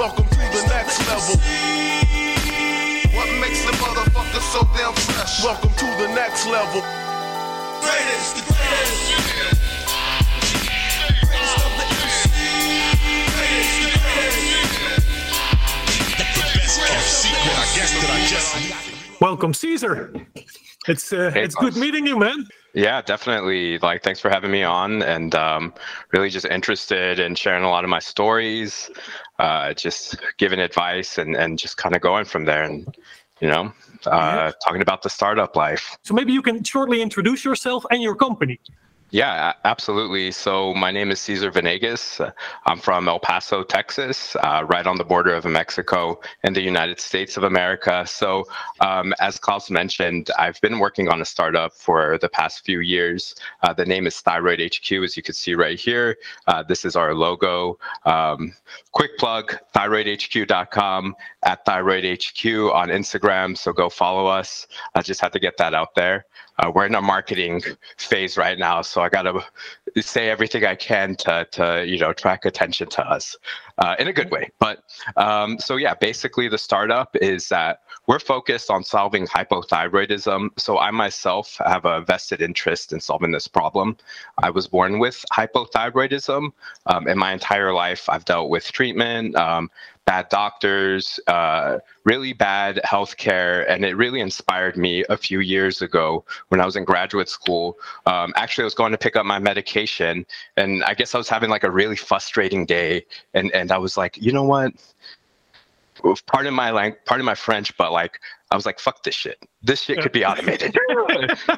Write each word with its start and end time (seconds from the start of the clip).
Welcome 0.00 0.24
to 0.24 0.38
the 0.38 0.64
next 0.70 0.98
level. 1.08 1.36
What 3.14 3.28
makes 3.38 3.62
the 3.66 3.72
motherfucker 3.72 4.40
so 4.40 4.66
damn 4.74 4.94
fresh? 4.94 5.44
Welcome 5.44 5.74
to 5.74 5.84
the 6.00 6.08
next 6.14 6.46
level. 6.46 6.80
Greatest, 7.82 8.36
the 8.36 8.42
greatest. 8.48 9.12
Greatest 11.20 11.56
of 11.66 11.72
the 18.56 19.16
Welcome, 19.20 19.52
Cesar. 19.52 20.14
It's 20.88 21.12
uh, 21.12 21.30
Hey, 21.30 21.44
it's 21.44 21.54
good 21.54 21.76
meeting 21.76 22.06
you, 22.06 22.18
man. 22.18 22.46
Yeah, 22.72 23.02
definitely. 23.02 23.78
Like, 23.78 24.02
thanks 24.02 24.20
for 24.20 24.30
having 24.30 24.50
me 24.50 24.62
on, 24.62 25.02
and 25.02 25.34
um, 25.34 25.74
really 26.12 26.30
just 26.30 26.46
interested 26.46 27.18
in 27.18 27.34
sharing 27.34 27.64
a 27.64 27.68
lot 27.68 27.84
of 27.84 27.90
my 27.90 27.98
stories, 27.98 28.88
uh, 29.40 29.74
just 29.74 30.16
giving 30.38 30.60
advice, 30.60 31.18
and 31.18 31.34
and 31.34 31.58
just 31.58 31.76
kind 31.76 31.94
of 31.96 32.00
going 32.02 32.26
from 32.26 32.44
there, 32.44 32.62
and 32.62 32.96
you 33.40 33.48
know, 33.48 33.72
uh, 34.06 34.52
talking 34.64 34.82
about 34.82 35.02
the 35.02 35.10
startup 35.10 35.56
life. 35.56 35.96
So 36.02 36.14
maybe 36.14 36.32
you 36.32 36.42
can 36.42 36.62
shortly 36.62 37.00
introduce 37.00 37.44
yourself 37.44 37.84
and 37.90 38.02
your 38.02 38.14
company. 38.14 38.60
Yeah, 39.12 39.54
absolutely. 39.64 40.30
So 40.30 40.72
my 40.74 40.92
name 40.92 41.10
is 41.10 41.20
Cesar 41.20 41.50
Venegas. 41.50 42.20
I'm 42.66 42.78
from 42.78 43.08
El 43.08 43.18
Paso, 43.18 43.64
Texas, 43.64 44.36
uh, 44.36 44.64
right 44.68 44.86
on 44.86 44.98
the 44.98 45.04
border 45.04 45.34
of 45.34 45.44
Mexico 45.46 46.20
and 46.44 46.54
the 46.54 46.62
United 46.62 47.00
States 47.00 47.36
of 47.36 47.42
America. 47.42 48.04
So 48.06 48.44
um, 48.80 49.12
as 49.18 49.36
Klaus 49.36 49.68
mentioned, 49.68 50.30
I've 50.38 50.60
been 50.60 50.78
working 50.78 51.08
on 51.08 51.20
a 51.20 51.24
startup 51.24 51.72
for 51.72 52.18
the 52.18 52.28
past 52.28 52.64
few 52.64 52.80
years. 52.80 53.34
Uh, 53.64 53.72
the 53.72 53.84
name 53.84 54.06
is 54.06 54.20
Thyroid 54.20 54.60
HQ, 54.60 54.92
as 55.02 55.16
you 55.16 55.24
can 55.24 55.34
see 55.34 55.54
right 55.54 55.78
here. 55.78 56.16
Uh, 56.46 56.62
this 56.62 56.84
is 56.84 56.94
our 56.94 57.12
logo. 57.12 57.78
Um, 58.04 58.52
quick 58.92 59.18
plug, 59.18 59.58
thyroidhq.com, 59.74 61.16
at 61.42 61.66
thyroidhq 61.66 62.72
on 62.72 62.88
Instagram. 62.90 63.58
So 63.58 63.72
go 63.72 63.88
follow 63.88 64.26
us. 64.26 64.68
I 64.94 65.02
just 65.02 65.20
had 65.20 65.32
to 65.32 65.40
get 65.40 65.56
that 65.56 65.74
out 65.74 65.96
there. 65.96 66.26
Uh, 66.60 66.70
we're 66.74 66.84
in 66.84 66.94
a 66.94 67.00
marketing 67.00 67.62
phase 67.96 68.36
right 68.36 68.58
now, 68.58 68.82
so 68.82 69.00
I 69.00 69.08
gotta 69.08 69.42
say 70.00 70.28
everything 70.28 70.64
I 70.64 70.74
can 70.74 71.16
to, 71.16 71.46
to 71.52 71.86
you 71.86 71.98
know 71.98 72.12
track 72.12 72.44
attention 72.44 72.88
to 72.90 73.06
us 73.06 73.36
uh, 73.78 73.96
in 73.98 74.08
a 74.08 74.12
good 74.12 74.30
way. 74.30 74.50
But 74.58 74.82
um, 75.16 75.58
so 75.58 75.76
yeah, 75.76 75.94
basically 75.94 76.48
the 76.48 76.58
startup 76.58 77.16
is 77.16 77.48
that 77.48 77.80
we're 78.10 78.18
focused 78.18 78.72
on 78.72 78.82
solving 78.82 79.24
hypothyroidism. 79.24 80.48
So 80.58 80.80
I 80.80 80.90
myself 80.90 81.56
have 81.64 81.84
a 81.84 82.00
vested 82.00 82.42
interest 82.42 82.92
in 82.92 82.98
solving 82.98 83.30
this 83.30 83.46
problem. 83.46 83.96
I 84.42 84.50
was 84.50 84.66
born 84.66 84.98
with 84.98 85.24
hypothyroidism. 85.32 86.50
Um, 86.86 87.06
in 87.06 87.16
my 87.16 87.32
entire 87.32 87.72
life, 87.72 88.08
I've 88.08 88.24
dealt 88.24 88.50
with 88.50 88.72
treatment. 88.72 89.36
Um, 89.36 89.70
bad 90.06 90.28
doctors, 90.28 91.20
uh, 91.28 91.78
really 92.04 92.32
bad 92.32 92.80
healthcare, 92.84 93.64
and 93.68 93.84
it 93.84 93.94
really 93.94 94.20
inspired 94.20 94.76
me 94.76 95.04
a 95.08 95.16
few 95.16 95.38
years 95.38 95.80
ago 95.80 96.24
when 96.48 96.60
I 96.60 96.66
was 96.66 96.74
in 96.74 96.82
graduate 96.82 97.28
school. 97.28 97.78
Um, 98.06 98.32
actually, 98.34 98.64
I 98.64 98.70
was 98.72 98.74
going 98.74 98.90
to 98.90 98.98
pick 98.98 99.14
up 99.14 99.24
my 99.24 99.38
medication, 99.38 100.26
and 100.56 100.82
I 100.82 100.94
guess 100.94 101.14
I 101.14 101.18
was 101.18 101.28
having 101.28 101.48
like 101.48 101.62
a 101.62 101.70
really 101.70 101.94
frustrating 101.94 102.66
day, 102.66 103.06
and 103.34 103.52
and 103.52 103.70
I 103.70 103.78
was 103.78 103.96
like, 103.96 104.20
you 104.20 104.32
know 104.32 104.42
what? 104.42 104.72
Pardon 106.26 106.54
my 106.54 106.70
lang- 106.70 106.96
pardon 107.06 107.26
my 107.26 107.34
French, 107.34 107.76
but 107.76 107.92
like 107.92 108.20
I 108.50 108.56
was 108.56 108.66
like, 108.66 108.80
fuck 108.80 109.02
this 109.04 109.14
shit. 109.14 109.38
This 109.62 109.82
shit 109.82 110.00
could 110.00 110.12
be 110.12 110.24
automated. 110.24 110.76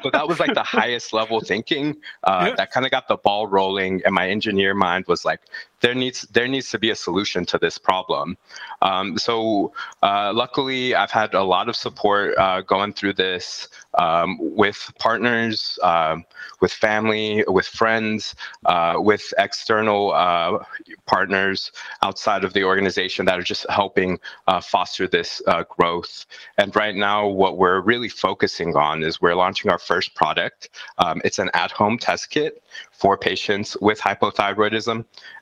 so 0.03 0.09
that 0.11 0.27
was 0.27 0.39
like 0.39 0.53
the 0.53 0.63
highest 0.63 1.11
level 1.13 1.39
thinking. 1.41 1.95
Uh, 2.23 2.47
Yeah. 2.49 2.55
That 2.55 2.71
kind 2.71 2.85
of 2.85 2.91
got 2.91 3.07
the 3.07 3.17
ball 3.17 3.47
rolling, 3.47 4.01
and 4.05 4.13
my 4.13 4.29
engineer 4.29 4.73
mind 4.73 5.05
was 5.07 5.23
like, 5.25 5.39
there 5.83 5.93
needs 5.93 6.21
there 6.31 6.47
needs 6.47 6.69
to 6.71 6.79
be 6.79 6.89
a 6.91 6.95
solution 6.95 7.45
to 7.45 7.57
this 7.57 7.77
problem. 7.77 8.37
Um, 8.81 9.17
so 9.17 9.73
uh, 10.01 10.31
luckily, 10.33 10.95
I've 10.95 11.11
had 11.11 11.33
a 11.33 11.43
lot 11.43 11.67
of 11.67 11.75
support 11.75 12.37
uh, 12.37 12.61
going 12.61 12.93
through 12.93 13.13
this 13.13 13.67
um, 13.99 14.37
with 14.39 14.91
partners, 14.99 15.77
um, 15.83 16.23
with 16.61 16.71
family, 16.71 17.43
with 17.47 17.67
friends, 17.67 18.33
uh, 18.65 18.95
with 18.97 19.33
external 19.37 20.13
uh, 20.13 20.63
partners 21.05 21.71
outside 22.01 22.43
of 22.45 22.53
the 22.53 22.63
organization 22.63 23.25
that 23.25 23.37
are 23.37 23.43
just 23.43 23.65
helping 23.69 24.19
uh, 24.47 24.61
foster 24.61 25.07
this 25.07 25.41
uh, 25.47 25.63
growth. 25.69 26.25
And 26.57 26.71
right 26.83 26.95
now, 27.11 27.19
what 27.43 27.53
we're 27.61 27.81
really 27.93 28.11
focusing 28.27 28.71
on 28.75 28.95
is 29.07 29.21
we're 29.25 29.39
launching 29.43 29.67
our 29.73 29.81
first 29.91 30.09
product. 30.21 30.59
Um, 31.03 31.17
it's 31.27 31.39
an 31.45 31.49
at-home 31.63 31.97
test 32.07 32.23
kit 32.35 32.53
for 33.01 33.13
patients 33.29 33.69
with 33.87 33.99
hypothyroidism. 34.07 34.97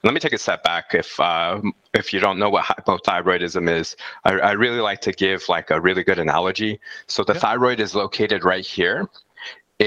Let 0.06 0.14
me 0.16 0.20
take 0.26 0.36
a 0.40 0.44
step 0.48 0.62
back. 0.72 0.86
If 1.04 1.10
uh, 1.20 1.62
if 2.02 2.06
you 2.14 2.20
don't 2.26 2.38
know 2.42 2.52
what 2.56 2.64
hypothyroidism 2.72 3.66
is, 3.80 3.88
I, 4.30 4.32
I 4.50 4.52
really 4.66 4.84
like 4.90 5.02
to 5.08 5.14
give 5.26 5.40
like 5.56 5.68
a 5.76 5.78
really 5.88 6.04
good 6.10 6.20
analogy. 6.28 6.74
So 7.08 7.20
the 7.30 7.34
Yeah. 7.36 7.46
thyroid 7.46 7.80
is 7.86 7.92
located 8.04 8.40
right 8.54 8.68
here. 8.78 9.00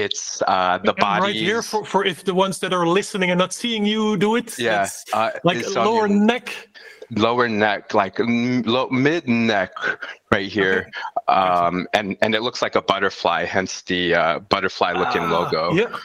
It's 0.05 0.25
uh, 0.55 0.77
the 0.89 0.95
body. 1.07 1.27
right 1.29 1.41
here 1.49 1.61
for, 1.71 1.81
for 1.91 2.01
if 2.11 2.19
the 2.29 2.35
ones 2.45 2.55
that 2.63 2.71
are 2.73 2.87
listening 2.99 3.29
and 3.31 3.39
not 3.43 3.53
seeing 3.61 3.83
you 3.93 4.03
do 4.25 4.35
it. 4.35 4.49
yeah, 4.59 4.89
uh, 5.13 5.29
like 5.49 5.59
on 5.67 5.73
lower 5.85 5.95
your 5.99 6.09
neck. 6.33 6.47
Lower 7.11 7.47
neck, 7.47 7.93
like 7.93 8.15
low, 8.19 8.89
mid 8.89 9.27
neck, 9.27 9.71
right 10.31 10.47
here, 10.47 10.89
um, 11.27 11.87
and 11.93 12.17
and 12.21 12.35
it 12.35 12.41
looks 12.41 12.61
like 12.61 12.75
a 12.75 12.81
butterfly, 12.81 13.45
hence 13.45 13.81
the 13.83 14.15
uh, 14.15 14.39
butterfly-looking 14.39 15.23
Ah, 15.23 15.31
logo. 15.31 15.73
Yeah. 15.73 15.95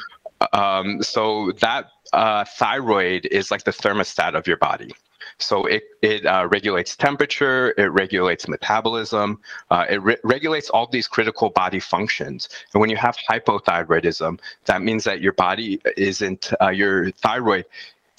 Um, 0.53 1.03
so 1.03 1.53
that 1.61 1.87
uh, 2.13 2.45
thyroid 2.45 3.27
is 3.27 3.51
like 3.51 3.65
the 3.65 3.73
thermostat 3.73 4.35
of 4.35 4.47
your 4.47 4.57
body. 4.57 4.93
So 5.39 5.67
it 5.67 5.85
it 6.03 6.27
uh, 6.27 6.49
regulates 6.51 6.97
temperature, 6.97 7.75
it 7.79 7.91
regulates 7.93 8.47
metabolism, 8.49 9.41
uh, 9.71 9.87
it 9.89 10.03
re- 10.03 10.19
regulates 10.23 10.69
all 10.71 10.87
these 10.87 11.09
critical 11.09 11.51
body 11.51 11.81
functions. 11.81 12.49
And 12.73 12.81
when 12.81 12.91
you 12.91 12.97
have 12.97 13.17
hypothyroidism, 13.29 14.39
that 14.67 14.83
means 14.83 15.05
that 15.05 15.21
your 15.21 15.33
body 15.33 15.81
isn't 15.97 16.53
uh, 16.61 16.69
your 16.69 17.11
thyroid. 17.11 17.65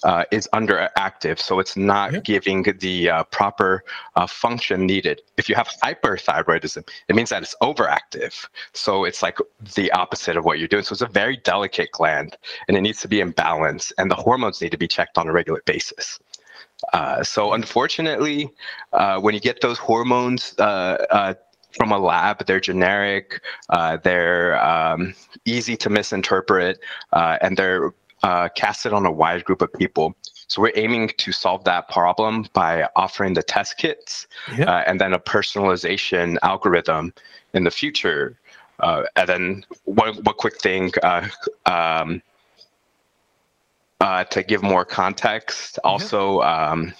Uh, 0.04 0.24
is 0.32 0.50
underactive, 0.52 1.38
so 1.38 1.60
it's 1.60 1.78
not 1.78 2.24
giving 2.24 2.64
the 2.80 3.08
uh, 3.08 3.24
proper 3.26 3.84
uh, 4.16 4.26
function 4.26 4.88
needed. 4.88 5.22
If 5.38 5.48
you 5.48 5.54
have 5.54 5.68
hyperthyroidism, 5.84 6.90
it 7.08 7.16
means 7.16 7.30
that 7.30 7.44
it's 7.44 7.56
overactive. 7.62 8.48
So 8.74 9.06
it's 9.06 9.22
like 9.22 9.38
the 9.76 9.92
opposite 9.92 10.38
of 10.38 10.44
what 10.44 10.58
you're 10.58 10.68
doing. 10.68 10.84
So 10.84 10.94
it's 10.94 11.04
a 11.04 11.08
very 11.08 11.38
delicate 11.38 11.92
gland 11.92 12.36
and 12.68 12.76
it 12.76 12.82
needs 12.82 13.00
to 13.02 13.08
be 13.08 13.22
in 13.22 13.30
balance, 13.30 13.92
and 14.00 14.10
the 14.10 14.16
hormones 14.16 14.60
need 14.60 14.72
to 14.72 14.78
be 14.78 14.88
checked 14.88 15.20
on 15.20 15.28
a 15.28 15.32
regular 15.32 15.62
basis. 15.68 16.20
Uh, 16.94 17.24
so 17.24 17.54
unfortunately, 17.54 18.50
uh, 18.94 19.20
when 19.20 19.34
you 19.36 19.40
get 19.40 19.62
those 19.62 19.78
hormones 19.78 20.56
uh, 20.58 21.06
uh, 21.12 21.34
from 21.78 21.92
a 21.92 21.98
lab, 22.00 22.46
they're 22.48 22.60
generic, 22.60 23.42
uh, 23.70 23.98
they're 23.98 24.62
um, 24.64 25.14
easy 25.46 25.78
to 25.78 25.90
misinterpret, 25.90 26.80
uh, 27.14 27.38
and 27.42 27.56
they're 27.56 27.94
uh, 28.24 28.50
it 28.86 28.94
on 28.94 29.06
a 29.06 29.12
wide 29.12 29.44
group 29.46 29.62
of 29.62 29.72
people. 29.74 30.16
So 30.48 30.62
we're 30.62 30.74
aiming 30.76 31.12
to 31.18 31.32
solve 31.32 31.64
that 31.64 31.88
problem 31.90 32.46
by 32.54 32.88
offering 32.96 33.34
the 33.34 33.44
test 33.44 33.78
kits 33.78 34.28
Yeah. 34.58 34.66
uh, 34.66 34.84
and 34.86 35.00
then 35.00 35.14
a 35.14 35.20
personalization 35.20 36.38
algorithm 36.44 37.14
in 37.54 37.64
the 37.64 37.72
future. 37.72 38.38
Uh, 38.80 39.04
and 39.16 39.30
then 39.30 39.66
one, 39.86 40.16
one 40.24 40.36
quick 40.36 40.60
thing 40.60 40.92
uh, 41.04 41.28
um, 41.66 42.22
uh, 44.02 44.24
to 44.26 44.44
give 44.44 44.64
more 44.64 44.84
context. 44.84 45.80
Also, 45.84 46.42
um, 46.42 46.94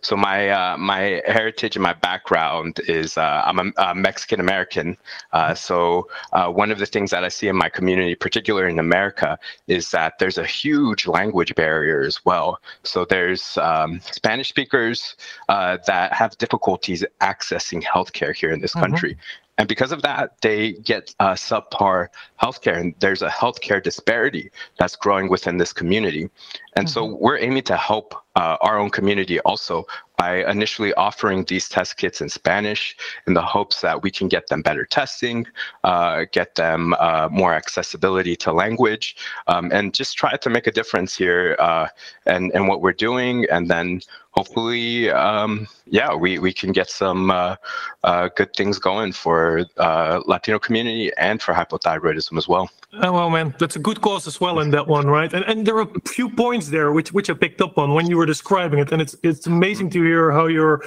so 0.00 0.16
my 0.16 0.48
uh, 0.50 0.76
my 0.76 1.22
heritage 1.26 1.76
and 1.76 1.82
my 1.82 1.92
background 1.92 2.80
is 2.88 3.16
uh, 3.16 3.42
I'm 3.44 3.58
a, 3.58 3.72
a 3.78 3.94
Mexican 3.94 4.40
American. 4.40 4.96
Uh, 5.32 5.54
so 5.54 6.08
uh, 6.32 6.48
one 6.48 6.70
of 6.70 6.78
the 6.78 6.86
things 6.86 7.10
that 7.10 7.24
I 7.24 7.28
see 7.28 7.48
in 7.48 7.56
my 7.56 7.68
community, 7.68 8.14
particularly 8.14 8.70
in 8.72 8.78
America, 8.78 9.38
is 9.66 9.90
that 9.90 10.18
there's 10.18 10.38
a 10.38 10.46
huge 10.46 11.06
language 11.06 11.54
barrier 11.54 12.02
as 12.02 12.24
well. 12.24 12.60
So 12.82 13.04
there's 13.04 13.56
um, 13.58 14.00
Spanish 14.12 14.48
speakers 14.48 15.16
uh, 15.48 15.78
that 15.86 16.12
have 16.12 16.36
difficulties 16.38 17.04
accessing 17.20 17.82
healthcare 17.82 18.34
here 18.34 18.50
in 18.50 18.60
this 18.60 18.74
Mhm. 18.74 18.80
country. 18.80 19.16
And 19.56 19.68
because 19.68 19.92
of 19.92 20.02
that, 20.02 20.40
they 20.40 20.72
get 20.72 21.14
uh, 21.20 21.34
subpar 21.34 22.08
healthcare, 22.42 22.76
and 22.76 22.94
there's 22.98 23.22
a 23.22 23.28
healthcare 23.28 23.82
disparity 23.82 24.50
that's 24.78 24.96
growing 24.96 25.28
within 25.30 25.58
this 25.58 25.72
community. 25.72 26.28
And 26.76 26.90
so 26.90 27.16
we're 27.20 27.38
aiming 27.38 27.62
to 27.64 27.76
help 27.76 28.14
uh, 28.34 28.56
our 28.62 28.78
own 28.78 28.90
community 28.90 29.38
also 29.40 29.86
by 30.18 30.44
initially 30.50 30.92
offering 30.94 31.44
these 31.44 31.68
test 31.68 31.96
kits 31.96 32.20
in 32.20 32.28
Spanish 32.28 32.96
in 33.28 33.34
the 33.34 33.42
hopes 33.42 33.80
that 33.80 34.02
we 34.02 34.10
can 34.10 34.26
get 34.26 34.48
them 34.48 34.60
better 34.62 34.84
testing, 34.84 35.46
uh, 35.84 36.24
get 36.32 36.56
them 36.56 36.94
uh, 36.98 37.28
more 37.30 37.54
accessibility 37.54 38.34
to 38.36 38.52
language, 38.52 39.16
um, 39.46 39.70
and 39.72 39.94
just 39.94 40.16
try 40.16 40.36
to 40.36 40.50
make 40.50 40.66
a 40.66 40.72
difference 40.72 41.16
here 41.16 41.56
uh, 41.60 41.86
and, 42.26 42.50
and 42.54 42.66
what 42.66 42.80
we're 42.80 42.92
doing. 42.92 43.46
And 43.52 43.70
then 43.70 44.00
hopefully, 44.34 45.10
um, 45.10 45.66
yeah, 45.86 46.14
we, 46.14 46.38
we 46.38 46.52
can 46.52 46.72
get 46.72 46.90
some 46.90 47.30
uh, 47.30 47.56
uh, 48.02 48.28
good 48.36 48.52
things 48.54 48.78
going 48.78 49.12
for 49.12 49.64
uh, 49.78 50.20
Latino 50.26 50.58
community 50.58 51.12
and 51.16 51.40
for 51.40 51.54
hypothyroidism 51.54 52.36
as 52.36 52.48
well. 52.48 52.68
Oh, 52.94 53.12
well, 53.12 53.30
man, 53.30 53.54
that's 53.58 53.76
a 53.76 53.78
good 53.78 54.00
cause 54.00 54.26
as 54.26 54.40
well 54.40 54.60
in 54.60 54.70
that 54.70 54.86
one, 54.86 55.06
right? 55.06 55.32
And 55.32 55.44
and 55.46 55.66
there 55.66 55.76
are 55.76 55.82
a 55.82 56.08
few 56.08 56.28
points 56.30 56.68
there 56.68 56.92
which 56.92 57.12
which 57.12 57.28
I 57.28 57.34
picked 57.34 57.60
up 57.60 57.78
on 57.78 57.94
when 57.94 58.06
you 58.08 58.16
were 58.16 58.26
describing 58.26 58.78
it, 58.78 58.92
and 58.92 59.02
it's 59.02 59.16
it's 59.22 59.46
amazing 59.46 59.90
to 59.90 60.02
hear 60.02 60.30
how 60.30 60.46
you're 60.46 60.82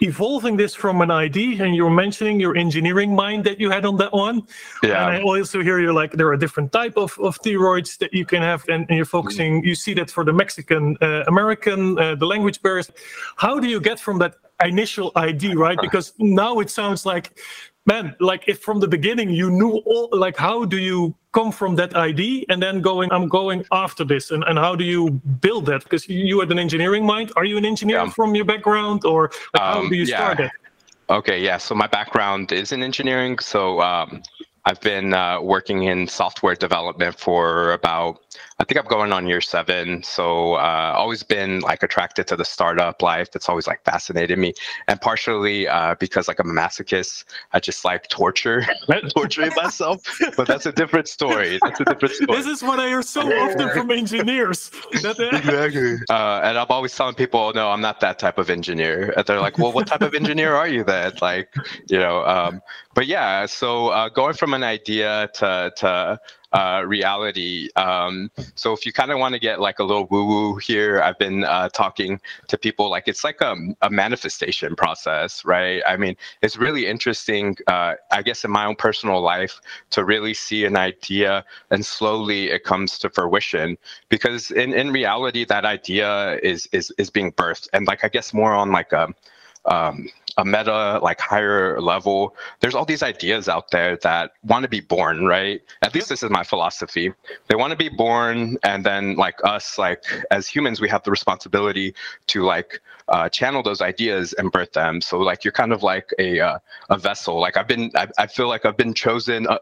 evolving 0.00 0.56
this 0.56 0.74
from 0.74 1.00
an 1.00 1.10
ID, 1.10 1.60
and 1.60 1.74
you're 1.74 1.90
mentioning 1.90 2.40
your 2.40 2.56
engineering 2.56 3.14
mind 3.14 3.44
that 3.44 3.60
you 3.60 3.70
had 3.70 3.84
on 3.84 3.96
that 3.96 4.12
one. 4.12 4.42
Yeah. 4.82 5.08
And 5.08 5.16
I 5.16 5.22
also 5.22 5.62
hear 5.62 5.78
you 5.80 5.92
like 5.92 6.12
there 6.12 6.28
are 6.28 6.36
different 6.36 6.72
type 6.72 6.96
of, 6.96 7.18
of 7.18 7.40
thyroids 7.42 7.98
that 7.98 8.12
you 8.12 8.24
can 8.24 8.42
have, 8.42 8.68
and, 8.68 8.86
and 8.88 8.96
you're 8.96 9.04
focusing. 9.04 9.64
You 9.64 9.74
see 9.74 9.94
that 9.94 10.10
for 10.10 10.24
the 10.24 10.32
Mexican 10.32 10.96
uh, 11.00 11.24
American, 11.26 11.98
uh, 11.98 12.14
the 12.14 12.26
language 12.26 12.62
barriers. 12.62 12.90
How 13.36 13.58
do 13.58 13.68
you 13.68 13.80
get 13.80 13.98
from 14.00 14.18
that 14.18 14.34
initial 14.64 15.12
ID, 15.16 15.54
right? 15.54 15.78
Because 15.86 16.12
now 16.18 16.58
it 16.58 16.68
sounds 16.68 17.06
like 17.06 17.38
man 17.86 18.14
like 18.20 18.44
if 18.48 18.60
from 18.60 18.80
the 18.80 18.88
beginning 18.88 19.30
you 19.30 19.50
knew 19.50 19.74
all 19.86 20.08
like 20.12 20.36
how 20.36 20.64
do 20.64 20.78
you 20.78 21.14
come 21.32 21.52
from 21.52 21.76
that 21.76 21.96
id 21.96 22.46
and 22.50 22.62
then 22.62 22.80
going 22.80 23.10
i'm 23.12 23.28
going 23.28 23.64
after 23.72 24.04
this 24.04 24.30
and, 24.30 24.44
and 24.44 24.58
how 24.58 24.74
do 24.76 24.84
you 24.84 25.10
build 25.40 25.66
that 25.66 25.82
because 25.84 26.08
you 26.08 26.40
had 26.40 26.50
an 26.52 26.58
engineering 26.58 27.04
mind 27.06 27.32
are 27.36 27.44
you 27.44 27.56
an 27.58 27.64
engineer 27.64 27.98
Yeah. 27.98 28.10
from 28.10 28.34
your 28.34 28.44
background 28.44 29.04
or 29.04 29.30
like, 29.54 29.64
how 29.72 29.80
Um, 29.80 29.88
do 29.88 29.96
you 29.96 30.04
yeah. 30.04 30.16
start 30.16 30.40
it 30.40 30.52
Okay, 31.08 31.40
yeah. 31.42 31.56
So 31.58 31.74
my 31.74 31.86
background 31.86 32.52
is 32.52 32.72
in 32.72 32.82
engineering. 32.82 33.38
So 33.38 33.80
um, 33.80 34.22
I've 34.64 34.80
been 34.80 35.14
uh, 35.14 35.40
working 35.40 35.84
in 35.84 36.08
software 36.08 36.56
development 36.56 37.18
for 37.18 37.72
about, 37.72 38.18
I 38.58 38.64
think 38.64 38.80
I'm 38.80 38.86
going 38.86 39.12
on 39.12 39.26
year 39.26 39.42
seven. 39.42 40.02
So 40.02 40.54
uh, 40.54 40.94
always 40.96 41.22
been 41.22 41.60
like 41.60 41.82
attracted 41.82 42.26
to 42.28 42.36
the 42.36 42.44
startup 42.44 43.02
life. 43.02 43.30
That's 43.30 43.48
always 43.48 43.66
like 43.66 43.84
fascinated 43.84 44.38
me, 44.38 44.54
and 44.88 45.00
partially 45.00 45.68
uh, 45.68 45.94
because 45.96 46.26
like 46.26 46.38
I'm 46.38 46.50
a 46.50 46.54
masochist, 46.54 47.24
I 47.52 47.60
just 47.60 47.84
like 47.84 48.08
torture, 48.08 48.64
torturing 49.14 49.52
myself. 49.56 50.02
But 50.36 50.46
that's 50.46 50.64
a 50.64 50.72
different 50.72 51.08
story. 51.08 51.58
That's 51.62 51.80
a 51.80 51.84
different 51.84 52.14
story. 52.14 52.36
this 52.36 52.46
is 52.46 52.62
what 52.62 52.80
i 52.80 52.88
hear 52.88 53.02
so 53.02 53.20
often 53.20 53.70
from 53.70 53.90
engineers 53.90 54.70
exactly. 54.92 55.96
Uh, 56.08 56.40
and 56.42 56.58
I'm 56.58 56.66
always 56.70 56.94
telling 56.94 57.14
people, 57.14 57.52
no, 57.54 57.70
I'm 57.70 57.80
not 57.80 58.00
that 58.00 58.18
type 58.18 58.38
of 58.38 58.48
engineer. 58.50 59.12
And 59.16 59.26
they're 59.26 59.40
like, 59.40 59.58
well, 59.58 59.72
what 59.72 59.86
type 59.86 60.02
of 60.02 60.14
engineer 60.14 60.54
are 60.54 60.68
you 60.68 60.84
then? 60.84 61.12
Like, 61.20 61.54
you 61.88 61.98
know, 61.98 62.24
um, 62.24 62.62
but 62.94 63.06
yeah, 63.06 63.46
so 63.46 63.88
uh, 63.88 64.08
going 64.08 64.34
from 64.34 64.54
an 64.54 64.62
idea 64.62 65.28
to, 65.34 65.72
to 65.76 66.20
uh, 66.56 66.82
reality. 66.86 67.68
Um, 67.76 68.30
so 68.54 68.72
if 68.72 68.86
you 68.86 68.92
kind 68.92 69.10
of 69.10 69.18
want 69.18 69.34
to 69.34 69.38
get 69.38 69.60
like 69.60 69.78
a 69.78 69.84
little 69.84 70.06
woo 70.06 70.24
woo 70.24 70.56
here, 70.56 71.02
I've 71.02 71.18
been 71.18 71.44
uh, 71.44 71.68
talking 71.68 72.18
to 72.48 72.56
people 72.56 72.88
like 72.88 73.08
it's 73.08 73.24
like 73.24 73.40
a, 73.42 73.54
a 73.82 73.90
manifestation 73.90 74.74
process, 74.74 75.44
right? 75.44 75.82
I 75.86 75.96
mean, 75.98 76.16
it's 76.42 76.56
really 76.56 76.86
interesting, 76.86 77.56
uh, 77.66 77.94
I 78.10 78.22
guess, 78.22 78.44
in 78.44 78.50
my 78.50 78.64
own 78.64 78.76
personal 78.76 79.20
life 79.20 79.60
to 79.90 80.04
really 80.04 80.32
see 80.34 80.64
an 80.64 80.76
idea 80.76 81.44
and 81.70 81.84
slowly 81.84 82.50
it 82.50 82.64
comes 82.64 82.98
to 83.00 83.10
fruition 83.10 83.76
because 84.08 84.50
in, 84.50 84.72
in 84.72 84.90
reality 84.90 85.44
that 85.44 85.64
idea 85.64 86.38
is 86.42 86.66
is 86.72 86.92
is 86.98 87.10
being 87.10 87.32
birthed 87.32 87.68
and 87.72 87.86
like 87.86 88.04
i 88.04 88.08
guess 88.08 88.32
more 88.32 88.52
on 88.52 88.72
like 88.72 88.92
a 88.92 89.08
um, 89.66 90.08
a 90.38 90.44
meta 90.44 90.98
like 91.02 91.20
higher 91.20 91.80
level. 91.80 92.34
There's 92.60 92.74
all 92.74 92.84
these 92.84 93.02
ideas 93.02 93.48
out 93.48 93.70
there 93.70 93.96
that 93.98 94.32
want 94.44 94.64
to 94.64 94.68
be 94.68 94.80
born 94.80 95.24
right? 95.26 95.62
At 95.82 95.94
least 95.94 96.08
this 96.08 96.22
is 96.22 96.30
my 96.30 96.42
philosophy. 96.44 97.12
They 97.48 97.54
want 97.54 97.70
to 97.70 97.76
be 97.76 97.88
born 97.88 98.58
and 98.62 98.84
then 98.84 99.16
like 99.16 99.38
us 99.44 99.78
like 99.78 100.04
as 100.30 100.46
humans 100.48 100.80
we 100.80 100.88
have 100.88 101.02
the 101.04 101.10
responsibility 101.10 101.94
to 102.28 102.42
like 102.42 102.80
uh, 103.08 103.28
channel 103.28 103.62
those 103.62 103.80
ideas 103.80 104.32
and 104.34 104.50
birth 104.52 104.72
them. 104.72 105.00
So 105.00 105.18
like 105.18 105.44
you're 105.44 105.52
kind 105.52 105.72
of 105.72 105.82
like 105.82 106.10
a 106.18 106.40
uh, 106.40 106.58
a 106.90 106.98
vessel. 106.98 107.40
Like 107.40 107.56
i've 107.56 107.68
been 107.68 107.90
I, 107.94 108.08
I 108.18 108.26
feel 108.26 108.48
like 108.48 108.64
i've 108.66 108.76
been 108.76 108.94
chosen 108.94 109.46
uh, 109.46 109.58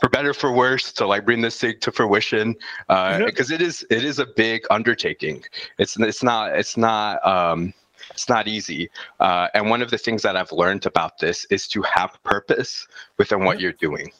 for 0.00 0.08
better 0.08 0.32
for 0.34 0.52
worse 0.52 0.92
to 0.92 1.06
like 1.06 1.24
bring 1.24 1.40
this 1.40 1.58
thing 1.60 1.78
to 1.80 1.90
fruition 1.90 2.54
Yeah. 2.88 3.24
because 3.24 3.50
it 3.50 3.60
is 3.62 3.84
it 3.90 4.04
is 4.04 4.18
a 4.18 4.26
big 4.26 4.64
undertaking. 4.70 5.42
It's 5.78 5.98
it's 5.98 6.22
not 6.22 6.56
it's 6.56 6.76
not 6.76 7.24
um 7.26 7.72
it's 8.10 8.28
not 8.28 8.48
easy. 8.48 8.90
Uh, 9.20 9.48
and 9.54 9.70
one 9.70 9.82
of 9.82 9.90
the 9.90 9.98
things 9.98 10.22
that 10.22 10.36
i've 10.36 10.52
learned 10.52 10.86
about 10.86 11.18
this 11.18 11.44
is 11.50 11.66
to 11.68 11.82
have 11.82 12.18
purpose 12.22 12.86
within 13.18 13.44
what 13.44 13.60
you're 13.60 13.72
doing. 13.72 14.10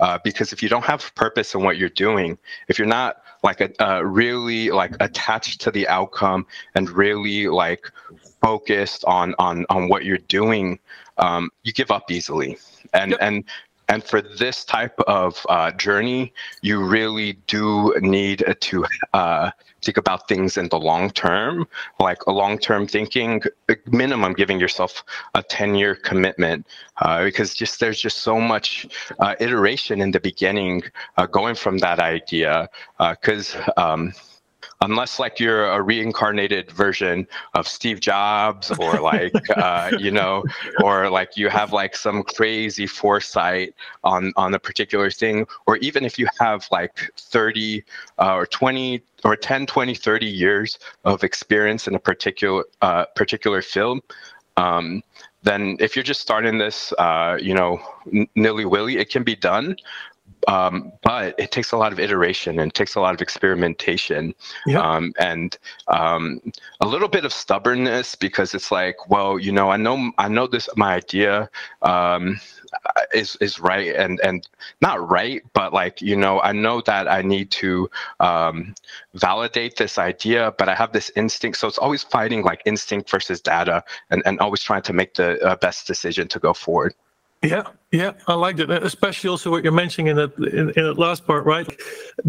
Uh, 0.00 0.18
because 0.24 0.52
if 0.52 0.62
you 0.62 0.68
don't 0.68 0.84
have 0.84 1.14
purpose 1.14 1.54
in 1.54 1.62
what 1.62 1.78
you're 1.78 1.88
doing 1.90 2.36
if 2.68 2.78
you're 2.78 2.88
not 2.88 3.22
like 3.42 3.60
a, 3.60 3.70
uh, 3.82 4.00
really 4.02 4.70
like 4.70 4.94
attached 5.00 5.60
to 5.60 5.70
the 5.70 5.86
outcome 5.88 6.44
and 6.74 6.90
really 6.90 7.46
like 7.46 7.90
focused 8.42 9.04
on 9.04 9.34
on 9.38 9.64
on 9.70 9.88
what 9.88 10.04
you're 10.04 10.18
doing 10.28 10.78
um, 11.20 11.50
you 11.62 11.72
give 11.72 11.90
up 11.90 12.10
easily. 12.10 12.58
And 12.92 13.12
Yep. 13.12 13.20
and 13.22 13.44
and 13.90 14.04
for 14.04 14.22
this 14.22 14.64
type 14.64 14.98
of 15.08 15.44
uh, 15.48 15.72
journey, 15.72 16.32
you 16.62 16.82
really 16.84 17.32
do 17.48 17.92
need 18.00 18.44
to 18.60 18.86
uh, 19.14 19.50
think 19.82 19.96
about 19.96 20.28
things 20.28 20.56
in 20.56 20.68
the 20.68 20.78
long 20.78 21.10
term, 21.10 21.66
like 21.98 22.24
a 22.26 22.30
long 22.30 22.56
term 22.56 22.86
thinking, 22.86 23.42
minimum 23.86 24.32
giving 24.34 24.60
yourself 24.60 25.02
a 25.34 25.42
10 25.42 25.74
year 25.74 25.96
commitment, 25.96 26.66
uh, 26.98 27.24
because 27.24 27.52
just 27.52 27.80
there's 27.80 28.00
just 28.00 28.18
so 28.18 28.40
much 28.40 28.86
uh, 29.18 29.34
iteration 29.40 30.00
in 30.00 30.12
the 30.12 30.20
beginning 30.20 30.82
uh, 31.16 31.26
going 31.26 31.56
from 31.56 31.78
that 31.78 31.98
idea. 31.98 32.68
Because 32.98 33.56
um, 33.76 34.12
unless 34.82 35.18
like 35.18 35.38
you're 35.38 35.66
a 35.66 35.82
reincarnated 35.82 36.70
version 36.70 37.26
of 37.54 37.68
Steve 37.68 38.00
Jobs 38.00 38.70
or 38.78 39.00
like 39.00 39.34
uh, 39.56 39.92
you 39.98 40.10
know 40.10 40.42
or 40.82 41.10
like 41.10 41.36
you 41.36 41.48
have 41.48 41.72
like 41.72 41.94
some 41.94 42.22
crazy 42.22 42.86
foresight 42.86 43.74
on 44.04 44.32
on 44.36 44.54
a 44.54 44.58
particular 44.58 45.10
thing 45.10 45.46
or 45.66 45.76
even 45.78 46.04
if 46.04 46.18
you 46.18 46.26
have 46.38 46.66
like 46.70 47.10
30 47.16 47.84
uh, 48.18 48.34
or 48.34 48.46
20 48.46 49.02
or 49.24 49.36
10 49.36 49.66
20 49.66 49.94
30 49.94 50.26
years 50.26 50.78
of 51.04 51.24
experience 51.24 51.86
in 51.86 51.94
a 51.94 51.98
particular 51.98 52.64
uh, 52.80 53.04
particular 53.14 53.60
field 53.60 54.00
um, 54.56 55.02
then 55.42 55.76
if 55.80 55.96
you're 55.96 56.02
just 56.02 56.20
starting 56.20 56.58
this 56.58 56.92
uh, 56.98 57.36
you 57.40 57.54
know 57.54 57.80
n- 58.12 58.26
nilly 58.34 58.64
willy 58.64 58.96
it 58.96 59.10
can 59.10 59.22
be 59.22 59.36
done 59.36 59.76
um, 60.48 60.92
but 61.02 61.34
it 61.38 61.50
takes 61.50 61.72
a 61.72 61.76
lot 61.76 61.92
of 61.92 61.98
iteration 61.98 62.58
and 62.58 62.72
takes 62.74 62.94
a 62.94 63.00
lot 63.00 63.14
of 63.14 63.20
experimentation. 63.20 64.34
Yeah. 64.66 64.80
um, 64.80 65.12
and 65.18 65.58
um, 65.88 66.40
a 66.80 66.86
little 66.86 67.08
bit 67.08 67.24
of 67.24 67.32
stubbornness 67.32 68.14
because 68.14 68.54
it's 68.54 68.70
like 68.70 69.08
well 69.08 69.38
you 69.38 69.52
know 69.52 69.70
i 69.70 69.76
know 69.76 70.12
i 70.18 70.28
know 70.28 70.46
this 70.46 70.68
my 70.76 70.94
idea 70.94 71.48
um, 71.82 72.40
is 73.14 73.36
is 73.40 73.58
right 73.58 73.94
and 73.94 74.20
and 74.20 74.48
not 74.80 75.08
right 75.08 75.42
but 75.52 75.72
like 75.72 76.00
you 76.00 76.16
know 76.16 76.40
i 76.40 76.52
know 76.52 76.80
that 76.82 77.08
i 77.08 77.22
need 77.22 77.50
to 77.50 77.90
um, 78.20 78.74
validate 79.14 79.76
this 79.76 79.98
idea 79.98 80.54
but 80.58 80.68
i 80.68 80.74
have 80.74 80.92
this 80.92 81.10
instinct. 81.16 81.58
So 81.58 81.68
it's 81.68 81.78
always 81.78 82.02
fighting 82.02 82.42
like 82.42 82.62
instinct 82.64 83.10
versus 83.10 83.40
data 83.40 83.82
and, 84.10 84.22
and 84.24 84.38
always 84.40 84.62
trying 84.62 84.82
to 84.82 84.92
make 84.92 85.14
the 85.14 85.40
uh, 85.44 85.56
best 85.56 85.86
decision 85.86 86.28
to 86.28 86.38
go 86.38 86.52
forward 86.52 86.94
Yeah, 87.42 87.62
yeah, 87.90 88.12
I 88.28 88.34
liked 88.34 88.60
it, 88.60 88.70
especially 88.70 89.30
also 89.30 89.50
what 89.50 89.64
you're 89.64 89.72
mentioning 89.72 90.08
in 90.08 90.16
that 90.16 90.36
in, 90.36 90.70
in 90.76 90.84
that 90.84 90.98
last 90.98 91.26
part, 91.26 91.46
right? 91.46 91.66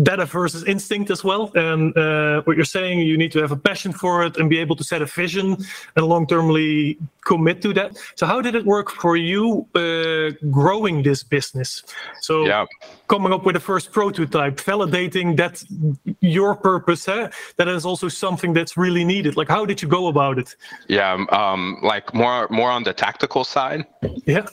Data 0.02 0.26
versus 0.26 0.64
instinct 0.64 1.12
as 1.12 1.22
well, 1.22 1.52
and 1.54 1.96
uh, 1.98 2.42
what 2.44 2.56
you're 2.56 2.64
saying, 2.64 3.00
you 3.00 3.18
need 3.18 3.34
to 3.34 3.40
have 3.40 3.52
a 3.52 3.58
passion 3.58 3.92
for 3.92 4.24
it 4.24 4.38
and 4.38 4.50
be 4.50 4.58
able 4.58 4.78
to 4.78 4.86
set 4.86 5.02
a 5.02 5.06
vision 5.06 5.58
and 5.98 6.06
long-termly 6.06 6.98
commit 7.26 7.62
to 7.62 7.74
that. 7.74 7.98
So, 8.16 8.26
how 8.26 8.42
did 8.42 8.56
it 8.56 8.66
work 8.66 8.90
for 8.90 9.18
you 9.18 9.68
uh, 9.76 10.32
growing 10.50 11.04
this 11.04 11.24
business? 11.24 11.84
So, 12.22 12.46
yeah 12.46 12.66
coming 13.12 13.34
up 13.34 13.46
with 13.46 13.58
a 13.58 13.60
first 13.60 13.92
prototype, 13.92 14.56
validating 14.56 15.36
that 15.36 15.62
your 16.22 16.56
purpose, 16.56 17.06
eh, 17.10 17.28
that 17.58 17.68
is 17.68 17.86
also 17.86 18.08
something 18.08 18.54
that's 18.54 18.78
really 18.78 19.04
needed. 19.04 19.36
Like, 19.36 19.50
how 19.50 19.66
did 19.66 19.82
you 19.82 19.90
go 19.90 20.08
about 20.08 20.40
it? 20.40 20.56
yeah 20.88 21.14
um, 21.40 21.62
like 21.94 22.14
more 22.14 22.48
more 22.50 22.72
on 22.78 22.84
the 22.84 22.94
tactical 23.06 23.44
side 23.44 23.82
Yeah, 24.26 24.46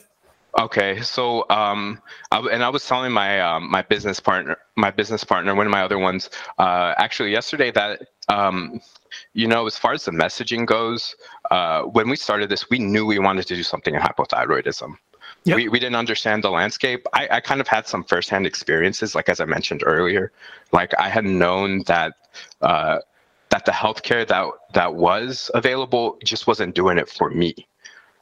Okay, 0.57 1.01
so 1.01 1.45
um, 1.49 2.01
I, 2.31 2.39
and 2.39 2.63
I 2.63 2.69
was 2.69 2.85
telling 2.85 3.11
my 3.11 3.39
um, 3.39 3.69
my 3.69 3.81
business 3.83 4.19
partner, 4.19 4.57
my 4.75 4.89
business 4.89 5.23
partner, 5.23 5.53
one 5.53 5.67
of 5.67 5.71
my 5.71 5.83
other 5.83 5.99
ones, 5.99 6.29
uh, 6.57 6.95
actually 6.97 7.31
yesterday 7.31 7.71
that 7.71 8.01
um, 8.29 8.81
you 9.33 9.47
know, 9.47 9.65
as 9.67 9.77
far 9.77 9.93
as 9.93 10.05
the 10.05 10.11
messaging 10.11 10.65
goes, 10.65 11.15
uh, 11.51 11.83
when 11.83 12.09
we 12.09 12.15
started 12.15 12.49
this, 12.49 12.69
we 12.69 12.79
knew 12.79 13.05
we 13.05 13.19
wanted 13.19 13.47
to 13.47 13.55
do 13.55 13.63
something 13.63 13.95
in 13.95 14.01
hypothyroidism. 14.01 14.95
Yep. 15.45 15.55
We, 15.55 15.69
we 15.69 15.79
didn't 15.79 15.95
understand 15.95 16.43
the 16.43 16.49
landscape. 16.49 17.05
I, 17.13 17.27
I 17.31 17.39
kind 17.39 17.61
of 17.61 17.67
had 17.67 17.87
some 17.87 18.03
firsthand 18.03 18.45
experiences, 18.45 19.15
like 19.15 19.29
as 19.29 19.39
I 19.39 19.45
mentioned 19.45 19.83
earlier. 19.85 20.31
Like 20.71 20.93
I 20.99 21.09
had 21.09 21.25
known 21.25 21.83
that 21.87 22.13
uh, 22.61 22.99
that 23.49 23.65
the 23.65 23.71
healthcare 23.71 24.27
that 24.27 24.45
that 24.73 24.95
was 24.95 25.49
available 25.53 26.17
just 26.23 26.45
wasn't 26.47 26.75
doing 26.75 26.97
it 26.97 27.09
for 27.09 27.29
me. 27.29 27.67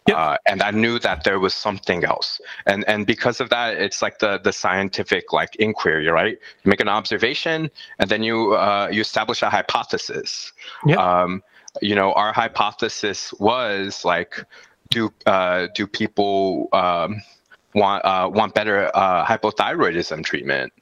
Yep. 0.07 0.17
Uh, 0.17 0.37
and 0.45 0.61
I 0.63 0.71
knew 0.71 0.99
that 0.99 1.23
there 1.23 1.39
was 1.39 1.53
something 1.53 2.05
else, 2.05 2.39
and 2.65 2.87
and 2.87 3.05
because 3.05 3.41
of 3.41 3.49
that, 3.49 3.77
it's 3.77 4.01
like 4.01 4.19
the 4.19 4.39
the 4.39 4.53
scientific 4.53 5.33
like 5.33 5.55
inquiry, 5.57 6.07
right? 6.07 6.37
You 6.63 6.69
make 6.69 6.79
an 6.79 6.87
observation, 6.87 7.69
and 7.99 8.09
then 8.09 8.23
you 8.23 8.55
uh, 8.55 8.87
you 8.91 9.01
establish 9.01 9.41
a 9.41 9.49
hypothesis. 9.49 10.53
Yeah. 10.85 10.95
Um, 10.95 11.43
you 11.81 11.95
know, 11.95 12.13
our 12.13 12.33
hypothesis 12.33 13.33
was 13.33 14.03
like, 14.05 14.43
do 14.89 15.11
uh, 15.25 15.67
do 15.75 15.85
people 15.85 16.69
um, 16.73 17.21
want 17.75 18.05
uh, 18.05 18.29
want 18.31 18.53
better 18.53 18.89
uh, 18.95 19.25
hypothyroidism 19.25 20.23
treatment? 20.23 20.73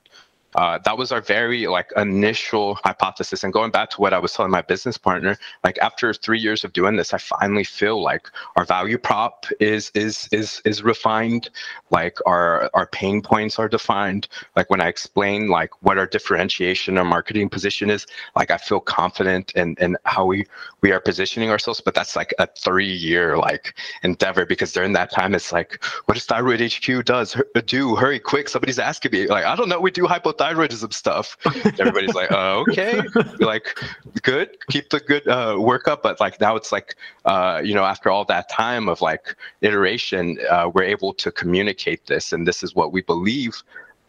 Uh, 0.55 0.79
that 0.79 0.97
was 0.97 1.11
our 1.11 1.21
very 1.21 1.67
like 1.67 1.91
initial 1.97 2.75
hypothesis. 2.75 3.43
And 3.43 3.51
going 3.51 3.71
back 3.71 3.89
to 3.91 4.01
what 4.01 4.13
I 4.13 4.19
was 4.19 4.33
telling 4.33 4.51
my 4.51 4.61
business 4.61 4.97
partner, 4.97 5.37
like 5.63 5.77
after 5.79 6.13
three 6.13 6.39
years 6.39 6.63
of 6.63 6.71
doing 6.73 6.95
this, 6.95 7.13
I 7.13 7.17
finally 7.17 7.65
feel 7.65 8.01
like 8.01 8.29
our 8.55 8.63
value 8.65 8.97
prop 8.97 9.45
is 9.59 9.91
is 9.95 10.29
is 10.31 10.61
is 10.63 10.81
refined. 10.81 11.49
Like 11.91 12.17
our 12.25 12.69
our 12.73 12.87
pain 12.87 13.21
points 13.21 13.59
are 13.59 13.67
defined. 13.67 14.29
Like 14.55 14.69
when 14.69 14.79
I 14.79 14.87
explain 14.87 15.49
like 15.49 15.71
what 15.83 15.97
our 15.97 16.07
differentiation 16.07 16.97
or 16.97 17.03
marketing 17.03 17.49
position 17.49 17.89
is, 17.89 18.07
like 18.35 18.49
I 18.49 18.57
feel 18.57 18.79
confident 18.79 19.51
in 19.55 19.75
in 19.79 19.97
how 20.05 20.25
we 20.25 20.45
we 20.81 20.91
are 20.93 21.01
positioning 21.01 21.49
ourselves. 21.49 21.81
But 21.81 21.95
that's 21.95 22.15
like 22.15 22.33
a 22.39 22.47
three 22.57 22.91
year 22.91 23.37
like 23.37 23.77
endeavor 24.03 24.45
because 24.45 24.71
during 24.71 24.93
that 24.93 25.11
time 25.11 25.35
it's 25.35 25.51
like, 25.51 25.83
what 26.05 26.15
does 26.15 26.25
Thyroid 26.25 26.61
HQ 26.61 27.03
does 27.03 27.35
do? 27.65 27.95
Hurry 27.97 28.19
quick! 28.19 28.47
Somebody's 28.47 28.79
asking 28.79 29.11
me. 29.11 29.27
Like 29.27 29.43
I 29.43 29.55
don't 29.57 29.67
know. 29.67 29.81
We 29.81 29.91
do 29.91 30.07
hypothyroidism 30.45 30.93
stuff. 30.93 31.37
Everybody's 31.79 32.13
like, 32.13 32.31
oh, 32.31 32.65
okay, 32.69 33.01
like 33.39 33.79
good. 34.21 34.57
Keep 34.69 34.89
the 34.89 34.99
good 34.99 35.27
uh, 35.27 35.57
work 35.59 35.87
up. 35.87 36.03
But 36.03 36.19
like 36.19 36.39
now 36.39 36.55
it's 36.55 36.71
like, 36.71 36.95
uh, 37.25 37.61
you 37.63 37.73
know, 37.73 37.83
after 37.83 38.09
all 38.09 38.25
that 38.25 38.49
time 38.49 38.87
of 38.89 39.01
like 39.01 39.35
iteration, 39.61 40.37
uh, 40.49 40.69
we're 40.73 40.83
able 40.83 41.13
to 41.15 41.31
communicate 41.31 42.07
this, 42.07 42.31
and 42.31 42.47
this 42.47 42.63
is 42.63 42.75
what 42.75 42.91
we 42.91 43.01
believe 43.01 43.61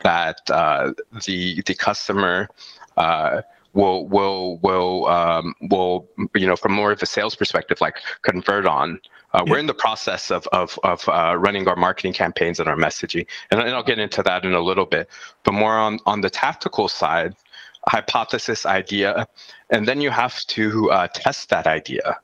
that 0.02 0.40
uh, 0.50 0.92
the 1.24 1.62
the 1.62 1.74
customer. 1.74 2.48
Uh, 2.96 3.42
will 3.74 4.08
will 4.08 4.56
will 4.62 5.06
um, 5.06 5.54
will 5.70 6.08
you 6.34 6.46
know 6.46 6.56
from 6.56 6.72
more 6.72 6.92
of 6.92 7.02
a 7.02 7.06
sales 7.06 7.36
perspective 7.36 7.78
like 7.82 7.98
convert 8.22 8.64
on 8.64 8.98
uh, 9.36 9.42
yeah. 9.44 9.52
We're 9.52 9.58
in 9.58 9.66
the 9.66 9.74
process 9.74 10.30
of 10.30 10.46
of 10.48 10.78
of 10.82 11.06
uh, 11.08 11.36
running 11.38 11.68
our 11.68 11.76
marketing 11.76 12.14
campaigns 12.14 12.58
and 12.58 12.68
our 12.68 12.76
messaging, 12.76 13.26
and, 13.50 13.60
and 13.60 13.70
I'll 13.70 13.82
get 13.82 13.98
into 13.98 14.22
that 14.22 14.44
in 14.46 14.54
a 14.54 14.60
little 14.60 14.86
bit. 14.86 15.08
But 15.44 15.52
more 15.52 15.76
on 15.76 15.98
on 16.06 16.22
the 16.22 16.30
tactical 16.30 16.88
side, 16.88 17.36
hypothesis 17.86 18.64
idea, 18.64 19.28
and 19.68 19.86
then 19.86 20.00
you 20.00 20.10
have 20.10 20.40
to 20.46 20.90
uh, 20.90 21.08
test 21.08 21.50
that 21.50 21.66
idea, 21.66 22.18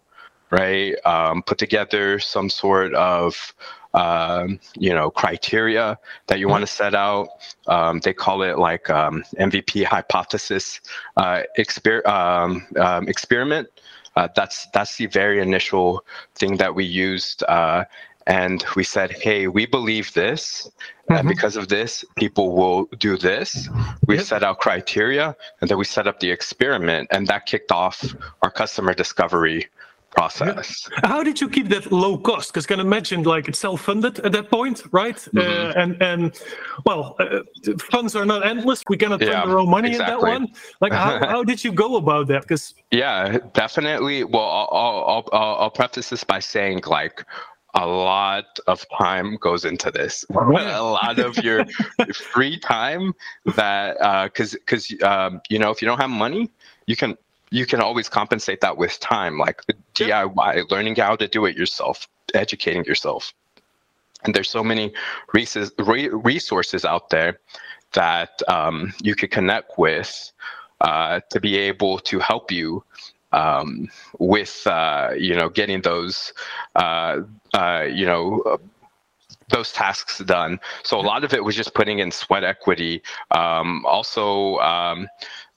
right? 0.51 0.95
Um, 1.05 1.43
put 1.43 1.59
together 1.59 2.19
some 2.19 2.49
sort 2.49 2.95
of 2.95 3.55
um, 3.93 4.59
you 4.79 4.95
know 4.95 5.11
criteria 5.11 5.99
that 6.29 6.39
you 6.39 6.49
want 6.49 6.63
to 6.63 6.67
set 6.67 6.95
out. 6.95 7.29
Um, 7.67 8.01
they 8.01 8.15
call 8.15 8.43
it 8.43 8.59
like 8.59 8.89
um, 8.89 9.23
MVP 9.39 9.85
hypothesis 9.85 10.81
uh, 11.19 11.43
exper- 11.59 12.07
um, 12.07 12.67
um, 12.81 13.07
experiment. 13.07 13.69
Uh, 14.17 14.29
that's 14.35 14.67
that's 14.75 14.97
the 14.97 15.07
very 15.07 15.41
initial 15.41 16.05
thing 16.35 16.57
that 16.57 16.75
we 16.75 16.85
used, 16.85 17.43
uh, 17.45 17.85
and 18.27 18.65
we 18.77 18.85
said, 18.85 19.11
"Hey, 19.11 19.49
we 19.49 19.67
believe 19.67 20.13
this, 20.13 20.71
mm-hmm. 21.09 21.15
and 21.15 21.29
because 21.29 21.57
of 21.57 21.69
this, 21.69 22.05
people 22.17 22.55
will 22.55 22.85
do 22.99 23.17
this." 23.17 23.69
We 24.07 24.17
yep. 24.17 24.25
set 24.25 24.43
out 24.43 24.59
criteria, 24.59 25.35
and 25.61 25.71
then 25.71 25.79
we 25.79 25.85
set 25.85 26.07
up 26.07 26.21
the 26.21 26.31
experiment, 26.31 27.09
and 27.11 27.27
that 27.29 27.47
kicked 27.47 27.73
off 27.73 28.15
our 28.43 28.51
customer 28.51 28.93
discovery 28.95 29.69
process. 30.13 30.89
How 31.05 31.23
did 31.23 31.41
you 31.41 31.49
keep 31.49 31.69
that 31.69 31.91
low 31.91 32.19
cost? 32.19 32.53
Because 32.53 32.67
I 32.67 32.69
can 32.69 32.81
imagine 32.81 33.23
like 33.23 33.49
it's 33.49 33.59
self-funded 33.59 34.21
at 34.21 34.33
that 34.33 34.51
point, 34.51 34.83
right? 34.93 35.17
Mm-hmm. 35.17 35.39
Uh, 35.39 35.83
and 35.83 36.03
and 36.03 36.41
well, 36.87 37.17
uh, 37.19 37.41
funds 37.91 38.15
are 38.15 38.27
not 38.27 38.47
endless. 38.47 38.83
We 38.89 38.97
cannot 38.97 39.21
yeah, 39.21 39.43
our 39.43 39.59
own 39.59 39.71
money 39.71 39.91
exactly. 39.91 40.15
in 40.15 40.21
that 40.21 40.41
one. 40.41 40.55
Like 40.81 40.93
how, 40.93 41.27
how 41.33 41.43
did 41.45 41.65
you 41.65 41.73
go 41.73 41.97
about 41.97 42.29
that? 42.29 42.43
Because 42.43 42.75
yeah, 42.91 43.39
definitely. 43.55 44.25
Well, 44.25 44.45
I'll, 44.45 44.69
I'll 44.73 45.29
I'll 45.33 45.55
I'll 45.61 45.71
preface 45.71 46.11
this 46.11 46.25
by 46.25 46.41
saying 46.41 46.83
like 46.87 47.25
a 47.75 47.87
lot 47.87 48.59
of 48.67 48.85
time 48.99 49.37
goes 49.37 49.65
into 49.65 49.91
this 49.91 50.27
a 50.31 50.83
lot 50.83 51.19
of 51.19 51.37
your 51.39 51.65
free 52.13 52.59
time 52.59 53.15
that 53.57 53.97
because 54.25 54.55
uh, 54.55 54.59
because 54.59 54.95
um, 55.03 55.41
you 55.49 55.59
know 55.59 55.71
if 55.71 55.81
you 55.81 55.87
don't 55.87 55.99
have 55.99 56.11
money 56.11 56.51
you 56.87 56.97
can 56.97 57.17
you 57.53 57.67
can 57.67 57.81
always 57.81 58.09
compensate 58.09 58.63
that 58.63 58.77
with 58.79 58.99
time, 58.99 59.39
like 59.39 59.61
DIY, 59.95 60.71
learning 60.71 60.97
how 60.97 61.17
to 61.17 61.29
do 61.29 61.45
it 61.45 61.57
yourself, 61.57 62.09
educating 62.35 62.85
yourself. 62.85 63.33
And 64.25 64.35
there's 64.35 64.49
so 64.49 64.65
many 64.65 64.93
resources 65.35 66.85
out 66.85 67.11
there 67.11 67.39
that 67.93 68.41
um, 68.49 68.95
you 69.03 69.15
could 69.15 69.31
connect 69.31 69.79
with 69.79 70.33
uh, 70.81 71.21
to 71.31 71.41
be 71.41 71.59
able 71.59 71.99
to 71.99 72.19
help 72.19 72.51
you 72.51 72.83
um, 73.33 73.89
with 74.19 74.67
uh, 74.67 75.11
you 75.17 75.35
know 75.35 75.49
getting 75.49 75.81
those 75.83 76.33
uh, 76.77 77.21
uh 77.55 77.87
you 77.91 78.07
know 78.07 78.59
those 79.53 79.73
tasks 79.73 80.19
done. 80.19 80.59
So 80.83 80.99
a 80.99 81.03
lot 81.03 81.25
of 81.25 81.33
it 81.33 81.45
was 81.45 81.55
just 81.55 81.75
putting 81.75 81.99
in 81.99 82.11
sweat 82.11 82.43
equity. 82.43 83.03
Um, 83.31 83.85
also, 83.87 84.57
um, 84.59 85.09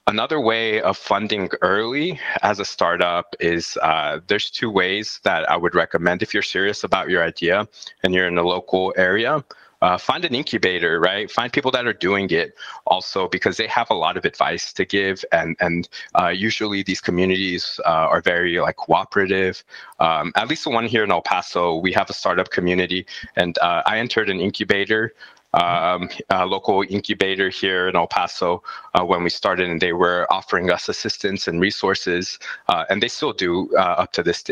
Another 0.08 0.40
way 0.40 0.80
of 0.82 0.96
funding 0.96 1.50
early 1.62 2.20
as 2.42 2.60
a 2.60 2.64
startup 2.64 3.34
is 3.40 3.76
uh, 3.82 4.20
there's 4.28 4.50
two 4.50 4.70
ways 4.70 5.18
that 5.24 5.50
I 5.50 5.56
would 5.56 5.74
recommend 5.74 6.22
if 6.22 6.32
you're 6.32 6.44
serious 6.44 6.84
about 6.84 7.10
your 7.10 7.24
idea 7.24 7.66
and 8.04 8.14
you're 8.14 8.28
in 8.28 8.38
a 8.38 8.44
local 8.44 8.94
area. 8.96 9.44
Uh, 9.82 9.98
find 9.98 10.24
an 10.24 10.32
incubator, 10.32 11.00
right? 11.00 11.28
Find 11.28 11.52
people 11.52 11.72
that 11.72 11.86
are 11.86 11.92
doing 11.92 12.30
it 12.30 12.54
also 12.86 13.28
because 13.28 13.56
they 13.56 13.66
have 13.66 13.90
a 13.90 13.94
lot 13.94 14.16
of 14.16 14.24
advice 14.24 14.72
to 14.74 14.84
give, 14.84 15.22
and 15.32 15.54
and 15.60 15.88
uh, 16.14 16.28
usually 16.28 16.82
these 16.82 17.00
communities 17.00 17.78
uh, 17.84 18.08
are 18.12 18.22
very 18.22 18.58
like 18.58 18.76
cooperative. 18.76 19.62
Um, 19.98 20.32
at 20.34 20.48
least 20.48 20.64
the 20.64 20.70
one 20.70 20.86
here 20.86 21.04
in 21.04 21.10
El 21.10 21.20
Paso, 21.20 21.76
we 21.76 21.92
have 21.92 22.08
a 22.08 22.14
startup 22.14 22.50
community, 22.50 23.06
and 23.34 23.58
uh, 23.58 23.82
I 23.84 23.98
entered 23.98 24.30
an 24.30 24.40
incubator 24.40 25.12
um, 25.56 26.08
a 26.30 26.46
local 26.46 26.84
incubator 26.88 27.48
here 27.48 27.88
in 27.88 27.96
El 27.96 28.06
Paso 28.06 28.62
uh, 28.94 29.04
when 29.04 29.24
we 29.24 29.30
started, 29.30 29.68
and 29.68 29.80
they 29.80 29.92
were 29.92 30.26
offering 30.30 30.70
us 30.70 30.88
assistance 30.88 31.48
and 31.48 31.60
resources, 31.60 32.38
uh, 32.68 32.84
and 32.90 33.02
they 33.02 33.08
still 33.08 33.32
do 33.32 33.70
uh, 33.74 34.02
up 34.02 34.12
to 34.12 34.22
this 34.22 34.44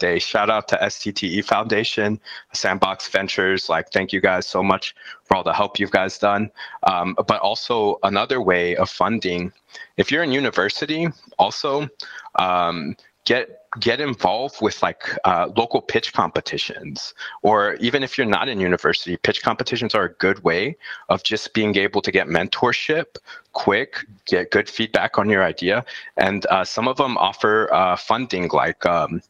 day. 0.00 0.18
Shout 0.18 0.48
out 0.50 0.68
to 0.68 0.76
STTE 0.76 1.44
Foundation, 1.44 2.18
Sandbox 2.52 3.08
Ventures. 3.08 3.68
Like, 3.68 3.90
thank 3.90 4.12
you 4.12 4.20
guys 4.20 4.46
so 4.46 4.62
much 4.62 4.94
for 5.24 5.36
all 5.36 5.44
the 5.44 5.52
help 5.52 5.78
you've 5.78 5.90
guys 5.90 6.18
done. 6.18 6.50
Um, 6.84 7.14
but 7.26 7.40
also 7.40 7.98
another 8.02 8.40
way 8.40 8.76
of 8.76 8.88
funding, 8.88 9.52
if 9.98 10.10
you're 10.10 10.22
in 10.22 10.32
university, 10.32 11.08
also 11.38 11.88
um, 12.36 12.96
get 13.26 13.65
get 13.80 14.00
involved 14.00 14.60
with 14.60 14.82
like 14.82 15.16
uh, 15.24 15.48
local 15.56 15.80
pitch 15.80 16.12
competitions 16.12 17.14
or 17.42 17.74
even 17.74 18.02
if 18.02 18.16
you're 18.16 18.26
not 18.26 18.48
in 18.48 18.60
university 18.60 19.16
pitch 19.16 19.42
competitions 19.42 19.94
are 19.94 20.04
a 20.04 20.12
good 20.14 20.42
way 20.44 20.76
of 21.08 21.22
just 21.22 21.52
being 21.54 21.76
able 21.76 22.00
to 22.02 22.10
get 22.10 22.26
mentorship 22.26 23.16
quick 23.52 24.04
get 24.26 24.50
good 24.50 24.68
feedback 24.68 25.18
on 25.18 25.28
your 25.28 25.42
idea 25.42 25.84
and 26.16 26.46
uh, 26.46 26.64
some 26.64 26.88
of 26.88 26.96
them 26.96 27.16
offer 27.18 27.72
uh, 27.72 27.96
funding 27.96 28.48
like 28.48 28.84
um, 28.86 29.22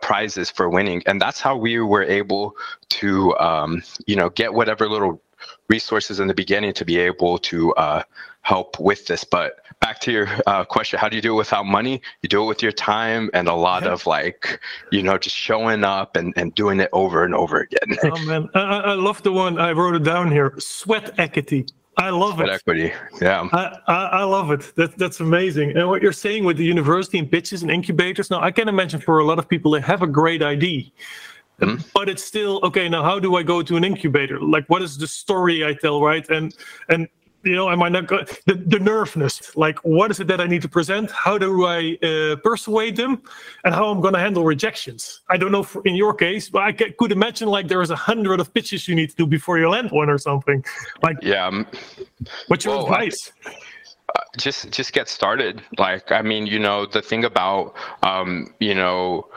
prizes 0.00 0.50
for 0.50 0.68
winning 0.68 1.02
and 1.06 1.20
that's 1.20 1.40
how 1.40 1.56
we 1.56 1.80
were 1.80 2.04
able 2.04 2.54
to 2.88 3.36
um, 3.38 3.82
you 4.06 4.16
know 4.16 4.28
get 4.30 4.52
whatever 4.52 4.88
little 4.88 5.20
resources 5.68 6.20
in 6.20 6.28
the 6.28 6.34
beginning 6.34 6.72
to 6.74 6.84
be 6.84 6.98
able 6.98 7.38
to 7.38 7.74
uh, 7.74 8.02
help 8.42 8.78
with 8.78 9.06
this. 9.06 9.24
But 9.24 9.60
back 9.80 10.00
to 10.00 10.12
your 10.12 10.28
uh, 10.46 10.64
question 10.64 10.98
how 10.98 11.08
do 11.08 11.16
you 11.16 11.22
do 11.22 11.32
it 11.32 11.36
without 11.36 11.66
money? 11.66 12.00
You 12.22 12.28
do 12.28 12.42
it 12.44 12.46
with 12.46 12.62
your 12.62 12.72
time 12.72 13.30
and 13.34 13.48
a 13.48 13.54
lot 13.54 13.86
of 13.86 14.06
like 14.06 14.60
you 14.92 15.02
know 15.02 15.18
just 15.18 15.36
showing 15.36 15.84
up 15.84 16.16
and, 16.16 16.32
and 16.36 16.54
doing 16.54 16.80
it 16.80 16.90
over 16.92 17.24
and 17.24 17.34
over 17.34 17.60
again. 17.60 17.98
Oh 18.04 18.24
man. 18.24 18.48
I, 18.54 18.60
I 18.60 18.94
love 18.94 19.22
the 19.22 19.32
one 19.32 19.58
i 19.58 19.72
wrote 19.72 19.94
it 19.94 20.04
down 20.04 20.30
here. 20.30 20.54
Sweat 20.58 21.18
equity. 21.18 21.66
I 21.96 22.10
love 22.10 22.34
sweat 22.34 22.48
it. 22.48 22.54
Equity, 22.54 22.92
yeah. 23.20 23.48
I, 23.52 23.78
I, 23.86 24.04
I, 24.20 24.22
love 24.24 24.50
it. 24.50 24.72
That, 24.74 24.98
that's 24.98 25.20
amazing. 25.20 25.76
And 25.76 25.88
what 25.88 26.02
you're 26.02 26.12
saying 26.12 26.44
with 26.44 26.56
the 26.56 26.64
university 26.64 27.18
and 27.18 27.30
pitches 27.30 27.62
and 27.62 27.70
incubators, 27.70 28.30
now 28.30 28.40
I 28.40 28.50
can 28.50 28.68
imagine 28.68 29.00
for 29.00 29.20
a 29.20 29.24
lot 29.24 29.38
of 29.38 29.48
people 29.48 29.70
they 29.70 29.80
have 29.80 30.02
a 30.02 30.06
great 30.08 30.42
idea, 30.42 30.82
Mm-hmm. 31.60 31.86
but 31.94 32.08
it's 32.08 32.24
still 32.24 32.58
okay 32.64 32.88
now 32.88 33.04
how 33.04 33.20
do 33.20 33.36
i 33.36 33.42
go 33.44 33.62
to 33.62 33.76
an 33.76 33.84
incubator 33.84 34.40
like 34.40 34.64
what 34.66 34.82
is 34.82 34.98
the 34.98 35.06
story 35.06 35.64
i 35.64 35.72
tell 35.72 36.02
right 36.02 36.28
and 36.28 36.52
and 36.88 37.08
you 37.44 37.54
know, 37.54 37.70
am 37.70 37.82
I 37.82 37.88
not 37.88 38.06
going 38.06 38.26
the, 38.46 38.54
the 38.54 38.78
nervousness? 38.78 39.54
Like, 39.56 39.78
what 39.80 40.10
is 40.10 40.20
it 40.20 40.26
that 40.28 40.40
I 40.40 40.46
need 40.46 40.62
to 40.62 40.68
present? 40.68 41.10
How 41.10 41.38
do 41.38 41.66
I 41.66 41.98
uh, 42.02 42.36
persuade 42.36 42.96
them, 42.96 43.22
and 43.64 43.74
how 43.74 43.90
I'm 43.90 44.00
going 44.00 44.14
to 44.14 44.20
handle 44.20 44.44
rejections? 44.44 45.20
I 45.28 45.36
don't 45.36 45.52
know 45.52 45.62
for, 45.62 45.82
in 45.84 45.94
your 45.94 46.14
case, 46.14 46.48
but 46.48 46.62
I 46.62 46.72
could 46.72 47.12
imagine 47.12 47.48
like 47.48 47.68
there 47.68 47.82
is 47.82 47.90
a 47.90 47.96
hundred 47.96 48.40
of 48.40 48.52
pitches 48.52 48.88
you 48.88 48.94
need 48.94 49.10
to 49.10 49.16
do 49.16 49.26
before 49.26 49.58
you 49.58 49.68
land 49.68 49.90
one 49.90 50.08
or 50.08 50.18
something. 50.18 50.64
Like, 51.02 51.18
yeah. 51.22 51.46
Um, 51.46 51.66
what's 52.48 52.64
your 52.64 52.76
well, 52.76 52.86
advice? 52.86 53.32
I, 53.46 53.50
uh, 54.16 54.20
just 54.38 54.70
just 54.70 54.92
get 54.92 55.08
started. 55.08 55.62
Like, 55.78 56.12
I 56.12 56.22
mean, 56.22 56.46
you 56.46 56.58
know, 56.58 56.86
the 56.86 57.02
thing 57.02 57.24
about, 57.24 57.74
um, 58.02 58.54
you 58.58 58.74
know, 58.74 59.28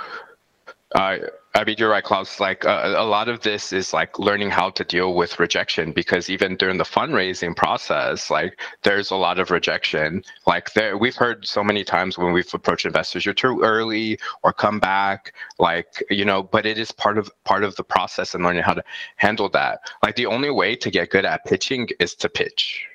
uh, 0.96 1.18
I 1.58 1.64
mean, 1.64 1.76
you're 1.80 1.90
right, 1.90 2.04
Klaus. 2.04 2.40
Like 2.40 2.66
uh, 2.66 2.94
a 2.96 3.04
lot 3.04 3.28
of 3.28 3.42
this 3.42 3.74
is 3.74 3.92
like 3.92 4.20
learning 4.20 4.52
how 4.52 4.70
to 4.70 4.84
deal 4.84 5.16
with 5.16 5.40
rejection 5.40 5.92
because 5.92 6.30
even 6.30 6.56
during 6.56 6.78
the 6.78 6.84
fundraising 6.84 7.56
process, 7.56 8.30
like 8.30 8.62
there's 8.84 9.10
a 9.10 9.16
lot 9.16 9.40
of 9.40 9.50
rejection. 9.50 10.24
Like 10.46 10.74
there, 10.74 11.00
we've 11.00 11.16
heard 11.16 11.48
so 11.48 11.64
many 11.64 11.84
times 11.84 12.16
when 12.16 12.32
we've 12.32 12.54
approached 12.54 12.86
investors, 12.86 13.26
you're 13.26 13.34
too 13.34 13.60
early 13.64 14.20
or 14.44 14.54
come 14.54 14.80
back. 14.80 15.34
Like 15.58 16.04
you 16.12 16.26
know, 16.26 16.44
but 16.44 16.68
it 16.68 16.78
is 16.78 16.92
part 16.92 17.18
of 17.18 17.32
part 17.44 17.64
of 17.64 17.76
the 17.76 17.84
process 17.84 18.36
and 18.36 18.44
learning 18.44 18.62
how 18.62 18.76
to 18.76 18.84
handle 19.16 19.50
that. 19.50 19.80
Like 20.04 20.16
the 20.16 20.28
only 20.28 20.52
way 20.52 20.76
to 20.76 20.92
get 20.92 21.10
good 21.10 21.26
at 21.26 21.44
pitching 21.46 21.90
is 22.00 22.14
to 22.16 22.30
pitch 22.30 22.86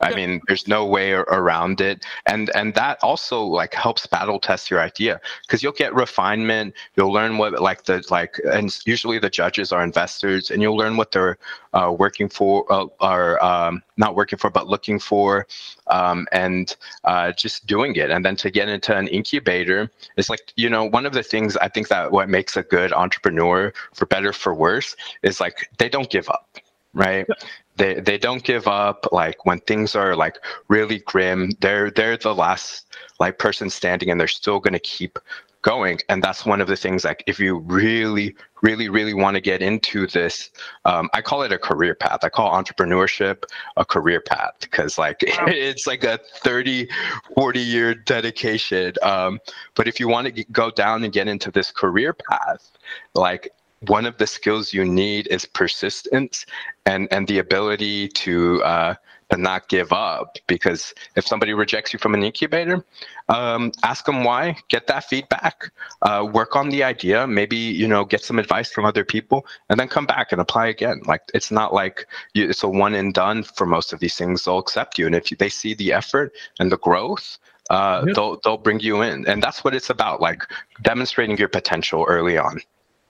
I 0.00 0.10
yeah. 0.10 0.16
mean, 0.16 0.40
there's 0.48 0.66
no 0.66 0.84
way 0.84 1.12
around 1.12 1.80
it, 1.80 2.04
and 2.26 2.50
and 2.54 2.74
that 2.74 2.98
also 3.02 3.42
like 3.42 3.74
helps 3.74 4.06
battle 4.06 4.40
test 4.40 4.70
your 4.70 4.80
idea 4.80 5.20
because 5.42 5.62
you'll 5.62 5.72
get 5.72 5.94
refinement. 5.94 6.74
You'll 6.96 7.12
learn 7.12 7.38
what 7.38 7.60
like 7.60 7.84
the 7.84 8.04
like, 8.10 8.40
and 8.50 8.76
usually 8.84 9.18
the 9.18 9.30
judges 9.30 9.72
are 9.72 9.82
investors, 9.82 10.50
and 10.50 10.60
you'll 10.60 10.76
learn 10.76 10.96
what 10.96 11.12
they're 11.12 11.38
uh, 11.72 11.94
working 11.96 12.28
for, 12.28 12.70
uh, 12.72 12.86
are 13.00 13.42
um, 13.42 13.82
not 13.96 14.16
working 14.16 14.38
for, 14.38 14.50
but 14.50 14.68
looking 14.68 14.98
for, 14.98 15.46
um, 15.86 16.26
and 16.32 16.76
uh, 17.04 17.32
just 17.32 17.66
doing 17.66 17.94
it. 17.96 18.10
And 18.10 18.24
then 18.24 18.36
to 18.36 18.50
get 18.50 18.68
into 18.68 18.96
an 18.96 19.08
incubator 19.08 19.90
it's 20.16 20.28
like 20.28 20.52
you 20.56 20.68
know 20.68 20.84
one 20.84 21.06
of 21.06 21.12
the 21.12 21.22
things 21.22 21.56
I 21.56 21.68
think 21.68 21.88
that 21.88 22.12
what 22.12 22.28
makes 22.28 22.56
a 22.56 22.62
good 22.62 22.92
entrepreneur, 22.92 23.72
for 23.92 24.06
better 24.06 24.32
for 24.32 24.54
worse, 24.54 24.96
is 25.22 25.40
like 25.40 25.70
they 25.78 25.88
don't 25.88 26.10
give 26.10 26.28
up 26.28 26.58
right 26.92 27.26
they 27.76 28.00
they 28.00 28.18
don't 28.18 28.44
give 28.44 28.66
up 28.68 29.06
like 29.12 29.44
when 29.46 29.60
things 29.60 29.94
are 29.94 30.14
like 30.14 30.38
really 30.68 31.00
grim 31.00 31.50
they're 31.60 31.90
they're 31.90 32.16
the 32.16 32.34
last 32.34 32.86
like 33.20 33.38
person 33.38 33.70
standing 33.70 34.10
and 34.10 34.20
they're 34.20 34.28
still 34.28 34.60
going 34.60 34.72
to 34.72 34.78
keep 34.78 35.18
going. 35.64 35.98
And 36.10 36.22
that's 36.22 36.44
one 36.44 36.60
of 36.60 36.68
the 36.68 36.76
things 36.76 37.04
like 37.04 37.24
if 37.26 37.40
you 37.40 37.58
really 37.58 38.36
really 38.60 38.88
really 38.88 39.14
want 39.14 39.34
to 39.34 39.42
get 39.42 39.60
into 39.60 40.06
this 40.06 40.50
um, 40.86 41.10
i 41.12 41.20
call 41.20 41.42
it 41.42 41.52
a 41.52 41.58
career 41.58 41.94
path. 41.94 42.20
I 42.22 42.28
call 42.28 42.50
entrepreneurship 42.52 43.44
a 43.76 43.84
career 43.84 44.20
path 44.20 44.54
because 44.60 44.98
like 44.98 45.16
it's 45.22 45.86
like 45.86 46.04
a 46.04 46.18
30 46.36 46.88
40 47.34 47.60
year 47.60 47.94
dedication. 47.94 48.92
Um, 49.02 49.40
but 49.74 49.88
if 49.88 49.98
you 49.98 50.06
want 50.06 50.34
to 50.34 50.44
go 50.44 50.70
down 50.70 51.02
and 51.02 51.12
get 51.12 51.28
into 51.28 51.50
this 51.50 51.72
career 51.72 52.12
path 52.12 52.70
like 53.14 53.50
one 53.88 54.06
of 54.06 54.16
the 54.18 54.26
skills 54.26 54.72
you 54.72 54.84
need 54.84 55.26
is 55.28 55.46
persistence 55.46 56.46
and 56.86 57.08
and 57.10 57.26
the 57.28 57.38
ability 57.38 58.08
to 58.08 58.62
uh, 58.62 58.94
to 59.30 59.36
not 59.36 59.68
give 59.68 59.92
up. 59.92 60.36
Because 60.46 60.94
if 61.16 61.26
somebody 61.26 61.54
rejects 61.54 61.92
you 61.92 61.98
from 61.98 62.14
an 62.14 62.22
incubator, 62.22 62.84
um, 63.28 63.72
ask 63.82 64.04
them 64.04 64.24
why, 64.24 64.56
get 64.68 64.86
that 64.86 65.04
feedback, 65.04 65.72
uh, 66.02 66.28
work 66.30 66.56
on 66.56 66.68
the 66.68 66.84
idea, 66.84 67.26
maybe 67.26 67.56
you 67.56 67.88
know 67.88 68.04
get 68.04 68.22
some 68.22 68.38
advice 68.38 68.70
from 68.70 68.84
other 68.84 69.04
people, 69.04 69.46
and 69.68 69.78
then 69.78 69.88
come 69.88 70.06
back 70.06 70.32
and 70.32 70.40
apply 70.40 70.66
again. 70.66 71.00
Like 71.06 71.22
it's 71.32 71.50
not 71.50 71.72
like 71.72 72.06
you, 72.34 72.48
it's 72.48 72.62
a 72.62 72.68
one 72.68 72.94
and 72.94 73.12
done 73.14 73.42
for 73.42 73.66
most 73.66 73.92
of 73.92 74.00
these 74.00 74.16
things. 74.16 74.44
They'll 74.44 74.58
accept 74.58 74.98
you, 74.98 75.06
and 75.06 75.14
if 75.14 75.28
they 75.30 75.48
see 75.48 75.74
the 75.74 75.92
effort 75.92 76.32
and 76.58 76.70
the 76.70 76.78
growth. 76.78 77.38
Uh, 77.70 78.02
yep. 78.04 78.14
they'll 78.14 78.38
they'll 78.44 78.58
bring 78.58 78.78
you 78.80 79.00
in, 79.00 79.26
and 79.26 79.42
that's 79.42 79.64
what 79.64 79.74
it's 79.74 79.88
about. 79.88 80.20
Like 80.20 80.42
demonstrating 80.82 81.38
your 81.38 81.48
potential 81.48 82.04
early 82.06 82.36
on. 82.36 82.60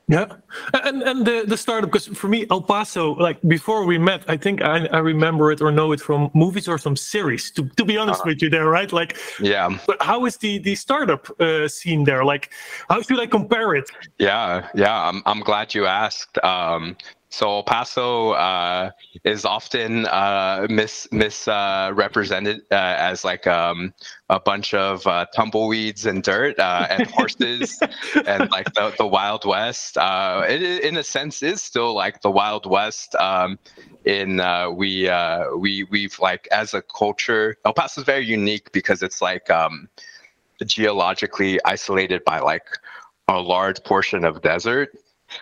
Yeah, 0.06 0.26
and 0.75 1.02
and 1.02 1.25
the 1.25 1.44
the 1.46 1.56
startup 1.56 1.90
because 1.90 2.06
for 2.08 2.28
me 2.28 2.46
El 2.50 2.61
Paso 2.61 3.14
like 3.14 3.40
before 3.49 3.87
we 3.87 3.96
met 3.96 4.23
I 4.28 4.37
think 4.37 4.61
I, 4.61 4.84
I 4.92 4.99
remember 4.99 5.50
it 5.50 5.62
or 5.62 5.73
know 5.73 5.92
it 5.92 6.00
from 6.00 6.30
movies 6.34 6.68
or 6.68 6.76
some 6.76 6.94
series 6.94 7.50
to 7.52 7.66
to 7.78 7.84
be 7.87 7.96
honest 7.96 8.20
uh, 8.20 8.25
with 8.26 8.42
you 8.42 8.50
there 8.50 8.68
right? 8.68 8.92
Like 8.92 9.16
yeah. 9.40 9.78
but 9.87 10.02
how 10.02 10.26
is 10.26 10.37
the 10.37 10.58
the 10.58 10.75
startup 10.75 11.30
uh, 11.40 11.68
scene 11.68 12.04
there? 12.04 12.23
Like 12.23 12.52
how 12.90 13.00
should 13.00 13.18
I 13.18 13.26
compare 13.26 13.75
it? 13.75 13.90
Yeah 14.18 14.68
yeah 14.75 15.08
I'm 15.08 15.23
I'm 15.25 15.40
glad 15.40 15.75
you 15.75 15.87
asked. 15.87 16.37
Um 16.44 16.96
so 17.35 17.57
El 17.57 17.62
Paso 17.64 18.31
uh, 18.31 18.91
is 19.25 19.45
often 19.45 20.07
uh, 20.07 20.67
mis 20.71 21.09
misrepresented 21.11 22.62
uh, 22.71 22.75
uh, 22.75 22.97
as 22.99 23.25
like 23.25 23.47
um, 23.47 23.93
a 24.31 24.38
bunch 24.38 24.73
of 24.73 25.05
uh, 25.07 25.26
tumbleweeds 25.35 26.07
and 26.07 26.23
dirt 26.23 26.59
uh, 26.61 26.87
and 26.88 27.07
horses 27.11 27.81
and 28.26 28.50
like 28.50 28.73
the, 28.75 28.95
the 28.99 29.07
Wild 29.07 29.45
West. 29.45 29.97
it 29.99 30.85
in 30.85 30.97
a 30.97 31.03
sense 31.03 31.43
is 31.43 31.61
still 31.61 31.93
like 31.93 32.23
the 32.23 32.31
Wild 32.31 32.67
West. 32.67 33.14
Um, 33.17 33.59
in 34.05 34.37
we 34.76 35.11
we 35.59 35.85
we've 35.91 36.19
like 36.21 36.47
as 36.53 36.73
a 36.73 36.83
culture, 36.83 37.57
El 37.64 37.73
Paso 37.73 38.00
is 38.03 38.05
very 38.05 38.25
unique 38.25 38.71
because 38.71 39.03
it's 39.03 39.21
like 39.21 39.50
um, 39.50 39.88
geologically 40.64 41.59
isolated 41.64 42.23
by 42.25 42.38
like 42.38 42.67
a 43.29 43.41
large 43.41 43.83
portion 43.83 44.25
of 44.25 44.43
desert 44.43 44.91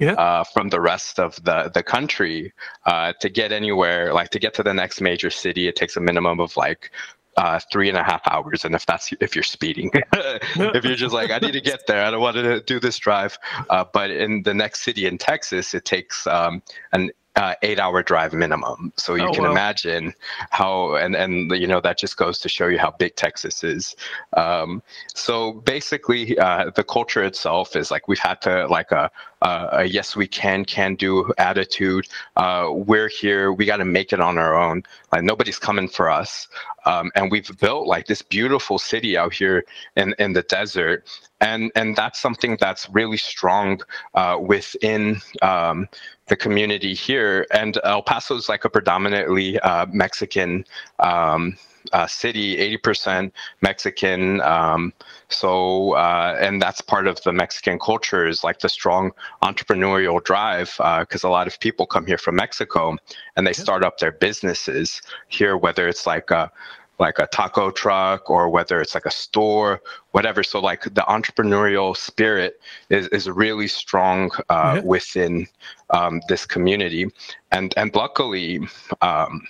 yeah. 0.00 0.12
uh, 0.12 0.44
from 0.44 0.68
the 0.68 0.80
rest 0.80 1.18
of 1.18 1.42
the 1.44 1.70
the 1.72 1.82
country 1.82 2.52
uh, 2.86 3.12
to 3.20 3.28
get 3.28 3.52
anywhere. 3.52 4.12
Like 4.12 4.30
to 4.30 4.38
get 4.38 4.54
to 4.54 4.62
the 4.62 4.74
next 4.74 5.00
major 5.00 5.30
city, 5.30 5.68
it 5.68 5.76
takes 5.76 5.96
a 5.96 6.00
minimum 6.00 6.40
of 6.40 6.56
like 6.56 6.90
uh, 7.36 7.58
three 7.72 7.88
and 7.88 7.96
a 7.96 8.02
half 8.02 8.20
hours. 8.28 8.64
And 8.64 8.74
if 8.74 8.86
that's 8.86 9.12
if 9.20 9.34
you're 9.34 9.42
speeding, 9.42 9.90
if 10.12 10.84
you're 10.84 10.96
just 10.96 11.14
like, 11.14 11.30
I 11.30 11.38
need 11.38 11.52
to 11.52 11.60
get 11.60 11.86
there, 11.86 12.04
I 12.04 12.10
don't 12.10 12.20
want 12.20 12.36
to 12.36 12.60
do 12.62 12.78
this 12.78 12.98
drive. 12.98 13.38
Uh, 13.70 13.84
but 13.92 14.10
in 14.10 14.42
the 14.42 14.54
next 14.54 14.82
city 14.82 15.06
in 15.06 15.18
Texas, 15.18 15.74
it 15.74 15.84
takes 15.84 16.26
um, 16.26 16.62
an 16.92 17.10
uh, 17.36 17.54
eight 17.62 17.78
hour 17.78 18.02
drive 18.02 18.32
minimum. 18.32 18.92
So 18.96 19.14
you 19.14 19.28
oh, 19.28 19.32
can 19.32 19.44
wow. 19.44 19.52
imagine 19.52 20.12
how, 20.50 20.96
and, 20.96 21.16
and, 21.16 21.50
you 21.52 21.66
know, 21.66 21.80
that 21.80 21.98
just 21.98 22.16
goes 22.16 22.38
to 22.40 22.48
show 22.48 22.66
you 22.66 22.78
how 22.78 22.90
big 22.90 23.16
Texas 23.16 23.64
is. 23.64 23.96
Um, 24.36 24.82
so 25.14 25.54
basically, 25.54 26.38
uh, 26.38 26.70
the 26.74 26.84
culture 26.84 27.22
itself 27.22 27.74
is 27.74 27.90
like 27.90 28.08
we've 28.08 28.18
had 28.18 28.40
to, 28.42 28.66
like, 28.66 28.92
a, 28.92 29.10
a 29.40 29.84
yes, 29.84 30.14
we 30.14 30.26
can, 30.26 30.64
can 30.64 30.94
do 30.94 31.32
attitude. 31.38 32.06
Uh, 32.36 32.68
we're 32.70 33.08
here, 33.08 33.52
we 33.52 33.64
got 33.64 33.78
to 33.78 33.84
make 33.84 34.12
it 34.12 34.20
on 34.20 34.36
our 34.38 34.54
own. 34.54 34.82
Like, 35.12 35.22
nobody's 35.22 35.58
coming 35.58 35.88
for 35.88 36.10
us. 36.10 36.48
Um, 36.84 37.12
and 37.14 37.30
we've 37.30 37.50
built 37.58 37.86
like 37.86 38.06
this 38.06 38.22
beautiful 38.22 38.78
city 38.78 39.16
out 39.16 39.32
here 39.32 39.64
in, 39.96 40.14
in 40.18 40.32
the 40.32 40.42
desert 40.42 41.06
and 41.42 41.72
and 41.74 41.94
that's 41.96 42.20
something 42.20 42.56
that's 42.60 42.88
really 42.90 43.16
strong 43.16 43.80
uh, 44.14 44.38
within 44.40 45.20
um, 45.42 45.88
the 46.32 46.36
community 46.36 46.94
here. 46.94 47.46
And 47.50 47.78
El 47.84 48.02
Paso 48.02 48.34
is 48.36 48.48
like 48.48 48.64
a 48.64 48.70
predominantly 48.70 49.60
uh, 49.60 49.84
Mexican 49.92 50.64
um, 50.98 51.58
uh, 51.92 52.06
city, 52.06 52.56
80% 52.78 53.30
Mexican. 53.60 54.40
Um, 54.40 54.94
so, 55.28 55.92
uh, 55.92 56.38
and 56.40 56.62
that's 56.62 56.80
part 56.80 57.06
of 57.06 57.22
the 57.22 57.34
Mexican 57.34 57.78
culture 57.78 58.26
is 58.26 58.42
like 58.42 58.60
the 58.60 58.70
strong 58.70 59.10
entrepreneurial 59.42 60.24
drive 60.24 60.70
because 61.00 61.22
uh, 61.22 61.28
a 61.28 61.32
lot 61.38 61.46
of 61.46 61.60
people 61.60 61.84
come 61.84 62.06
here 62.06 62.16
from 62.16 62.36
Mexico 62.36 62.96
and 63.36 63.46
they 63.46 63.52
start 63.52 63.84
up 63.84 63.98
their 63.98 64.12
businesses 64.12 65.02
here, 65.28 65.58
whether 65.58 65.86
it's 65.86 66.06
like 66.06 66.30
a 66.30 66.50
like 67.02 67.18
a 67.18 67.26
taco 67.26 67.70
truck 67.72 68.30
or 68.30 68.48
whether 68.48 68.80
it's 68.80 68.94
like 68.94 69.06
a 69.06 69.10
store, 69.10 69.82
whatever. 70.12 70.44
So 70.44 70.60
like 70.60 70.84
the 70.84 71.04
entrepreneurial 71.16 71.96
spirit 71.96 72.60
is, 72.90 73.08
is 73.08 73.28
really 73.28 73.66
strong 73.66 74.30
uh, 74.48 74.80
within 74.84 75.48
um, 75.90 76.20
this 76.28 76.46
community. 76.46 77.10
And, 77.50 77.74
and 77.76 77.92
luckily, 77.94 78.60
um, 79.00 79.48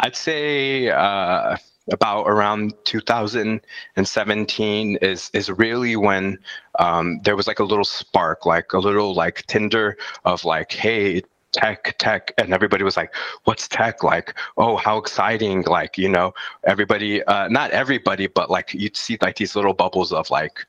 I'd 0.00 0.16
say 0.16 0.90
uh, 0.90 1.56
about 1.92 2.24
around 2.24 2.74
2017 2.84 4.96
is 4.96 5.30
is 5.32 5.50
really 5.50 5.96
when 5.96 6.38
um, 6.80 7.20
there 7.22 7.36
was 7.36 7.46
like 7.46 7.60
a 7.60 7.64
little 7.64 7.84
spark, 7.84 8.44
like 8.44 8.72
a 8.72 8.78
little 8.78 9.14
like 9.14 9.46
tinder 9.46 9.96
of 10.24 10.44
like, 10.44 10.72
hey, 10.72 11.22
tech, 11.56 11.96
tech, 11.98 12.32
and 12.38 12.52
everybody 12.52 12.84
was 12.84 12.96
like, 12.96 13.14
"What's 13.44 13.68
tech 13.68 14.02
like? 14.02 14.34
Oh, 14.56 14.76
how 14.76 14.98
exciting!" 14.98 15.62
Like 15.62 15.98
you 15.98 16.08
know, 16.08 16.34
everybody, 16.64 17.22
uh, 17.24 17.48
not 17.48 17.70
everybody, 17.70 18.26
but 18.26 18.50
like 18.50 18.74
you'd 18.74 18.96
see 18.96 19.18
like 19.20 19.36
these 19.36 19.56
little 19.56 19.74
bubbles 19.74 20.12
of 20.12 20.30
like 20.30 20.66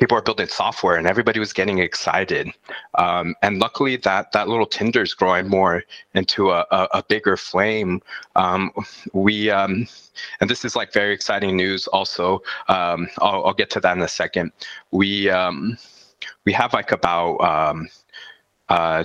people 0.00 0.16
are 0.16 0.22
building 0.22 0.46
software 0.46 0.96
and 0.96 1.06
everybody 1.06 1.38
was 1.38 1.52
getting 1.52 1.78
excited 1.78 2.48
um, 2.96 3.34
and 3.42 3.58
luckily 3.58 3.96
that 3.96 4.32
that 4.32 4.48
little 4.48 4.66
tinder 4.66 5.02
is 5.02 5.12
growing 5.12 5.46
more 5.46 5.82
into 6.14 6.50
a, 6.50 6.64
a, 6.70 6.88
a 6.94 7.02
bigger 7.08 7.36
flame 7.36 8.00
um, 8.34 8.70
we 9.12 9.50
um, 9.50 9.86
and 10.40 10.48
this 10.48 10.64
is 10.64 10.74
like 10.74 10.92
very 10.92 11.12
exciting 11.12 11.54
news 11.56 11.86
also 11.88 12.40
um, 12.68 13.08
I'll, 13.18 13.44
I'll, 13.46 13.54
get 13.60 13.68
to 13.70 13.80
that 13.80 13.96
in 13.96 14.02
a 14.02 14.08
second 14.08 14.52
we 14.90 15.28
um, 15.28 15.76
we 16.46 16.52
have 16.52 16.72
like 16.72 16.92
about 16.92 17.36
um, 17.38 17.88
uh, 18.70 19.04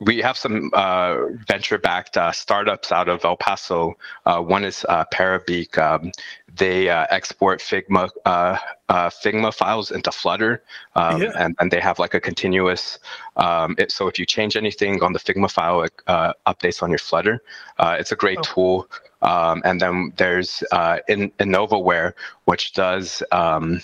we 0.00 0.18
have 0.18 0.36
some 0.36 0.70
uh, 0.72 1.16
venture-backed 1.46 2.16
uh, 2.16 2.32
startups 2.32 2.92
out 2.92 3.08
of 3.08 3.24
El 3.24 3.36
Paso. 3.36 3.96
Uh, 4.24 4.40
one 4.40 4.64
is 4.64 4.84
uh, 4.88 5.04
Parabeac. 5.12 5.78
Um, 5.78 6.12
they 6.54 6.88
uh, 6.88 7.06
export 7.10 7.60
Figma 7.60 8.08
uh, 8.24 8.56
Figma 8.88 9.52
files 9.52 9.90
into 9.90 10.10
Flutter, 10.12 10.62
um, 10.94 11.22
yeah. 11.22 11.32
and, 11.38 11.54
and 11.58 11.70
they 11.70 11.80
have 11.80 11.98
like 11.98 12.14
a 12.14 12.20
continuous. 12.20 12.98
Um, 13.36 13.74
it, 13.78 13.90
so 13.92 14.08
if 14.08 14.18
you 14.18 14.26
change 14.26 14.56
anything 14.56 15.02
on 15.02 15.12
the 15.12 15.18
Figma 15.18 15.50
file, 15.50 15.82
it 15.82 15.92
updates 16.06 16.82
on 16.82 16.90
your 16.90 16.98
Flutter. 16.98 17.42
it's 17.80 18.12
a 18.12 18.16
great 18.16 18.38
oh. 18.38 18.42
tool. 18.42 18.88
Um, 19.22 19.62
and 19.64 19.80
then 19.80 20.12
there's 20.16 20.62
in 21.08 21.30
InnovaWare, 21.38 22.12
which 22.44 22.74
does 22.74 23.22
um, 23.32 23.80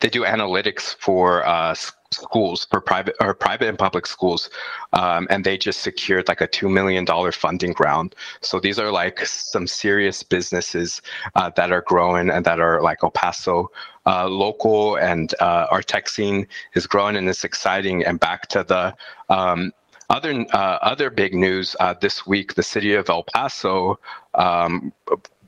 they 0.00 0.08
do 0.08 0.24
analytics 0.24 0.94
for 0.98 1.44
schools 2.12 2.66
for 2.70 2.80
private 2.80 3.14
or 3.20 3.34
private 3.34 3.68
and 3.68 3.78
public 3.78 4.06
schools 4.06 4.50
um, 4.94 5.28
and 5.30 5.44
they 5.44 5.56
just 5.56 5.80
secured 5.80 6.26
like 6.26 6.40
a 6.40 6.48
$2 6.48 6.70
million 6.70 7.06
funding 7.32 7.74
round 7.78 8.14
so 8.40 8.58
these 8.58 8.78
are 8.78 8.90
like 8.90 9.24
some 9.24 9.66
serious 9.66 10.22
businesses 10.22 11.02
uh, 11.36 11.50
that 11.50 11.70
are 11.70 11.82
growing 11.82 12.28
and 12.28 12.44
that 12.44 12.58
are 12.58 12.82
like 12.82 12.98
el 13.04 13.10
paso 13.10 13.70
uh, 14.06 14.26
local 14.26 14.96
and 14.96 15.34
uh, 15.40 15.66
our 15.70 15.82
tech 15.82 16.08
scene 16.08 16.46
is 16.74 16.86
growing 16.86 17.16
and 17.16 17.28
it's 17.28 17.44
exciting 17.44 18.04
and 18.04 18.18
back 18.18 18.48
to 18.48 18.64
the 18.64 18.94
um, 19.32 19.72
other 20.08 20.44
uh, 20.52 20.78
other 20.82 21.08
big 21.08 21.34
news 21.34 21.76
uh, 21.78 21.94
this 22.00 22.26
week: 22.26 22.54
the 22.54 22.64
city 22.64 22.94
of 22.94 23.08
El 23.08 23.22
Paso 23.22 24.00
um, 24.34 24.92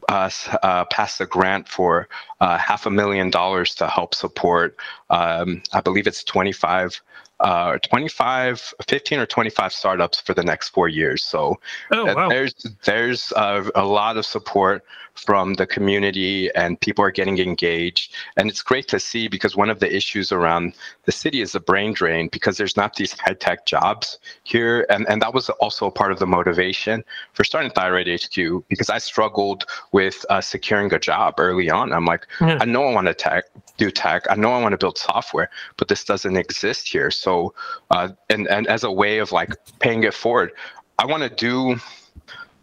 uh, 0.09 0.31
uh, 0.63 0.85
passed 0.87 1.21
a 1.21 1.27
grant 1.27 1.69
for 1.69 2.09
uh, 2.41 2.59
half 2.59 2.87
a 2.87 2.91
million 2.91 3.31
dollars 3.31 3.75
to 3.75 3.89
help 3.89 4.15
support. 4.15 4.77
Um, 5.13 5.63
I 5.73 5.81
believe 5.81 6.09
it's 6.09 6.25
25 6.25 7.01
uh, 7.43 7.77
25, 7.79 8.73
15 8.87 9.19
or 9.19 9.27
25 9.27 9.73
startups 9.73 10.21
for 10.21 10.33
the 10.33 10.45
next 10.45 10.69
four 10.69 10.89
years. 10.89 11.25
So 11.25 11.59
oh, 11.91 12.15
wow. 12.15 12.29
there's 12.29 12.55
there's 12.85 13.33
a, 13.33 13.69
a, 13.75 13.85
lot 13.85 14.17
of 14.17 14.25
support 14.25 14.85
from 15.15 15.55
the 15.55 15.67
community 15.67 16.51
and 16.55 16.81
people 16.81 17.05
are 17.05 17.11
getting 17.11 17.39
engaged. 17.39 18.15
And 18.37 18.49
it's 18.49 18.63
great 18.63 18.87
to 18.89 19.01
see 19.01 19.29
because 19.29 19.57
one 19.57 19.71
of 19.71 19.81
the 19.81 19.95
issues 19.95 20.33
around 20.33 20.75
the 21.05 21.13
city 21.13 21.43
is 21.43 21.53
the 21.53 21.61
brain 21.61 21.93
drain 21.93 22.29
because 22.31 22.57
there's 22.57 22.77
not 22.77 22.95
these 22.95 23.13
high 23.19 23.35
tech 23.35 23.67
jobs 23.67 24.19
here. 24.45 24.87
And, 24.89 25.07
and 25.09 25.21
that 25.21 25.35
was 25.35 25.51
also 25.51 25.87
a 25.87 25.91
part 25.91 26.13
of 26.13 26.19
the 26.19 26.27
motivation 26.27 27.05
for 27.33 27.45
starting 27.45 27.73
Thyroid 27.73 28.09
HQ 28.09 28.65
because 28.69 28.89
I 28.89 28.99
struggled 28.99 29.65
with 29.91 30.25
uh, 30.31 30.41
securing 30.41 30.95
a 30.95 30.99
job 30.99 31.35
early 31.39 31.71
on. 31.71 31.93
I'm 31.93 32.05
like. 32.05 32.27
I 32.61 32.65
know 32.65 32.85
I 32.85 32.95
want 32.95 33.09
to 33.09 33.15
tech, 33.15 33.45
do 33.77 33.91
tech. 33.91 34.27
I 34.31 34.37
know 34.37 34.53
I 34.53 34.63
want 34.63 34.73
to 34.73 34.79
build 34.79 34.97
software, 35.03 35.51
but 35.77 35.89
this 35.89 36.05
doesn't 36.05 36.37
exist 36.37 36.89
here. 36.89 37.11
So, 37.11 37.55
uh, 37.91 38.11
and, 38.31 38.49
and 38.49 38.67
as 38.67 38.85
a 38.85 38.91
way 38.91 39.19
of 39.19 39.33
like 39.33 39.51
paying 39.79 40.03
it 40.05 40.15
forward, 40.15 40.53
I 40.99 41.07
want 41.07 41.23
to 41.23 41.31
do 41.31 41.81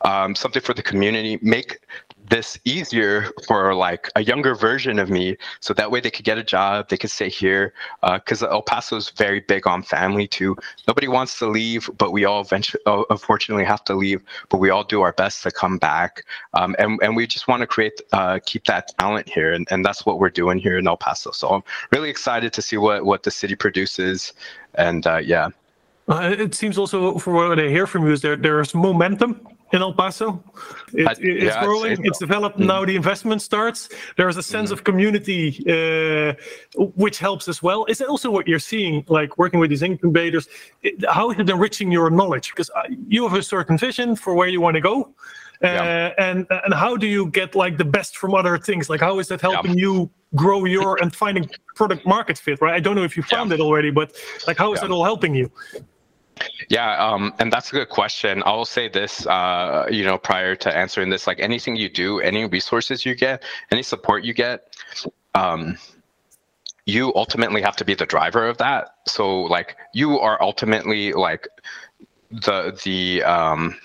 um, 0.06 0.36
something 0.36 0.62
for 0.62 0.74
the 0.74 0.84
community, 0.84 1.40
make 1.42 1.80
this 2.30 2.60
easier 2.64 3.32
for 3.48 3.74
like 3.74 4.10
a 4.16 4.24
younger 4.24 4.54
version 4.56 5.00
of 5.00 5.10
me 5.10 5.36
so 5.60 5.74
that 5.74 5.92
way 5.92 6.00
they 6.00 6.12
could 6.12 6.26
get 6.26 6.38
a 6.38 6.44
job 6.44 6.88
they 6.90 6.98
could 6.98 7.10
stay 7.10 7.30
here 7.30 7.74
because 8.14 8.44
uh, 8.44 8.50
el 8.50 8.62
paso 8.62 8.96
is 8.96 9.10
very 9.10 9.40
big 9.40 9.68
on 9.68 9.82
family 9.82 10.28
too. 10.28 10.56
Nobody 10.88 11.08
wants 11.08 11.40
to 11.40 11.48
leave 11.48 11.90
but 11.98 12.12
we 12.12 12.26
all 12.26 12.42
eventually 12.42 12.82
uh, 12.86 13.04
unfortunately 13.10 13.66
have 13.66 13.84
to 13.86 13.96
leave 13.96 14.22
but 14.50 14.60
we 14.60 14.70
all 14.70 14.84
do 14.84 15.02
our 15.02 15.14
best 15.14 15.44
to 15.44 15.52
come 15.52 15.78
back. 15.78 16.24
Um, 16.54 16.76
and, 16.80 17.00
and 17.02 17.16
we 17.16 17.26
just 17.28 17.48
want 17.48 17.62
to 17.62 17.68
create 17.68 18.00
uh, 18.14 18.40
keep 18.46 18.66
that 18.66 18.98
talent 18.98 19.28
here 19.28 19.52
and, 19.54 19.68
and 19.72 19.84
that's 19.84 20.06
what 20.06 20.20
we're 20.20 20.30
doing 20.30 20.60
here 20.60 20.78
in 20.78 20.88
el 20.88 20.98
paso. 20.98 21.32
So 21.32 21.50
i'm 21.50 21.64
really 21.92 22.10
excited 22.10 22.54
to 22.54 22.62
see 22.62 22.78
what 22.78 23.06
what 23.06 23.24
the 23.24 23.32
city 23.32 23.56
produces 23.56 24.34
and 24.76 25.06
uh, 25.08 25.18
yeah. 25.18 25.50
Uh, 26.08 26.36
it 26.38 26.56
seems 26.56 26.78
also 26.78 27.18
from 27.20 27.34
what 27.34 27.60
I 27.60 27.68
hear 27.68 27.86
from 27.86 28.06
you 28.06 28.14
is 28.14 28.22
there 28.22 28.36
there's 28.36 28.74
momentum 28.74 29.48
in 29.72 29.82
El 29.82 29.94
Paso. 29.94 30.44
It, 30.94 31.08
I, 31.08 31.12
it's 31.12 31.20
yeah, 31.20 31.64
growing. 31.64 31.94
It's, 31.94 32.02
it's 32.04 32.20
developed. 32.20 32.60
Mm. 32.60 32.68
Now 32.68 32.86
the 32.86 32.96
investment 32.96 33.42
starts. 33.42 33.90
There's 34.18 34.38
a 34.38 34.44
sense 34.44 34.70
mm. 34.70 34.74
of 34.74 34.84
community, 34.84 35.64
uh, 35.68 36.34
which 36.76 37.20
helps 37.20 37.48
as 37.48 37.62
well. 37.62 37.86
Is 37.86 38.00
that 38.00 38.08
also 38.08 38.30
what 38.32 38.48
you're 38.48 38.60
seeing, 38.60 39.04
like 39.08 39.38
working 39.38 39.60
with 39.60 39.70
these 39.70 39.84
incubators? 39.84 40.48
It, 40.82 41.04
how 41.10 41.32
is 41.32 41.40
it 41.40 41.50
enriching 41.50 41.92
your 41.92 42.10
knowledge? 42.10 42.50
Because 42.50 42.70
uh, 42.72 42.84
you 43.08 43.28
have 43.28 43.38
a 43.38 43.44
certain 43.44 43.78
vision 43.78 44.16
for 44.16 44.34
where 44.34 44.48
you 44.48 44.62
want 44.62 44.76
to 44.76 44.82
go. 44.82 45.14
Uh, 45.62 45.68
yeah. 45.68 46.14
and 46.18 46.48
and 46.50 46.74
how 46.74 46.96
do 46.96 47.06
you 47.06 47.30
get 47.32 47.54
like 47.54 47.78
the 47.78 47.84
best 47.84 48.16
from 48.16 48.34
other 48.34 48.58
things 48.58 48.90
like 48.90 49.02
how 49.02 49.20
is 49.20 49.28
that 49.28 49.42
helping 49.42 49.74
yeah. 49.74 49.82
you 49.82 50.10
grow 50.34 50.64
your 50.64 50.98
and 51.02 51.14
finding 51.14 51.50
product 51.76 52.06
market 52.06 52.38
fit 52.38 52.62
right 52.62 52.74
i 52.74 52.80
don't 52.80 52.96
know 52.96 53.04
if 53.04 53.18
you 53.18 53.24
found 53.24 53.52
it 53.52 53.60
already 53.60 53.92
but 53.92 54.16
like 54.48 54.58
how 54.58 54.72
is 54.72 54.80
that 54.80 54.90
all 54.90 55.04
helping 55.04 55.36
you 55.36 55.52
yeah, 56.70 56.98
um, 56.98 57.34
and 57.40 57.52
that's 57.52 57.70
a 57.70 57.74
good 57.74 57.90
question. 57.90 58.44
I 58.44 58.52
will 58.52 58.66
say 58.66 58.88
this, 58.88 59.26
uh, 59.28 59.88
you 59.90 60.04
know, 60.04 60.18
prior 60.18 60.56
to 60.56 60.76
answering 60.76 61.10
this, 61.10 61.28
like 61.28 61.40
anything 61.40 61.76
you 61.76 61.90
do, 61.90 62.20
any 62.20 62.46
resources 62.46 63.06
you 63.06 63.16
get, 63.16 63.44
any 63.72 63.84
support 63.84 64.24
you 64.24 64.34
get, 64.34 64.76
um, 65.36 65.78
you 66.86 67.14
ultimately 67.16 67.62
have 67.62 67.76
to 67.78 67.86
be 67.86 67.94
the 67.94 68.06
driver 68.06 68.48
of 68.48 68.58
that. 68.58 68.96
So, 69.08 69.42
like, 69.42 69.78
you 69.94 70.20
are 70.20 70.42
ultimately 70.42 71.14
like 71.14 71.48
the 72.32 72.80
the 72.84 73.24
um, 73.24 73.78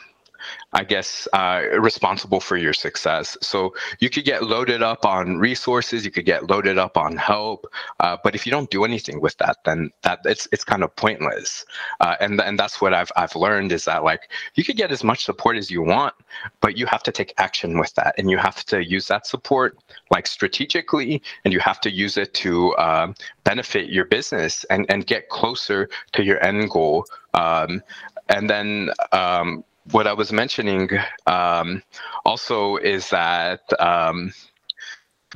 I 0.75 0.83
guess, 0.83 1.29
uh, 1.33 1.63
responsible 1.79 2.41
for 2.41 2.57
your 2.57 2.73
success. 2.73 3.37
So 3.41 3.75
you 4.01 4.11
could 4.11 4.25
get 4.25 4.43
loaded 4.43 4.83
up 4.83 5.07
on 5.07 5.39
resources, 5.39 6.05
you 6.05 6.11
could 6.11 6.25
get 6.25 6.51
loaded 6.51 6.79
up 6.79 6.97
on 6.97 7.17
help, 7.17 7.67
uh, 8.01 8.17
but 8.25 8.35
if 8.35 8.45
you 8.45 8.51
don't 8.51 8.69
do 8.71 8.85
anything 8.85 9.21
with 9.21 9.37
that, 9.39 9.59
then 9.65 9.91
that 10.03 10.21
it's 10.25 10.49
it's 10.53 10.65
kind 10.65 10.83
of 10.83 10.95
pointless. 10.97 11.65
Uh, 12.01 12.17
and 12.21 12.41
and 12.41 12.59
that's 12.59 12.81
what 12.81 12.93
I've 12.93 13.13
I've 13.17 13.37
learned 13.37 13.71
is 13.71 13.85
that 13.85 14.03
like 14.03 14.31
you 14.57 14.65
could 14.65 14.77
get 14.77 14.91
as 14.91 15.05
much 15.05 15.25
support 15.25 15.57
as 15.57 15.71
you 15.71 15.81
want, 15.81 16.15
but 16.61 16.77
you 16.77 16.87
have 16.87 17.05
to 17.05 17.13
take 17.13 17.33
action 17.39 17.79
with 17.79 17.95
that, 17.95 18.15
and 18.19 18.29
you 18.31 18.39
have 18.39 18.65
to 18.67 18.85
use 18.85 19.07
that 19.09 19.27
support 19.27 19.79
like 20.11 20.27
strategically, 20.27 21.23
and 21.45 21.53
you 21.55 21.61
have 21.61 21.81
to 21.83 21.91
use 21.91 22.17
it 22.17 22.35
to 22.35 22.77
um, 22.79 23.15
benefit 23.45 23.91
your 23.91 24.07
business 24.07 24.65
and 24.65 24.87
and 24.89 25.07
get 25.07 25.29
closer 25.29 25.89
to 26.13 26.25
your 26.25 26.43
end 26.45 26.71
goal. 26.71 27.05
Um, 27.35 27.83
and 28.29 28.49
then 28.49 28.91
um, 29.13 29.65
what 29.93 30.07
I 30.07 30.13
was 30.13 30.33
mentioning 30.33 30.89
um, 31.27 31.83
also 32.25 32.77
is 32.77 33.11
that 33.11 33.61
um, 33.81 34.33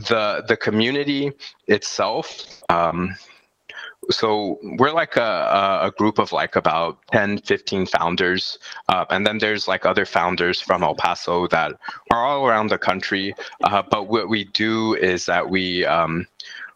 the 0.08 0.44
the 0.46 0.56
community 0.56 1.32
itself. 1.66 2.62
Um, 2.68 3.16
so 4.11 4.58
we're 4.78 4.92
like 4.92 5.16
a, 5.16 5.80
a 5.82 5.92
group 5.98 6.18
of 6.18 6.32
like 6.32 6.56
about 6.56 6.98
10 7.12 7.38
15 7.38 7.87
founders 7.87 8.58
uh, 8.88 9.04
and 9.11 9.26
then 9.26 9.37
there's 9.38 9.68
like 9.68 9.84
other 9.84 10.06
founders 10.06 10.61
from 10.62 10.82
el 10.82 10.94
paso 10.94 11.46
that 11.48 11.72
are 12.11 12.24
all 12.24 12.46
around 12.46 12.68
the 12.68 12.78
country 12.78 13.34
uh, 13.64 13.82
but 13.90 14.08
what 14.08 14.30
we 14.30 14.44
do 14.44 14.94
is 14.94 15.26
that 15.26 15.50
we 15.50 15.84
um, 15.84 16.26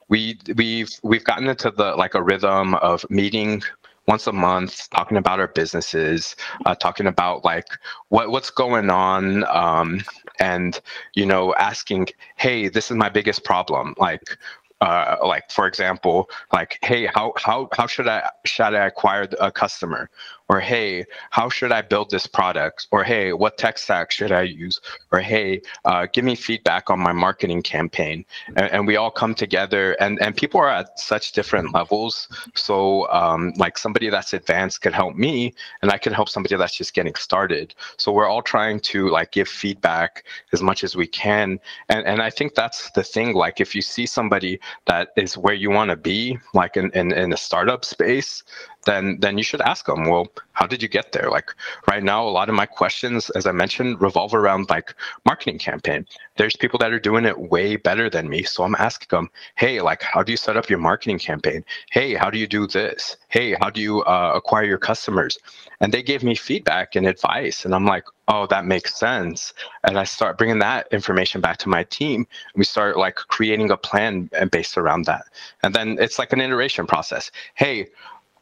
we 0.09 0.39
we've 0.57 0.91
we've 1.03 1.25
gotten 1.25 1.49
into 1.49 1.71
the 1.71 1.95
like 1.97 2.15
a 2.15 2.23
rhythm 2.23 2.75
of 2.77 3.09
meeting 3.09 3.63
once 4.07 4.27
a 4.27 4.33
month 4.33 4.89
talking 4.91 5.17
about 5.17 5.41
our 5.41 5.49
businesses 5.49 6.37
uh, 6.67 6.75
talking 6.75 7.07
about 7.07 7.45
like 7.45 7.67
what 8.09 8.31
what's 8.31 8.51
going 8.51 8.91
on 8.91 9.45
um, 9.45 10.01
and 10.41 10.81
you 11.15 11.27
know 11.27 11.55
asking 11.55 12.07
hey 12.37 12.69
this 12.69 12.91
is 12.91 12.97
my 12.97 13.09
biggest 13.09 13.45
problem 13.45 13.95
like 13.99 14.37
uh, 14.83 15.17
like 15.25 15.49
for 15.49 15.69
example, 15.69 16.29
like, 16.53 16.77
hey, 16.83 17.07
how 17.07 17.33
how 17.37 17.69
how 17.73 17.87
should 17.87 18.09
I 18.09 18.29
should 18.45 18.75
I 18.75 18.87
acquire 18.87 19.29
a 19.41 19.53
customer? 19.53 20.11
Or 20.49 20.61
hey, 20.61 21.05
how 21.31 21.49
should 21.49 21.73
I 21.73 21.83
build 21.83 22.11
this 22.11 22.27
product? 22.27 22.89
Or 22.91 23.05
hey, 23.05 23.33
what 23.33 23.59
tech 23.59 23.79
stack 23.79 24.11
should 24.11 24.33
I 24.33 24.43
use? 24.43 24.81
Or 25.11 25.21
hey, 25.21 25.63
uh, 25.85 26.07
give 26.13 26.25
me 26.25 26.35
feedback 26.35 26.91
on 26.91 26.99
my 26.99 27.13
marketing 27.13 27.63
campaign. 27.63 28.25
And, 28.49 28.71
and, 28.71 28.87
we 28.87 28.97
all 28.97 29.11
come 29.11 29.35
together, 29.35 29.93
and 30.01 30.21
and 30.21 30.37
people 30.37 30.61
are 30.61 30.69
at 30.69 30.99
such 30.99 31.33
different 31.33 31.73
levels. 31.73 32.29
So 32.55 33.09
um, 33.11 33.53
like 33.57 33.79
somebody 33.79 34.11
that's 34.11 34.33
advanced 34.33 34.83
could 34.83 34.93
help 34.93 35.15
me, 35.15 35.55
and 35.83 35.91
I 35.91 35.99
can 35.99 36.13
help 36.13 36.29
somebody 36.29 36.57
that's 36.57 36.77
just 36.77 36.95
getting 36.95 37.15
started. 37.15 37.75
So 37.97 38.13
we're 38.13 38.27
all 38.27 38.43
trying 38.43 38.81
to 38.81 39.09
like 39.09 39.33
give 39.33 39.49
feedback 39.49 40.25
as 40.53 40.63
much 40.63 40.85
as 40.85 40.97
we 40.97 41.07
can. 41.07 41.61
And 41.89 42.07
and 42.07 42.21
I 42.21 42.31
think 42.31 42.55
that's 42.55 42.91
the 42.91 43.05
thing. 43.05 43.35
Like 43.35 43.61
if 43.61 43.75
you 43.75 43.83
see 43.83 44.07
somebody 44.07 44.59
that 44.87 45.13
is 45.17 45.37
where 45.39 45.55
you 45.55 45.71
want 45.71 45.91
to 45.91 45.97
be, 45.97 46.39
like 46.55 46.77
in, 46.77 46.91
in, 46.93 47.13
in 47.13 47.33
a 47.33 47.37
startup 47.37 47.85
space, 47.85 48.43
then 48.85 49.19
then 49.21 49.39
you 49.39 49.45
should 49.45 49.61
ask 49.61 49.87
them, 49.87 50.09
well, 50.09 50.29
how 50.53 50.67
did 50.67 50.83
you 50.83 50.89
get 50.89 51.13
there? 51.13 51.31
Like 51.31 51.51
right 51.89 52.03
now, 52.03 52.27
a 52.27 52.29
lot 52.29 52.49
of 52.49 52.55
my 52.55 52.67
questions, 52.67 53.31
as 53.31 53.47
I 53.47 53.53
mentioned, 53.53 54.01
revolve 54.01 54.35
around 54.35 54.71
like 54.71 54.95
marketing 55.25 55.59
campaign. 55.59 56.07
There's 56.37 56.57
people 56.57 56.79
that 56.81 56.93
are 56.93 57.01
doing 57.01 57.25
it 57.25 57.39
way 57.39 57.77
better 57.77 58.11
than 58.11 58.29
me. 58.29 58.43
So 58.43 58.65
I'm 58.65 58.75
asking 58.77 59.09
them, 59.11 59.31
hey, 59.57 59.81
like 59.81 60.03
how 60.03 60.23
do 60.23 60.33
you 60.33 60.37
set 60.37 60.57
up 60.57 60.69
your 60.69 60.79
marketing 60.79 61.19
campaign? 61.19 61.65
Hey, 61.91 62.15
how 62.15 62.31
do 62.31 62.39
you 62.39 62.47
do 62.47 62.67
this? 62.67 63.17
Hey, 63.29 63.57
how 63.61 63.71
do 63.71 63.81
you 63.81 64.03
uh, 64.03 64.33
acquire 64.35 64.65
your 64.65 64.79
customers? 64.79 65.39
And 65.81 65.93
they 65.93 66.03
gave 66.03 66.23
me 66.23 66.35
feedback 66.35 66.95
and 66.97 67.07
advice. 67.07 67.65
And 67.65 67.75
I'm 67.75 67.87
like, 67.87 68.05
oh, 68.29 68.47
that 68.47 68.65
makes 68.67 68.99
sense. 68.99 69.53
And 69.85 69.99
I 69.99 70.05
start 70.05 70.39
bringing 70.39 70.61
that 70.61 70.87
information 70.93 71.41
back 71.41 71.59
to 71.59 71.69
my 71.69 71.85
team. 71.85 72.27
We 72.55 72.65
start 72.65 72.97
like 72.97 73.17
creating 73.17 73.71
a 73.71 73.77
plan 73.77 74.31
based 74.51 74.79
around 74.79 75.07
that. 75.07 75.25
And 75.63 75.75
then 75.75 75.97
it's 76.01 76.19
like 76.19 76.33
an 76.33 76.41
iteration 76.41 76.87
process. 76.87 77.31
Hey, 77.55 77.89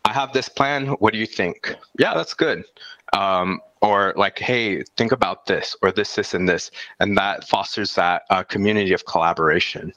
I 0.04 0.12
have 0.12 0.32
this 0.32 0.48
plan. 0.48 0.86
What 0.86 1.12
do 1.12 1.18
you 1.18 1.26
think? 1.26 1.74
Yeah, 1.98 2.14
that's 2.14 2.34
good. 2.34 2.64
Um, 3.12 3.60
or 3.82 4.12
like, 4.16 4.38
hey, 4.38 4.82
think 4.96 5.12
about 5.12 5.46
this, 5.46 5.76
or 5.82 5.92
this, 5.92 6.14
this, 6.14 6.34
and 6.34 6.48
this, 6.48 6.70
and 7.00 7.16
that 7.16 7.48
fosters 7.48 7.94
that 7.94 8.22
uh, 8.30 8.42
community 8.42 8.92
of 8.92 9.04
collaboration. 9.06 9.92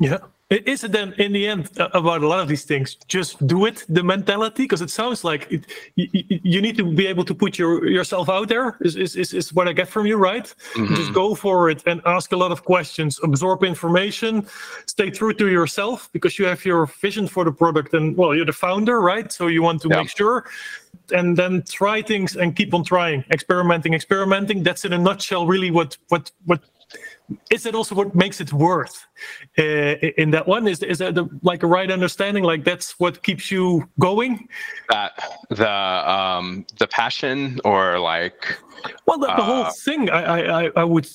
Yeah. 0.00 0.18
Is 0.50 0.84
it 0.84 0.92
then 0.92 1.14
in 1.14 1.32
the 1.32 1.46
end 1.46 1.70
about 1.78 2.22
a 2.22 2.28
lot 2.28 2.40
of 2.40 2.48
these 2.48 2.64
things? 2.64 2.96
Just 3.08 3.46
do 3.46 3.64
it, 3.64 3.82
the 3.88 4.02
mentality, 4.02 4.64
because 4.64 4.82
it 4.82 4.90
sounds 4.90 5.24
like 5.24 5.50
it, 5.50 5.64
you, 5.96 6.08
you, 6.28 6.60
need 6.60 6.76
to 6.76 6.84
be 6.84 7.06
able 7.06 7.24
to 7.24 7.34
put 7.34 7.58
your 7.58 7.88
yourself 7.88 8.28
out 8.28 8.48
there. 8.48 8.76
Is 8.82 8.94
is 8.96 9.16
is, 9.16 9.32
is 9.32 9.54
what 9.54 9.68
I 9.68 9.72
get 9.72 9.88
from 9.88 10.04
you, 10.04 10.18
right? 10.18 10.44
Mm-hmm. 10.74 10.96
Just 10.96 11.14
go 11.14 11.34
for 11.34 11.70
it 11.70 11.82
and 11.86 12.02
ask 12.04 12.32
a 12.32 12.36
lot 12.36 12.52
of 12.52 12.62
questions, 12.62 13.18
absorb 13.22 13.64
information, 13.64 14.46
stay 14.86 15.08
true 15.08 15.32
to 15.32 15.48
yourself 15.48 16.10
because 16.12 16.38
you 16.38 16.44
have 16.44 16.62
your 16.66 16.86
vision 16.86 17.26
for 17.26 17.44
the 17.46 17.52
product, 17.52 17.94
and 17.94 18.14
well, 18.14 18.34
you're 18.34 18.44
the 18.44 18.52
founder, 18.52 19.00
right? 19.00 19.32
So 19.32 19.46
you 19.46 19.62
want 19.62 19.80
to 19.82 19.88
yeah. 19.88 20.00
make 20.00 20.14
sure, 20.14 20.44
and 21.10 21.38
then 21.38 21.62
try 21.62 22.02
things 22.02 22.36
and 22.36 22.54
keep 22.54 22.74
on 22.74 22.84
trying, 22.84 23.24
experimenting, 23.30 23.94
experimenting. 23.94 24.62
That's 24.62 24.84
in 24.84 24.92
a 24.92 24.98
nutshell, 24.98 25.46
really 25.46 25.70
what 25.70 25.96
what 26.08 26.30
what 26.44 26.60
is 27.50 27.62
that 27.62 27.74
also 27.74 27.94
what 27.94 28.14
makes 28.14 28.40
it 28.40 28.52
worth 28.52 29.06
uh, 29.58 29.62
in 29.62 30.30
that 30.32 30.46
one? 30.46 30.68
Is 30.68 30.82
is 30.82 30.98
that 30.98 31.14
the, 31.14 31.28
like 31.42 31.62
a 31.62 31.66
right 31.66 31.90
understanding? 31.90 32.44
Like 32.44 32.64
that's 32.64 32.98
what 33.00 33.22
keeps 33.22 33.50
you 33.50 33.88
going? 33.98 34.48
That 34.90 35.12
the 35.48 35.70
um 35.70 36.66
the 36.78 36.86
passion 36.86 37.60
or 37.64 37.98
like 37.98 38.58
well 39.06 39.18
the, 39.18 39.26
the 39.26 39.32
uh, 39.32 39.42
whole 39.42 39.70
thing 39.84 40.10
I, 40.10 40.64
I 40.66 40.70
I 40.76 40.84
would 40.84 41.08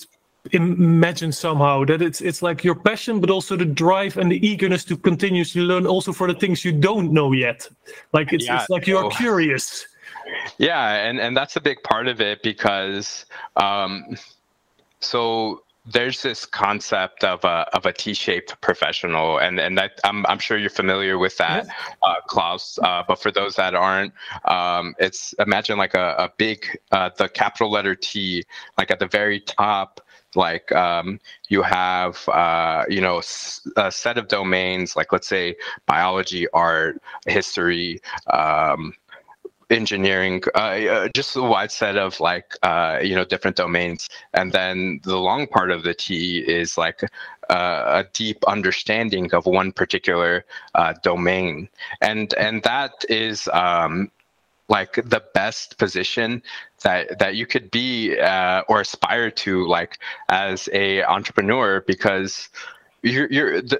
imagine 0.51 1.31
somehow 1.31 1.85
that 1.85 2.01
it's 2.01 2.21
it's 2.21 2.41
like 2.41 2.63
your 2.63 2.75
passion 2.75 3.19
but 3.19 3.29
also 3.29 3.55
the 3.55 3.65
drive 3.65 4.17
and 4.17 4.31
the 4.31 4.47
eagerness 4.47 4.83
to 4.85 4.97
continuously 4.97 5.61
learn 5.61 5.85
also 5.85 6.11
for 6.13 6.31
the 6.31 6.39
things 6.39 6.63
you 6.65 6.71
don't 6.71 7.11
know 7.11 7.33
yet 7.33 7.67
like 8.13 8.31
it's, 8.31 8.45
yeah, 8.45 8.55
it's 8.55 8.69
like 8.69 8.87
you're 8.87 9.09
curious 9.11 9.85
yeah 10.57 10.93
and 11.07 11.19
and 11.19 11.35
that's 11.35 11.57
a 11.57 11.61
big 11.61 11.77
part 11.83 12.07
of 12.07 12.21
it 12.21 12.41
because 12.41 13.25
um 13.57 14.05
so 15.01 15.61
there's 15.91 16.21
this 16.21 16.45
concept 16.45 17.23
of 17.23 17.43
a 17.43 17.67
of 17.73 17.85
a 17.85 17.93
T-shaped 17.93 18.59
professional, 18.61 19.39
and 19.39 19.59
and 19.59 19.77
that, 19.77 19.99
I'm 20.03 20.25
I'm 20.27 20.39
sure 20.39 20.57
you're 20.57 20.69
familiar 20.69 21.17
with 21.17 21.37
that, 21.37 21.65
yes. 21.65 21.75
uh, 22.03 22.15
Klaus. 22.27 22.77
Uh, 22.83 23.03
but 23.07 23.21
for 23.21 23.31
those 23.31 23.55
that 23.55 23.73
aren't, 23.73 24.13
um, 24.45 24.93
it's 24.99 25.33
imagine 25.39 25.77
like 25.77 25.93
a 25.93 26.15
a 26.17 26.29
big 26.37 26.77
uh, 26.91 27.09
the 27.17 27.27
capital 27.29 27.71
letter 27.71 27.95
T, 27.95 28.43
like 28.77 28.91
at 28.91 28.99
the 28.99 29.07
very 29.07 29.39
top. 29.41 30.01
Like 30.35 30.71
um, 30.73 31.19
you 31.47 31.63
have, 31.63 32.29
uh, 32.29 32.83
you 32.87 33.01
know, 33.01 33.19
a 33.77 33.91
set 33.91 34.19
of 34.19 34.27
domains, 34.27 34.95
like 34.95 35.11
let's 35.11 35.27
say 35.27 35.55
biology, 35.87 36.47
art, 36.53 37.01
history, 37.25 37.99
um, 38.31 38.93
engineering, 39.69 40.41
uh, 40.55 40.57
uh, 40.57 41.07
just 41.09 41.35
a 41.35 41.41
wide 41.41 41.71
set 41.71 41.97
of 41.97 42.19
like 42.19 42.55
uh, 42.63 42.99
you 43.01 43.15
know 43.15 43.25
different 43.25 43.57
domains, 43.57 44.09
and 44.33 44.51
then 44.51 44.99
the 45.03 45.17
long 45.17 45.47
part 45.47 45.71
of 45.71 45.83
the 45.83 45.93
T 45.93 46.39
is 46.39 46.77
like 46.77 47.03
uh, 47.49 48.03
a 48.03 48.05
deep 48.13 48.43
understanding 48.47 49.33
of 49.33 49.45
one 49.45 49.71
particular 49.71 50.45
uh, 50.75 50.93
domain, 51.03 51.69
and 52.01 52.33
and 52.35 52.63
that 52.63 53.05
is. 53.09 53.47
Um, 53.53 54.11
like 54.71 54.93
the 55.03 55.23
best 55.33 55.79
position 55.79 56.43
that 56.83 57.17
that 57.17 57.33
you 57.33 57.47
could 57.47 57.71
be 57.71 58.19
uh, 58.19 58.61
or 58.69 58.81
aspire 58.81 59.31
to 59.31 59.65
like 59.67 59.97
as 60.29 60.69
a 60.73 61.03
entrepreneur 61.05 61.81
because 61.87 62.49
you're, 63.03 63.31
you're 63.31 63.61
the, 63.61 63.79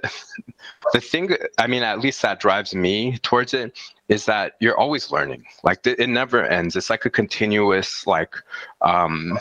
the 0.92 1.00
thing 1.00 1.36
i 1.58 1.66
mean 1.66 1.82
at 1.82 2.00
least 2.00 2.22
that 2.22 2.40
drives 2.40 2.74
me 2.74 3.18
towards 3.18 3.54
it 3.54 3.76
is 4.08 4.24
that 4.24 4.54
you're 4.60 4.78
always 4.78 5.10
learning 5.10 5.44
like 5.62 5.86
it 5.86 6.08
never 6.08 6.44
ends 6.44 6.76
it's 6.76 6.90
like 6.90 7.04
a 7.04 7.10
continuous 7.10 8.06
like 8.06 8.34
um 8.80 9.38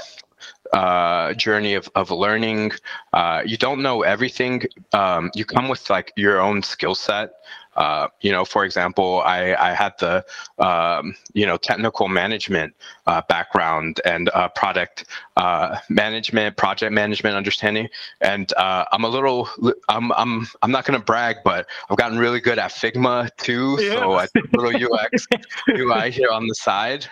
uh, 0.74 1.34
journey 1.34 1.74
of, 1.74 1.90
of 1.96 2.12
learning. 2.12 2.72
Uh, 3.14 3.42
you 3.46 3.58
don't 3.58 3.82
know 3.82 4.04
everything. 4.04 4.64
Um, 4.94 5.32
you 5.34 5.46
come 5.46 5.68
with 5.68 5.90
like 5.90 6.14
your 6.16 6.40
own 6.40 6.64
skill 6.64 6.96
set. 6.96 7.32
Uh, 7.76 8.08
you 8.22 8.32
know, 8.32 8.44
for 8.44 8.66
example, 8.66 9.22
I, 9.26 9.56
I 9.56 9.74
had 9.74 9.94
the, 10.00 10.26
um, 10.58 11.16
you 11.34 11.46
know, 11.46 11.58
technical 11.58 12.08
management 12.08 12.76
uh, 13.08 13.22
background 13.30 14.02
and 14.06 14.30
uh, 14.34 14.50
product 14.50 15.06
uh, 15.38 15.78
management, 15.90 16.58
project 16.58 16.92
management 16.92 17.36
understanding. 17.36 17.88
And 18.22 18.52
uh, 18.54 18.86
I'm 18.92 19.04
a 19.04 19.08
little, 19.08 19.48
I'm, 19.88 20.12
I'm, 20.14 20.48
I'm 20.62 20.72
not 20.72 20.86
going 20.86 21.00
to 21.00 21.06
brag, 21.06 21.38
but 21.44 21.68
I've 21.90 21.98
gotten 21.98 22.18
really 22.18 22.40
good 22.40 22.60
at 22.60 22.72
Figma 22.72 23.30
too. 23.38 23.78
Yeah. 23.80 23.96
So 23.96 24.14
I 24.14 24.28
did 24.34 24.54
a 24.54 24.62
little 24.62 24.94
UX, 24.94 25.28
UI 25.70 26.12
here 26.12 26.30
on 26.32 26.48
the 26.48 26.56
side. 26.56 27.06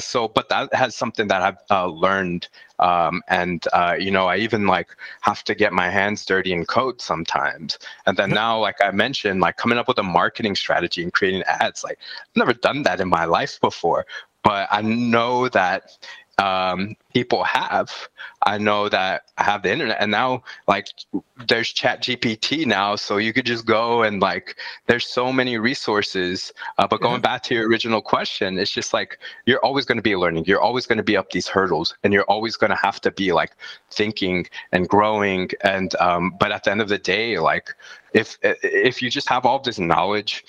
so, 0.00 0.28
but 0.28 0.48
that 0.48 0.72
has 0.72 0.94
something 0.94 1.28
that 1.28 1.60
I've 1.70 1.92
learned 1.92 2.48
um, 2.78 3.22
and 3.28 3.64
uh, 3.72 3.96
you 3.98 4.10
know, 4.10 4.26
I 4.26 4.36
even 4.36 4.66
like 4.66 4.96
have 5.20 5.44
to 5.44 5.54
get 5.54 5.72
my 5.72 5.90
hands 5.90 6.24
dirty 6.24 6.52
in 6.52 6.64
code 6.64 7.00
sometimes. 7.00 7.78
And 8.06 8.16
then 8.16 8.30
now, 8.30 8.58
like 8.58 8.76
I 8.82 8.90
mentioned, 8.90 9.40
like 9.40 9.56
coming 9.56 9.78
up 9.78 9.88
with 9.88 9.98
a 9.98 10.02
marketing 10.02 10.54
strategy 10.54 11.02
and 11.02 11.12
creating 11.12 11.42
ads, 11.44 11.84
like 11.84 11.98
I've 12.00 12.36
never 12.36 12.52
done 12.52 12.82
that 12.82 13.00
in 13.00 13.08
my 13.08 13.24
life 13.24 13.60
before. 13.60 14.06
But 14.42 14.68
I 14.70 14.82
know 14.82 15.48
that 15.48 15.90
um, 16.38 16.94
people 17.12 17.42
have. 17.44 17.92
I 18.44 18.58
know 18.58 18.88
that 18.88 19.22
I 19.36 19.42
have 19.44 19.62
the 19.62 19.72
internet, 19.72 19.98
and 20.00 20.10
now 20.10 20.44
like 20.68 20.86
there's 21.48 21.68
Chat 21.72 22.02
GPT 22.02 22.64
now, 22.64 22.94
so 22.96 23.16
you 23.16 23.32
could 23.32 23.44
just 23.44 23.66
go 23.66 24.02
and 24.02 24.20
like 24.22 24.56
there's 24.86 25.06
so 25.06 25.32
many 25.32 25.58
resources. 25.58 26.52
Uh, 26.78 26.86
but 26.86 27.00
going 27.00 27.20
back 27.20 27.42
to 27.44 27.54
your 27.54 27.68
original 27.68 28.00
question, 28.00 28.58
it's 28.58 28.70
just 28.70 28.92
like 28.92 29.18
you're 29.46 29.64
always 29.64 29.84
going 29.84 29.98
to 29.98 30.02
be 30.02 30.14
learning. 30.16 30.44
You're 30.46 30.60
always 30.60 30.86
going 30.86 30.98
to 30.98 31.04
be 31.04 31.16
up 31.16 31.30
these 31.30 31.48
hurdles, 31.48 31.94
and 32.04 32.12
you're 32.12 32.24
always 32.24 32.56
going 32.56 32.70
to 32.70 32.76
have 32.76 33.00
to 33.02 33.10
be 33.10 33.32
like 33.32 33.52
thinking 33.90 34.46
and 34.72 34.88
growing. 34.88 35.50
And 35.62 35.94
um, 35.96 36.36
but 36.38 36.52
at 36.52 36.64
the 36.64 36.70
end 36.70 36.80
of 36.80 36.88
the 36.88 36.98
day, 36.98 37.38
like 37.38 37.74
if 38.14 38.38
if 38.42 39.02
you 39.02 39.10
just 39.10 39.28
have 39.28 39.44
all 39.44 39.58
this 39.58 39.78
knowledge 39.80 40.44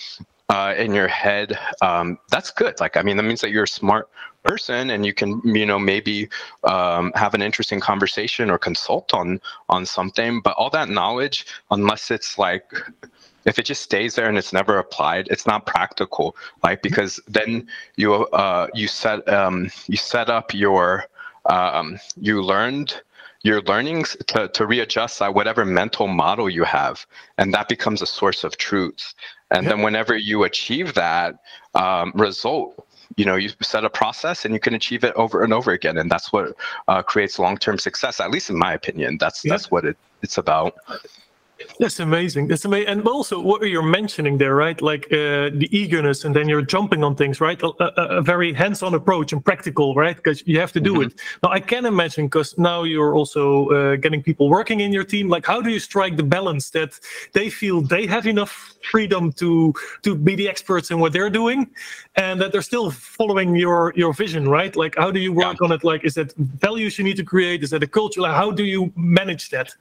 uh, 0.49 0.73
in 0.77 0.93
your 0.93 1.07
head, 1.07 1.57
um, 1.81 2.17
that's 2.29 2.51
good. 2.51 2.79
Like, 2.79 2.97
I 2.97 3.03
mean, 3.03 3.17
that 3.17 3.23
means 3.23 3.41
that 3.41 3.51
you're 3.51 3.63
a 3.63 3.67
smart 3.67 4.09
person 4.43 4.89
and 4.89 5.05
you 5.05 5.13
can, 5.13 5.41
you 5.43 5.65
know, 5.65 5.77
maybe 5.77 6.27
um, 6.63 7.11
have 7.15 7.33
an 7.33 7.41
interesting 7.41 7.79
conversation 7.79 8.49
or 8.49 8.57
consult 8.57 9.13
on 9.13 9.39
on 9.69 9.85
something. 9.85 10.41
But 10.41 10.55
all 10.57 10.69
that 10.71 10.89
knowledge, 10.89 11.45
unless 11.71 12.09
it's 12.09 12.37
like 12.37 12.63
if 13.45 13.59
it 13.59 13.65
just 13.65 13.83
stays 13.83 14.15
there 14.15 14.27
and 14.27 14.37
it's 14.37 14.53
never 14.53 14.79
applied, 14.79 15.27
it's 15.29 15.45
not 15.45 15.65
practical. 15.65 16.35
Like 16.63 16.81
because 16.81 17.19
then 17.27 17.67
you 17.95 18.13
uh, 18.13 18.67
you 18.73 18.87
set 18.87 19.27
um, 19.29 19.69
you 19.87 19.97
set 19.97 20.29
up 20.29 20.53
your 20.53 21.05
um, 21.45 21.99
you 22.19 22.41
learned 22.41 23.01
your 23.43 23.61
learnings 23.61 24.17
to, 24.27 24.49
to 24.49 24.65
readjust 24.65 25.19
that 25.19 25.33
whatever 25.33 25.63
mental 25.63 26.07
model 26.07 26.49
you 26.49 26.63
have 26.65 27.05
and 27.37 27.53
that 27.53 27.69
becomes 27.69 28.01
a 28.01 28.05
source 28.05 28.43
of 28.43 28.57
truth 28.57 29.13
and 29.51 29.67
then 29.67 29.81
whenever 29.81 30.15
you 30.15 30.43
achieve 30.43 30.93
that 30.93 31.35
um, 31.75 32.11
result 32.15 32.85
you 33.15 33.25
know 33.25 33.35
you 33.35 33.49
set 33.61 33.83
a 33.83 33.89
process 33.89 34.45
and 34.45 34.53
you 34.53 34.59
can 34.59 34.73
achieve 34.73 35.03
it 35.03 35.13
over 35.15 35.43
and 35.43 35.53
over 35.53 35.71
again. 35.71 35.97
And 35.97 36.09
that's 36.09 36.31
what 36.31 36.55
uh, 36.87 37.01
creates 37.01 37.39
long-term 37.39 37.79
success 37.79 38.19
at 38.19 38.31
least 38.31 38.49
in 38.49 38.57
my 38.57 38.73
opinion. 38.73 39.17
That's 39.19 39.41
that's 39.41 39.71
what 39.71 39.85
it, 39.85 39.97
it's 40.21 40.37
about 40.37 40.75
that's 41.79 41.99
amazing. 41.99 42.47
That's 42.47 42.65
amazing. 42.65 42.87
And 42.87 43.07
also, 43.07 43.39
what 43.39 43.61
you're 43.63 43.81
mentioning 43.81 44.37
there, 44.37 44.55
right? 44.55 44.81
Like 44.81 45.05
uh, 45.11 45.49
the 45.53 45.67
eagerness, 45.71 46.25
and 46.25 46.35
then 46.35 46.47
you're 46.47 46.61
jumping 46.61 47.03
on 47.03 47.15
things, 47.15 47.41
right? 47.41 47.61
A, 47.61 47.71
a, 47.83 48.17
a 48.17 48.21
very 48.21 48.53
hands-on 48.53 48.93
approach 48.93 49.33
and 49.33 49.43
practical, 49.43 49.95
right? 49.95 50.15
Because 50.15 50.43
you 50.45 50.59
have 50.59 50.71
to 50.73 50.79
do 50.79 50.93
mm-hmm. 50.93 51.03
it. 51.03 51.19
Now, 51.43 51.49
I 51.49 51.59
can 51.59 51.85
imagine 51.85 52.25
because 52.27 52.57
now 52.57 52.83
you're 52.83 53.15
also 53.15 53.69
uh, 53.69 53.95
getting 53.97 54.23
people 54.23 54.49
working 54.49 54.79
in 54.79 54.93
your 54.93 55.03
team. 55.03 55.27
Like, 55.27 55.45
how 55.45 55.61
do 55.61 55.69
you 55.69 55.79
strike 55.79 56.17
the 56.17 56.23
balance 56.23 56.69
that 56.71 56.99
they 57.33 57.49
feel 57.49 57.81
they 57.81 58.05
have 58.07 58.25
enough 58.27 58.75
freedom 58.91 59.31
to 59.33 59.73
to 60.03 60.15
be 60.15 60.35
the 60.35 60.47
experts 60.47 60.91
in 60.91 60.99
what 60.99 61.13
they're 61.13 61.29
doing, 61.29 61.69
and 62.15 62.39
that 62.41 62.51
they're 62.51 62.61
still 62.61 62.91
following 62.91 63.55
your 63.55 63.93
your 63.95 64.13
vision, 64.13 64.47
right? 64.47 64.75
Like, 64.75 64.95
how 64.97 65.11
do 65.11 65.19
you 65.19 65.33
work 65.33 65.57
yeah. 65.59 65.65
on 65.65 65.71
it? 65.71 65.83
Like, 65.83 66.05
is 66.05 66.13
that 66.13 66.33
values 66.37 66.97
you 66.97 67.03
need 67.03 67.17
to 67.17 67.23
create? 67.23 67.63
Is 67.63 67.69
that 67.71 67.83
a 67.83 67.87
culture? 67.87 68.21
Like, 68.21 68.35
how 68.35 68.51
do 68.51 68.63
you 68.63 68.91
manage 68.95 69.49
that? 69.49 69.75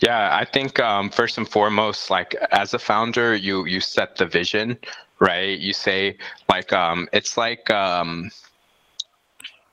Yeah, 0.00 0.36
I 0.36 0.44
think 0.44 0.80
um, 0.80 1.10
first 1.10 1.38
and 1.38 1.48
foremost, 1.48 2.10
like 2.10 2.34
as 2.52 2.74
a 2.74 2.78
founder, 2.78 3.34
you 3.34 3.66
you 3.66 3.80
set 3.80 4.16
the 4.16 4.26
vision, 4.26 4.78
right? 5.20 5.58
You 5.58 5.72
say 5.72 6.16
like 6.48 6.72
um, 6.72 7.08
it's 7.12 7.36
like 7.36 7.70
um, 7.70 8.30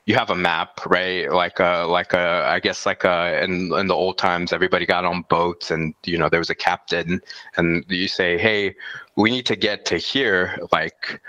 you 0.05 0.15
have 0.15 0.29
a 0.29 0.35
map, 0.35 0.85
right? 0.85 1.31
Like 1.31 1.59
a 1.59 1.85
like 1.89 2.13
a 2.13 2.45
I 2.47 2.59
guess 2.59 2.85
like 2.85 3.03
a 3.03 3.43
in 3.43 3.73
in 3.73 3.87
the 3.87 3.95
old 3.95 4.17
times, 4.17 4.53
everybody 4.53 4.85
got 4.85 5.05
on 5.05 5.23
boats, 5.29 5.71
and 5.71 5.93
you 6.05 6.17
know 6.17 6.29
there 6.29 6.39
was 6.39 6.49
a 6.49 6.55
captain, 6.55 7.21
and 7.57 7.85
you 7.89 8.07
say, 8.07 8.37
hey, 8.37 8.75
we 9.15 9.29
need 9.31 9.45
to 9.47 9.55
get 9.55 9.85
to 9.85 9.97
here, 9.97 10.57
like 10.71 11.21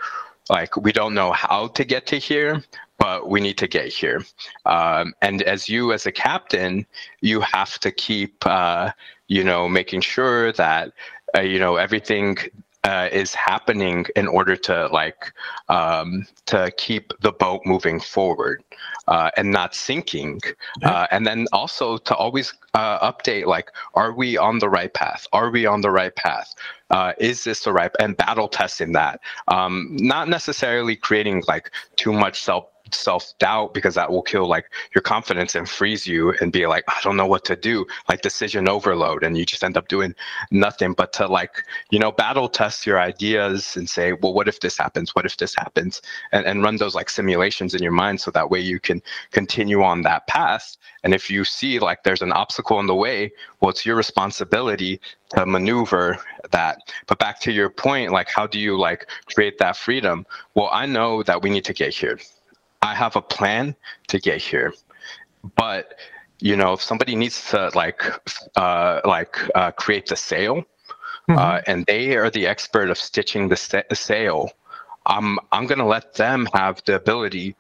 like 0.51 0.77
we 0.77 0.93
don't 0.93 1.15
know 1.15 1.33
how 1.33 1.69
to 1.69 1.85
get 1.85 2.07
to 2.07 2.19
here 2.19 2.63
but 2.99 3.29
we 3.29 3.41
need 3.41 3.59
to 3.59 3.67
get 3.67 3.89
here. 3.93 4.23
Um, 4.67 5.15
and 5.23 5.43
as 5.43 5.69
you, 5.69 5.93
as 5.93 6.07
a 6.07 6.13
captain, 6.13 6.87
you 7.21 7.41
have 7.41 7.79
to 7.81 7.91
keep, 7.91 8.47
uh, 8.47 8.93
you 9.29 9.45
know, 9.45 9.69
making 9.69 10.01
sure 10.01 10.53
that, 10.53 10.93
uh, 11.37 11.41
you 11.41 11.59
know, 11.59 11.77
everything 11.77 12.39
uh, 12.85 13.09
is 13.11 13.35
happening 13.35 14.05
in 14.15 14.29
order 14.29 14.55
to 14.55 14.87
like 14.89 15.33
um, 15.69 16.27
to 16.45 16.71
keep 16.77 17.13
the 17.23 17.33
boat 17.33 17.63
moving 17.65 17.99
forward 17.99 18.63
uh, 19.09 19.31
and 19.37 19.51
not 19.51 19.75
sinking. 19.75 20.39
Uh, 20.83 21.07
and 21.11 21.27
then 21.27 21.47
also 21.53 21.97
to 21.97 22.15
always 22.15 22.53
uh, 22.75 23.11
update 23.11 23.47
like 23.47 23.71
are 23.95 24.13
we 24.13 24.37
on 24.37 24.59
the 24.59 24.69
right 24.69 24.93
path? 24.93 25.27
Are 25.33 25.51
we 25.51 25.65
on 25.65 25.81
the 25.81 25.91
right 25.91 26.15
path? 26.15 26.55
Uh, 26.91 27.15
is 27.19 27.43
this 27.45 27.65
the 27.65 27.73
right 27.73 27.91
and 27.99 28.17
battle 28.17 28.49
testing 28.49 28.93
that. 28.93 29.21
Um, 29.49 29.97
not 29.99 30.29
necessarily 30.29 30.95
creating 30.95 31.43
like 31.49 31.71
too 31.97 32.13
much 32.13 32.43
self 32.43 32.67
self 32.93 33.37
doubt 33.39 33.73
because 33.73 33.95
that 33.95 34.11
will 34.11 34.23
kill 34.23 34.47
like 34.47 34.71
your 34.95 35.03
confidence 35.03 35.55
and 35.55 35.69
freeze 35.69 36.07
you 36.07 36.35
and 36.41 36.53
be 36.53 36.67
like 36.67 36.85
i 36.89 36.99
don't 37.03 37.17
know 37.17 37.27
what 37.27 37.45
to 37.45 37.57
do. 37.57 37.87
Like 38.09 38.21
decision 38.21 38.69
overload 38.69 39.25
and 39.25 39.37
you 39.39 39.45
just 39.47 39.65
end 39.65 39.77
up 39.77 39.89
doing 39.89 40.15
nothing 40.51 40.93
but 40.93 41.13
to 41.15 41.27
like 41.27 41.65
you 41.91 41.99
know 41.99 42.13
battle 42.13 42.49
test 42.49 42.87
your 42.87 43.01
ideas 43.01 43.77
and 43.77 43.89
say 43.89 44.13
well 44.13 44.35
what 44.35 44.49
if 44.49 44.61
this 44.61 44.77
happens? 44.77 45.15
What 45.15 45.25
if 45.25 45.37
this 45.39 45.55
happens? 45.55 46.03
And, 46.33 46.45
and 46.47 46.63
run 46.63 46.77
those 46.77 46.95
like 46.95 47.09
simulations 47.09 47.75
in 47.75 47.83
your 47.83 47.93
mind 47.93 48.21
so 48.21 48.31
that 48.33 48.51
way 48.51 48.61
you 48.61 48.79
can 48.81 49.03
continue 49.31 49.83
on 49.83 50.03
that 50.03 50.27
path. 50.27 50.77
And 51.03 51.15
if 51.15 51.31
you 51.31 51.45
see 51.45 51.79
like 51.79 52.03
there's 52.03 52.23
an 52.23 52.33
obstacle 52.33 52.81
in 52.81 52.87
the 52.87 52.95
way 52.95 53.33
well 53.61 53.71
it's 53.71 53.87
your 53.87 53.97
responsibility 53.97 55.01
to 55.31 55.47
maneuver 55.47 56.19
that. 56.51 56.79
But 57.07 57.19
back 57.19 57.41
to 57.41 57.53
your 57.53 57.71
point 57.71 58.13
like 58.13 58.29
how 58.29 58.47
do 58.47 58.59
you 58.59 58.79
like 58.79 59.09
create 59.35 59.59
that 59.59 59.77
freedom? 59.77 60.27
Well 60.55 60.69
i 60.73 60.87
know 60.87 61.23
that 61.23 61.43
we 61.43 61.51
need 61.51 61.65
to 61.65 61.73
get 61.73 61.95
here 61.95 62.19
I 62.85 62.95
have 62.95 63.17
a 63.17 63.23
plan 63.23 63.75
to 64.09 64.19
get 64.19 64.39
here, 64.43 64.75
but 65.57 65.95
you 66.41 66.57
know, 66.57 66.75
if 66.75 66.83
somebody 66.83 67.15
needs 67.17 67.51
to 67.51 67.71
like 67.75 68.03
uh, 68.57 69.01
like 69.05 69.37
uh, 69.55 69.71
create 69.73 70.07
the 70.07 70.17
sail, 70.17 70.57
mm-hmm. 71.29 71.39
uh, 71.39 71.61
and 71.67 71.87
they 71.87 72.17
are 72.17 72.31
the 72.31 72.47
expert 72.47 72.91
of 72.91 72.99
stitching 72.99 73.49
the, 73.49 73.85
the 73.89 73.97
sail, 73.97 74.51
I'm 75.07 75.39
I'm 75.53 75.67
gonna 75.67 75.87
let 75.87 76.15
them 76.15 76.47
have 76.53 76.83
the 76.85 76.97
ability 76.97 77.57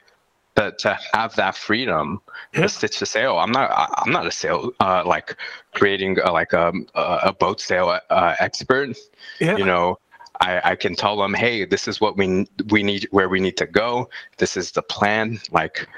to, 0.56 0.72
to 0.78 0.98
have 1.14 1.34
that 1.36 1.56
freedom 1.56 2.20
yeah. 2.52 2.62
to 2.62 2.68
stitch 2.68 3.00
the 3.00 3.06
sail. 3.06 3.38
I'm 3.38 3.52
not 3.52 3.70
I'm 3.96 4.12
not 4.12 4.26
a 4.26 4.30
sail 4.30 4.72
uh, 4.80 5.02
like 5.06 5.36
creating 5.72 6.18
a, 6.20 6.32
like 6.32 6.52
a 6.52 6.72
a 6.94 7.32
boat 7.32 7.60
sail 7.60 7.98
uh, 8.10 8.34
expert. 8.38 8.96
Yeah. 9.40 9.56
You 9.56 9.64
know, 9.64 9.98
I, 10.40 10.72
I 10.72 10.76
can 10.76 10.94
tell 10.94 11.16
them, 11.16 11.34
hey, 11.34 11.64
this 11.64 11.86
is 11.88 12.00
what 12.00 12.16
we 12.16 12.46
we 12.70 12.82
need, 12.82 13.08
where 13.10 13.28
we 13.28 13.40
need 13.40 13.56
to 13.58 13.66
go. 13.66 14.08
This 14.38 14.56
is 14.56 14.72
the 14.72 14.82
plan. 14.82 15.40
Like, 15.50 15.88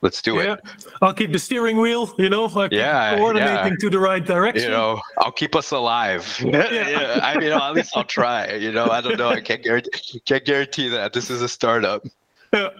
let's 0.00 0.22
do 0.22 0.36
yeah. 0.36 0.54
it. 0.54 0.60
I'll 1.02 1.12
keep 1.12 1.32
the 1.32 1.38
steering 1.38 1.78
wheel, 1.78 2.12
you 2.18 2.30
know, 2.30 2.46
like 2.46 2.72
yeah, 2.72 3.16
coordinating 3.16 3.72
yeah. 3.72 3.78
to 3.80 3.90
the 3.90 3.98
right 3.98 4.24
direction. 4.24 4.64
You 4.64 4.70
know, 4.70 5.00
I'll 5.18 5.32
keep 5.32 5.54
us 5.54 5.70
alive. 5.70 6.40
yeah. 6.44 6.70
yeah. 6.70 7.20
I 7.22 7.38
mean, 7.38 7.52
at 7.52 7.72
least 7.72 7.96
I'll 7.96 8.04
try. 8.04 8.54
You 8.54 8.72
know, 8.72 8.86
I 8.86 9.00
don't 9.00 9.18
know. 9.18 9.28
I 9.28 9.40
can't 9.40 9.62
guarantee, 9.62 10.20
can't 10.24 10.44
guarantee 10.44 10.88
that. 10.88 11.12
This 11.12 11.30
is 11.30 11.42
a 11.42 11.48
startup. 11.48 12.04
Yeah. 12.52 12.70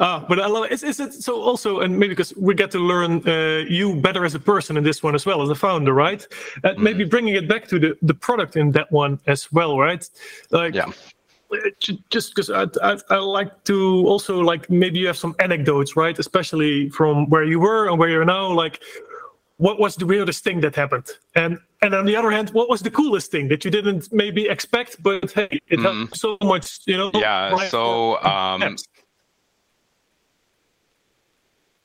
Ah, 0.00 0.24
but 0.28 0.38
I 0.38 0.46
love 0.46 0.66
it. 0.66 0.72
Is, 0.72 0.84
is 0.84 1.00
it 1.00 1.12
so 1.12 1.42
also, 1.42 1.80
and 1.80 1.98
maybe 1.98 2.10
because 2.10 2.32
we 2.36 2.54
get 2.54 2.70
to 2.70 2.78
learn 2.78 3.26
uh, 3.28 3.64
you 3.68 3.96
better 3.96 4.24
as 4.24 4.34
a 4.34 4.38
person 4.38 4.76
in 4.76 4.84
this 4.84 5.02
one 5.02 5.14
as 5.16 5.26
well 5.26 5.42
as 5.42 5.50
a 5.50 5.56
founder, 5.56 5.92
right? 5.92 6.24
Uh, 6.62 6.68
mm. 6.68 6.78
Maybe 6.78 7.04
bringing 7.04 7.34
it 7.34 7.48
back 7.48 7.66
to 7.68 7.78
the 7.80 7.96
the 8.02 8.14
product 8.14 8.56
in 8.56 8.70
that 8.72 8.92
one 8.92 9.18
as 9.26 9.50
well, 9.50 9.78
right? 9.78 10.08
Like, 10.50 10.74
yeah. 10.74 10.90
Uh, 11.50 11.70
just 12.10 12.34
because 12.34 12.50
I, 12.50 12.66
I, 12.82 12.98
I 13.10 13.16
like 13.16 13.64
to 13.64 14.06
also 14.06 14.40
like 14.40 14.68
maybe 14.68 14.98
you 14.98 15.06
have 15.06 15.16
some 15.16 15.34
anecdotes, 15.40 15.96
right? 15.96 16.16
Especially 16.18 16.90
from 16.90 17.28
where 17.30 17.44
you 17.44 17.58
were 17.58 17.88
and 17.88 17.98
where 17.98 18.10
you're 18.10 18.26
now. 18.26 18.52
Like, 18.52 18.80
what 19.56 19.80
was 19.80 19.96
the 19.96 20.06
weirdest 20.06 20.44
thing 20.44 20.60
that 20.60 20.76
happened? 20.76 21.08
And 21.34 21.58
and 21.82 21.94
on 21.94 22.04
the 22.04 22.14
other 22.14 22.30
hand, 22.30 22.50
what 22.50 22.68
was 22.68 22.82
the 22.82 22.90
coolest 22.90 23.30
thing 23.32 23.48
that 23.48 23.64
you 23.64 23.70
didn't 23.70 24.12
maybe 24.12 24.48
expect, 24.48 25.02
but 25.02 25.32
hey, 25.32 25.60
it 25.68 25.78
mm. 25.78 25.82
helped 25.82 26.16
so 26.18 26.36
much, 26.42 26.80
you 26.86 26.96
know? 26.96 27.10
Yeah. 27.14 27.68
So 27.68 28.22
um, 28.22 28.76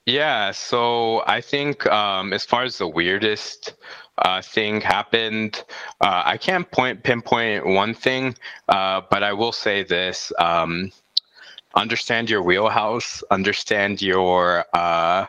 yeah, 0.06 0.52
so 0.52 1.24
I 1.26 1.42
think 1.42 1.86
um, 1.88 2.34
as 2.34 2.44
far 2.46 2.64
as 2.64 2.78
the 2.78 2.88
weirdest 2.88 3.74
uh, 4.18 4.42
thing 4.42 4.82
happened, 4.82 5.64
uh, 6.02 6.24
I 6.26 6.38
can't 6.38 6.70
point 6.70 7.04
pinpoint 7.04 7.66
one 7.66 7.94
thing, 7.94 8.36
uh, 8.68 9.02
but 9.10 9.24
I 9.24 9.34
will 9.34 9.54
say 9.54 9.84
this: 9.84 10.32
um, 10.40 10.92
understand 11.76 12.30
your 12.30 12.44
wheelhouse, 12.44 13.24
understand 13.32 14.02
your 14.02 14.66
uh, 14.74 15.28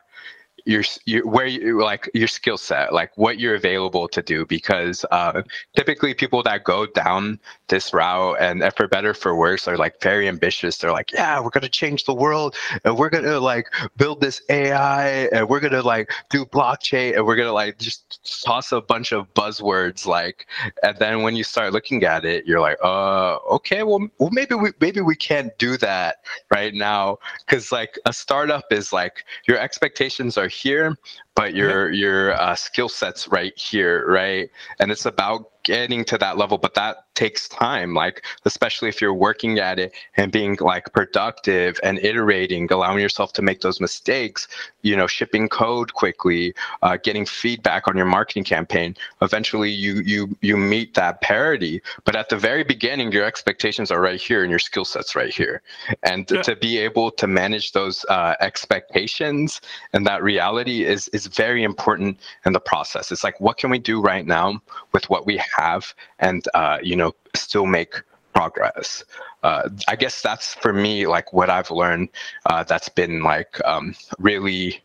your, 0.64 0.82
your 1.04 1.26
where 1.26 1.46
you 1.46 1.82
like 1.82 2.10
your 2.14 2.28
skill 2.28 2.56
set 2.56 2.92
like 2.92 3.16
what 3.16 3.38
you're 3.38 3.54
available 3.54 4.08
to 4.08 4.22
do 4.22 4.46
because 4.46 5.04
uh, 5.10 5.42
typically 5.76 6.14
people 6.14 6.42
that 6.42 6.64
go 6.64 6.86
down 6.86 7.38
this 7.68 7.92
route 7.92 8.36
and 8.40 8.62
for 8.76 8.88
better 8.88 9.14
for 9.14 9.34
worse 9.34 9.66
are 9.68 9.76
like 9.76 10.00
very 10.00 10.28
ambitious. 10.28 10.78
They're 10.78 10.92
like 10.92 11.12
yeah 11.12 11.40
we're 11.40 11.50
gonna 11.50 11.68
change 11.68 12.04
the 12.04 12.14
world 12.14 12.54
and 12.84 12.96
we're 12.96 13.10
gonna 13.10 13.40
like 13.40 13.66
build 13.96 14.20
this 14.20 14.42
ai 14.50 15.28
and 15.32 15.48
we're 15.48 15.60
gonna 15.60 15.82
like 15.82 16.10
do 16.30 16.44
blockchain 16.44 17.16
and 17.16 17.26
we're 17.26 17.36
gonna 17.36 17.52
like 17.52 17.78
just 17.78 18.42
toss 18.44 18.72
a 18.72 18.80
bunch 18.80 19.12
of 19.12 19.32
buzzwords 19.34 20.06
like 20.06 20.46
and 20.82 20.96
then 20.98 21.22
when 21.22 21.36
you 21.36 21.44
start 21.44 21.72
looking 21.72 22.04
at 22.04 22.24
it 22.24 22.46
you're 22.46 22.60
like 22.60 22.78
uh 22.82 23.36
okay 23.50 23.82
well, 23.82 24.06
well 24.18 24.30
maybe 24.32 24.54
we 24.54 24.72
maybe 24.80 25.00
we 25.00 25.16
can't 25.16 25.56
do 25.58 25.76
that 25.78 26.16
right 26.50 26.74
now. 26.74 27.18
Because 27.46 27.72
like 27.72 27.98
a 28.06 28.12
startup 28.12 28.64
is 28.70 28.92
like 28.92 29.24
your 29.46 29.58
expectations 29.58 30.36
are 30.36 30.48
here 30.54 30.96
but 31.34 31.54
your 31.54 31.90
your 31.90 32.32
uh, 32.40 32.54
skill 32.54 32.88
sets 32.88 33.28
right 33.28 33.56
here 33.58 34.06
right? 34.06 34.50
And 34.78 34.90
it's 34.90 35.06
about 35.06 35.50
getting 35.64 36.04
to 36.04 36.18
that 36.18 36.36
level 36.36 36.58
but 36.58 36.74
that 36.74 37.06
takes 37.14 37.48
time 37.48 37.94
like 37.94 38.22
especially 38.44 38.86
if 38.86 39.00
you're 39.00 39.14
working 39.14 39.58
at 39.58 39.78
it 39.78 39.94
and 40.18 40.30
being 40.30 40.58
like 40.60 40.92
productive 40.92 41.80
and 41.82 41.98
iterating 42.00 42.70
allowing 42.70 42.98
yourself 42.98 43.32
to 43.32 43.40
make 43.40 43.62
those 43.62 43.80
mistakes 43.80 44.46
you 44.82 44.94
know 44.94 45.06
shipping 45.06 45.48
code 45.48 45.94
quickly 45.94 46.52
uh, 46.82 46.98
getting 47.02 47.24
feedback 47.24 47.88
on 47.88 47.96
your 47.96 48.04
marketing 48.04 48.44
campaign 48.44 48.94
eventually 49.22 49.70
you 49.70 50.02
you 50.04 50.36
you 50.42 50.56
meet 50.56 50.94
that 50.94 51.20
parity. 51.20 51.82
But 52.04 52.16
at 52.16 52.28
the 52.28 52.36
very 52.36 52.64
beginning 52.64 53.12
your 53.12 53.24
expectations 53.24 53.90
are 53.90 54.00
right 54.00 54.20
here 54.20 54.42
and 54.42 54.50
your 54.50 54.58
skill 54.58 54.84
sets 54.84 55.14
right 55.14 55.32
here. 55.32 55.62
And 56.02 56.30
yeah. 56.30 56.42
to 56.42 56.56
be 56.56 56.78
able 56.78 57.10
to 57.12 57.26
manage 57.26 57.72
those 57.72 58.04
uh, 58.08 58.34
expectations 58.40 59.60
and 59.92 60.06
that 60.06 60.22
reality 60.22 60.84
is 60.84 61.08
is 61.08 61.23
very 61.26 61.62
important 61.62 62.18
in 62.46 62.52
the 62.52 62.60
process 62.60 63.12
it's 63.12 63.24
like 63.24 63.40
what 63.40 63.56
can 63.56 63.70
we 63.70 63.78
do 63.78 64.00
right 64.00 64.26
now 64.26 64.60
with 64.92 65.08
what 65.10 65.26
we 65.26 65.40
have 65.56 65.94
and 66.18 66.46
uh, 66.54 66.78
you 66.82 66.96
know 66.96 67.12
still 67.34 67.66
make 67.66 68.02
progress. 68.34 69.04
Uh, 69.42 69.70
I 69.88 69.96
guess 69.96 70.20
that's 70.20 70.54
for 70.54 70.72
me 70.72 71.06
like 71.06 71.32
what 71.32 71.48
I've 71.48 71.70
learned. 71.70 72.10
Uh, 72.44 72.64
that's 72.64 72.88
been 72.88 73.22
like 73.22 73.58
um, 73.64 73.94
really, 74.18 74.82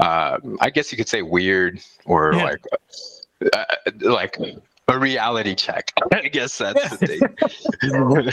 uh, 0.00 0.38
I 0.60 0.70
guess 0.70 0.92
you 0.92 0.98
could 0.98 1.08
say 1.08 1.22
weird 1.22 1.80
or 2.04 2.34
yeah. 2.34 2.44
like 2.44 2.64
uh, 3.52 3.64
like 4.00 4.36
a 4.88 4.98
reality 4.98 5.54
check. 5.54 5.92
I 6.12 6.28
guess 6.28 6.58
that's 6.58 6.80
yeah. 6.82 6.96
the 6.96 7.06
thing. 7.06 8.32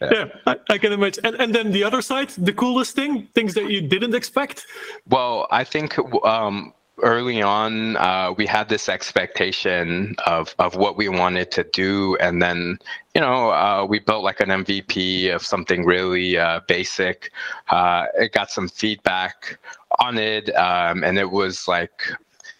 yeah, 0.00 0.08
yeah 0.12 0.24
I, 0.46 0.56
I, 0.70 0.78
can 0.78 0.92
imagine. 0.92 1.24
And, 1.24 1.36
and 1.36 1.54
then 1.54 1.72
the 1.72 1.84
other 1.84 2.02
side, 2.02 2.30
the 2.30 2.52
coolest 2.52 2.94
thing, 2.94 3.26
things 3.34 3.54
that 3.54 3.70
you 3.70 3.80
didn't 3.80 4.14
expect. 4.14 4.66
Well, 5.08 5.48
I 5.50 5.64
think 5.64 5.98
um, 6.24 6.74
early 7.02 7.42
on, 7.42 7.96
uh, 7.96 8.34
we 8.36 8.46
had 8.46 8.68
this 8.68 8.88
expectation 8.88 10.14
of, 10.26 10.54
of 10.58 10.76
what 10.76 10.96
we 10.96 11.08
wanted 11.08 11.50
to 11.52 11.64
do. 11.72 12.16
And 12.16 12.42
then, 12.42 12.78
you 13.14 13.20
know, 13.20 13.50
uh, 13.50 13.86
we 13.88 13.98
built 13.98 14.22
like 14.22 14.40
an 14.40 14.48
MVP 14.48 15.34
of 15.34 15.42
something 15.42 15.84
really 15.84 16.38
uh, 16.38 16.60
basic. 16.68 17.32
Uh, 17.68 18.06
it 18.18 18.32
got 18.32 18.50
some 18.50 18.68
feedback 18.68 19.58
on 20.00 20.18
it. 20.18 20.54
Um, 20.56 21.04
and 21.04 21.18
it 21.18 21.30
was 21.30 21.66
like, 21.66 22.02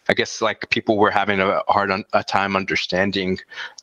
I 0.08 0.14
guess 0.14 0.40
like 0.40 0.68
people 0.70 0.96
were 0.98 1.10
having 1.10 1.40
a 1.40 1.62
hard 1.68 1.90
un- 1.90 2.04
a 2.12 2.22
time 2.22 2.56
understanding 2.56 3.38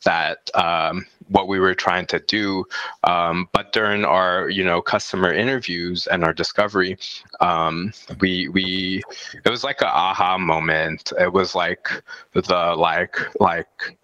that 0.06 0.50
um, 0.56 1.06
what 1.30 1.48
we 1.48 1.60
were 1.60 1.76
trying 1.76 2.06
to 2.08 2.20
do. 2.20 2.66
Um, 3.04 3.50
but 3.52 3.74
during 3.74 4.06
our, 4.06 4.50
you 4.50 4.64
know, 4.64 4.82
customer 4.82 5.34
interviews 5.34 6.08
and 6.08 6.24
our 6.24 6.34
discovery, 6.34 6.98
um, 7.42 7.94
we 8.20 8.48
we 8.50 9.04
it 9.44 9.50
was 9.50 9.64
like 9.64 9.82
an 9.82 9.88
aha 9.88 10.38
moment. 10.38 11.12
It 11.20 11.34
was 11.34 11.56
like 11.56 11.90
the 12.34 12.76
like 12.78 13.18
like, 13.40 13.98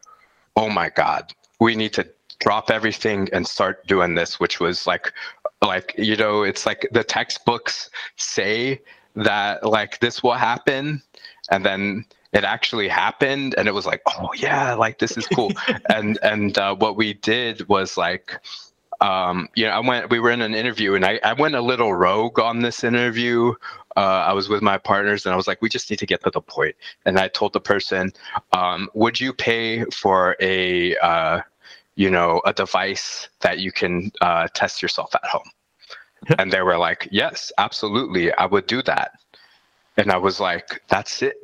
oh 0.56 0.70
my 0.70 0.90
god, 0.90 1.34
we 1.60 1.76
need 1.76 1.94
to 1.94 2.08
drop 2.40 2.72
everything 2.72 3.30
and 3.34 3.48
start 3.48 3.86
doing 3.88 4.16
this, 4.16 4.40
which 4.40 4.60
was 4.60 4.88
like 4.88 5.14
like 5.62 5.94
you 5.98 6.16
know, 6.16 6.44
it's 6.44 6.66
like 6.66 6.88
the 6.92 7.04
textbooks 7.04 7.90
say 8.18 8.82
that 9.16 9.66
like 9.66 10.00
this 10.00 10.24
will 10.24 10.34
happen 10.34 11.02
and 11.50 11.66
then 11.66 12.06
it 12.32 12.44
actually 12.44 12.88
happened 12.88 13.56
and 13.58 13.68
it 13.68 13.74
was 13.74 13.86
like 13.86 14.02
oh 14.08 14.30
yeah 14.36 14.74
like 14.74 15.00
this 15.00 15.18
is 15.18 15.28
cool. 15.28 15.52
And 15.90 16.20
and 16.22 16.58
uh, 16.58 16.76
what 16.76 16.96
we 16.96 17.14
did 17.16 17.68
was 17.68 17.98
like 17.98 18.40
um, 19.02 19.48
you 19.56 19.66
know 19.66 19.72
i 19.72 19.80
went 19.80 20.10
we 20.10 20.20
were 20.20 20.32
in 20.32 20.42
an 20.42 20.54
interview 20.54 20.94
and 20.94 21.06
i, 21.06 21.20
I 21.24 21.34
went 21.34 21.56
a 21.56 21.62
little 21.62 21.94
rogue 21.94 22.40
on 22.40 22.60
this 22.60 22.84
interview. 22.84 23.54
Uh, 23.98 24.24
i 24.28 24.34
was 24.34 24.48
with 24.50 24.62
my 24.62 24.78
partners 24.78 25.26
and 25.26 25.34
i 25.34 25.36
was 25.36 25.48
like 25.48 25.62
we 25.62 25.70
just 25.70 25.90
need 25.90 26.00
to 26.00 26.06
get 26.06 26.24
to 26.24 26.30
the 26.30 26.42
point. 26.42 26.76
And 27.06 27.18
i 27.18 27.28
told 27.28 27.54
the 27.54 27.62
person 27.62 28.12
um, 28.54 28.90
would 28.94 29.20
you 29.20 29.34
pay 29.34 29.86
for 29.86 30.36
a 30.40 30.96
uh, 30.98 31.42
you 31.96 32.10
know 32.10 32.42
a 32.46 32.54
device 32.54 33.30
that 33.42 33.60
you 33.60 33.72
can 33.72 34.12
uh, 34.22 34.48
test 34.54 34.82
yourself 34.82 35.16
at 35.16 35.26
home? 35.26 35.50
And 36.38 36.52
they 36.52 36.62
were 36.62 36.78
like 36.78 37.08
yes 37.12 37.52
absolutely 37.58 38.34
i 38.34 38.46
would 38.46 38.68
do 38.68 38.82
that 38.84 39.12
and 39.98 40.12
i 40.12 40.18
was 40.18 40.40
like 40.40 40.82
that's 40.88 41.22
it 41.22 41.38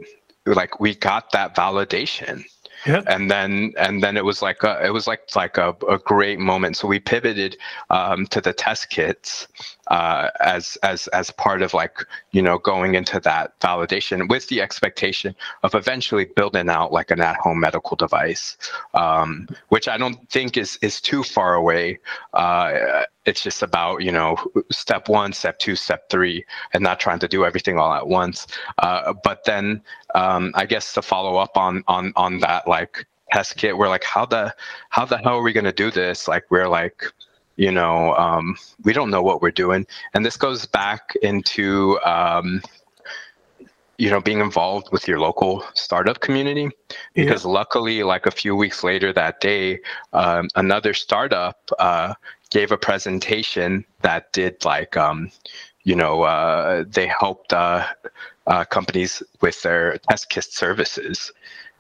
like 0.46 0.80
we 0.80 0.96
got 0.96 1.32
that 1.32 1.56
validation 1.56 2.44
yeah. 2.86 3.02
and 3.08 3.30
then 3.32 3.74
and 3.78 4.04
then 4.04 4.16
it 4.18 4.24
was 4.26 4.42
like 4.42 4.64
a, 4.64 4.86
it 4.86 4.92
was 4.92 5.08
like 5.08 5.22
like 5.36 5.58
a, 5.58 5.76
a 5.90 5.98
great 5.98 6.40
moment. 6.40 6.78
So 6.78 6.88
we 6.88 7.00
pivoted 7.00 7.58
um, 7.90 8.28
to 8.28 8.42
the 8.42 8.54
test 8.54 8.90
kits 8.90 9.48
uh, 9.88 10.30
as 10.40 10.78
as 10.84 11.08
as 11.08 11.32
part 11.32 11.62
of 11.62 11.74
like 11.74 12.00
you 12.32 12.42
know 12.42 12.58
going 12.58 12.96
into 12.96 13.20
that 13.20 13.60
validation 13.60 14.30
with 14.30 14.48
the 14.48 14.62
expectation 14.62 15.36
of 15.64 15.76
eventually 15.76 16.26
building 16.36 16.70
out 16.70 16.92
like 16.92 17.12
an 17.12 17.22
at-home 17.22 17.60
medical 17.60 17.96
device, 17.96 18.58
um, 18.94 19.48
which 19.70 19.88
I 19.88 19.98
don't 19.98 20.30
think 20.30 20.58
is 20.58 20.78
is 20.82 21.02
too 21.02 21.24
far 21.24 21.56
away. 21.56 22.00
Uh, 22.34 23.04
it's 23.26 23.42
just 23.42 23.64
about 23.64 24.04
you 24.04 24.12
know 24.12 24.38
step 24.72 25.10
one, 25.10 25.34
step 25.34 25.60
two, 25.60 25.76
step 25.76 26.10
three, 26.10 26.46
and 26.74 26.84
not 26.84 27.00
trying 27.00 27.20
to 27.20 27.28
do 27.28 27.46
everything 27.46 27.78
all 27.78 27.94
at 27.94 28.08
once. 28.08 28.48
Uh, 28.80 29.14
but 29.24 29.44
then 29.46 29.82
um, 30.14 30.52
I 30.56 30.66
guess 30.66 30.94
to 30.94 31.02
follow 31.02 31.38
up 31.38 31.58
on 31.58 31.84
on 31.88 32.14
on 32.16 32.40
that 32.40 32.68
like 32.68 33.06
test 33.32 33.58
kit, 33.58 33.78
we're 33.78 33.90
like, 33.90 34.04
how 34.04 34.26
the 34.26 34.56
how 34.90 35.06
the 35.06 35.18
hell 35.18 35.38
are 35.38 35.44
we 35.44 35.54
going 35.54 35.66
to 35.66 35.72
do 35.72 35.92
this? 35.92 36.28
Like 36.28 36.46
we're 36.50 36.68
like 36.68 37.04
you 37.56 37.72
know 37.72 38.16
um, 38.16 38.56
we 38.84 38.94
don't 38.94 39.10
know 39.10 39.22
what 39.22 39.42
we're 39.42 39.52
doing. 39.52 39.86
And 40.14 40.26
this 40.26 40.38
goes 40.38 40.66
back 40.66 41.14
into 41.22 42.00
um, 42.02 42.62
you 43.98 44.10
know 44.10 44.22
being 44.22 44.40
involved 44.40 44.88
with 44.92 45.08
your 45.08 45.20
local 45.20 45.64
startup 45.74 46.20
community. 46.20 46.70
Because 47.14 47.46
yeah. 47.46 47.52
luckily 47.52 48.04
like 48.04 48.26
a 48.26 48.32
few 48.32 48.56
weeks 48.56 48.84
later 48.84 49.14
that 49.14 49.40
day 49.42 49.80
um, 50.14 50.50
another 50.56 50.94
startup 50.94 51.70
uh, 51.80 52.14
gave 52.50 52.72
a 52.72 52.78
presentation 52.78 53.86
that 54.02 54.32
did 54.34 54.64
like 54.66 54.98
um, 54.98 55.32
you 55.84 55.96
know 55.96 56.24
uh, 56.24 56.84
they 56.88 57.08
helped 57.08 57.54
uh, 57.54 57.86
uh 58.48 58.64
companies 58.66 59.24
with 59.42 59.62
their 59.64 59.98
test 60.10 60.30
kit 60.30 60.44
services 60.44 61.32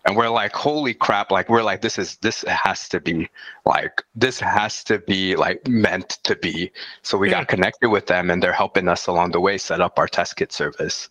and 0.06 0.16
we're 0.16 0.30
like 0.30 0.54
holy 0.54 0.94
crap 0.94 1.32
like 1.32 1.50
we're 1.50 1.64
like 1.64 1.82
this 1.82 1.98
is 1.98 2.18
this 2.18 2.44
has 2.48 2.88
to 2.88 3.00
be 3.00 3.28
like 3.66 4.04
this 4.16 4.40
has 4.40 4.84
to 4.84 5.00
be 5.00 5.36
like 5.36 5.68
meant 5.68 6.10
to 6.24 6.36
be 6.36 6.72
so 7.02 7.18
we 7.18 7.30
yeah. 7.30 7.40
got 7.40 7.48
connected 7.48 7.90
with 7.90 8.06
them 8.08 8.30
and 8.30 8.42
they're 8.42 8.54
helping 8.54 8.88
us 8.88 9.08
along 9.08 9.32
the 9.32 9.40
way 9.40 9.58
set 9.58 9.82
up 9.82 9.98
our 9.98 10.08
test 10.08 10.36
kit 10.36 10.52
service 10.52 11.10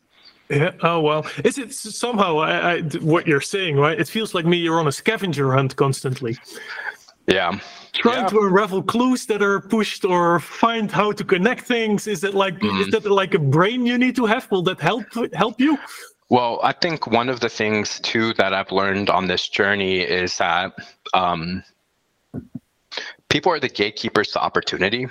yeah. 0.51 0.72
Oh 0.82 1.01
well. 1.01 1.26
Is 1.42 1.57
it 1.57 1.72
somehow 1.72 2.38
I, 2.38 2.74
I, 2.74 2.80
what 3.01 3.26
you're 3.26 3.40
saying, 3.40 3.76
right? 3.76 3.99
It 3.99 4.09
feels 4.09 4.34
like 4.34 4.45
me. 4.45 4.59
You're 4.59 4.78
on 4.78 4.86
a 4.86 4.92
scavenger 4.92 5.53
hunt 5.55 5.74
constantly. 5.76 6.36
Yeah. 7.26 7.59
Trying 7.95 8.24
yeah. 8.24 8.28
to 8.28 8.40
unravel 8.40 8.82
clues 8.82 9.24
that 9.26 9.42
are 9.42 9.61
pushed 9.61 10.05
or 10.05 10.40
find 10.40 10.90
how 10.90 11.12
to 11.12 11.24
connect 11.24 11.64
things. 11.64 12.07
Is 12.07 12.24
it 12.24 12.34
like 12.34 12.59
mm. 12.59 12.80
is 12.80 12.88
that 12.88 13.07
like 13.07 13.34
a 13.34 13.38
brain 13.38 13.86
you 13.86 13.97
need 13.97 14.16
to 14.16 14.26
have? 14.26 14.51
Will 14.51 14.62
that 14.64 14.80
help 14.80 15.05
help 15.32 15.61
you? 15.61 15.78
Well, 16.31 16.61
I 16.62 16.72
think 16.72 17.07
one 17.07 17.29
of 17.29 17.41
the 17.41 17.49
things 17.49 18.01
too 18.01 18.33
that 18.35 18.55
I've 18.55 18.72
learned 18.72 19.11
on 19.11 19.27
this 19.27 19.47
journey 19.49 20.01
is 20.01 20.39
that 20.39 20.75
um, 21.12 21.62
people 23.29 23.53
are 23.53 23.61
the 23.61 23.68
gatekeepers 23.68 24.33
to 24.33 24.41
opportunity. 24.41 25.07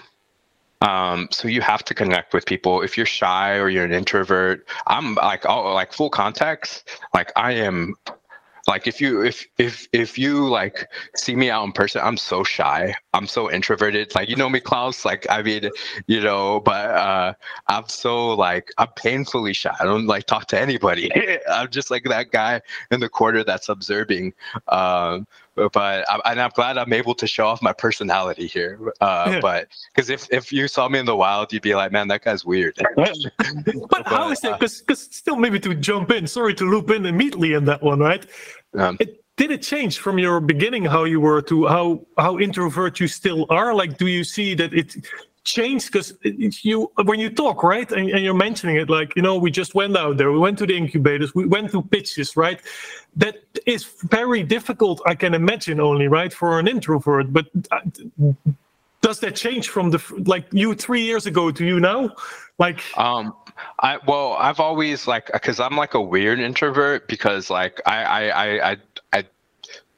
Um, 0.82 1.30
so 1.32 1.48
you 1.48 1.62
have 1.62 1.84
to 1.86 1.94
connect 1.94 2.34
with 2.34 2.46
people. 2.46 2.82
If 2.82 2.98
you're 2.98 3.06
shy 3.06 3.56
or 3.58 3.70
you're 3.70 3.86
an 3.86 3.94
introvert, 3.94 4.68
I'm 4.88 5.16
like, 5.16 5.46
oh, 5.46 5.74
like 5.74 5.94
full 5.94 6.10
context. 6.10 6.90
Like 7.14 7.32
I 7.38 7.54
am 7.54 7.96
like 8.68 8.88
if 8.88 9.02
you 9.02 9.22
if 9.24 9.46
if 9.58 9.88
if 9.92 10.18
you 10.18 10.48
like 10.48 10.90
see 11.16 11.36
me 11.36 11.50
out 11.50 11.64
in 11.66 11.72
person 11.72 12.02
i'm 12.04 12.18
so 12.18 12.44
shy. 12.44 12.94
I'm 13.14 13.28
so 13.28 13.52
introverted. 13.52 14.16
Like 14.16 14.30
you 14.30 14.36
know 14.36 14.50
me 14.50 14.60
klaus? 14.60 15.06
Like 15.06 15.26
i 15.30 15.42
mean 15.42 15.70
you 16.08 16.22
know 16.22 16.60
but 16.62 16.90
uh 16.92 17.34
i'm 17.68 17.88
so 17.88 18.30
like 18.30 18.72
i'm 18.78 18.88
painfully 18.96 19.54
shy. 19.54 19.76
I 19.80 19.86
don't 19.86 20.08
like 20.08 20.26
talk 20.26 20.48
to 20.48 20.60
anybody. 20.60 21.12
I'm 21.50 21.70
just 21.70 21.92
like 21.92 22.04
that 22.06 22.32
guy 22.32 22.62
in 22.92 23.00
the 23.00 23.10
corner 23.10 23.44
that's 23.44 23.70
observing 23.70 24.34
um 24.70 25.28
but 25.56 26.06
I'm, 26.10 26.22
and 26.26 26.42
I'm 26.42 26.52
glad 26.56 26.78
I'm 26.78 26.92
able 26.94 27.16
to 27.16 27.28
show 27.28 27.48
off 27.48 27.62
my 27.62 27.74
personality 27.74 28.48
here. 28.48 28.80
Uh, 29.02 29.26
yeah. 29.28 29.40
But 29.44 29.68
because 29.94 30.10
if, 30.10 30.28
if 30.32 30.54
you 30.54 30.68
saw 30.68 30.88
me 30.88 31.00
in 31.00 31.06
the 31.06 31.16
wild, 31.16 31.52
you'd 31.52 31.62
be 31.62 31.76
like, 31.76 31.92
man, 31.92 32.08
that 32.08 32.24
guy's 32.24 32.46
weird. 32.46 32.76
but, 32.96 33.16
but 33.90 34.08
how 34.08 34.32
is 34.32 34.40
that? 34.42 34.60
Because 34.60 34.82
because 34.82 35.02
still, 35.02 35.36
maybe 35.36 35.60
to 35.60 35.76
jump 35.76 36.12
in, 36.12 36.28
sorry 36.28 36.54
to 36.56 36.66
loop 36.66 36.90
in 36.90 37.06
immediately 37.06 37.54
in 37.54 37.66
that 37.66 37.84
one, 37.84 38.00
right? 38.00 38.26
Um, 38.78 38.98
it, 39.00 39.24
did 39.36 39.52
it 39.52 39.62
change 39.62 39.98
from 39.98 40.20
your 40.20 40.40
beginning 40.40 40.86
how 40.86 41.04
you 41.06 41.20
were 41.20 41.42
to 41.44 41.68
how 41.68 42.06
how 42.18 42.40
introvert 42.40 43.00
you 43.00 43.08
still 43.08 43.46
are? 43.50 43.74
Like, 43.74 43.98
do 43.98 44.08
you 44.08 44.24
see 44.24 44.56
that 44.56 44.74
it 44.74 44.96
changed 45.44 45.92
because 45.92 46.14
you 46.24 46.92
when 47.04 47.20
you 47.20 47.30
talk 47.30 47.64
right 47.64 47.92
and, 47.92 48.10
and, 48.10 48.24
you're 48.24 48.34
mentioning 48.34 48.78
it 48.78 48.90
like 48.90 49.14
you 49.16 49.22
know 49.22 49.38
we 49.38 49.52
just 49.52 49.76
went 49.76 49.96
out 49.98 50.16
there 50.18 50.32
we 50.32 50.40
went 50.40 50.58
to 50.58 50.66
the 50.66 50.76
incubators 50.76 51.36
we 51.36 51.46
went 51.46 51.70
to 51.70 51.82
pitches 51.82 52.38
right 52.38 52.62
that 53.16 53.36
is 53.66 53.84
very 54.04 54.42
difficult 54.42 55.02
i 55.06 55.14
can 55.14 55.34
imagine 55.34 55.82
only 55.82 56.08
right 56.08 56.34
for 56.34 56.60
an 56.60 56.68
introvert 56.68 57.32
but 57.34 57.46
uh, 57.72 57.82
does 59.02 59.20
that 59.20 59.36
change 59.36 59.68
from 59.68 59.90
the 59.90 60.02
like 60.26 60.46
you 60.54 60.74
three 60.74 61.02
years 61.02 61.26
ago 61.26 61.52
to 61.52 61.66
you 61.66 61.80
now 61.80 62.10
like 62.58 62.80
um 62.98 63.36
i 63.80 64.00
well 64.08 64.34
i've 64.40 64.62
always 64.62 65.08
like 65.08 65.30
because 65.34 65.60
i'm 65.60 65.76
like 65.76 65.94
a 65.94 66.02
weird 66.02 66.40
introvert 66.40 67.06
because 67.10 67.50
like 67.50 67.82
i 67.86 68.04
i 68.04 68.46
i, 68.46 68.72
I 68.72 68.78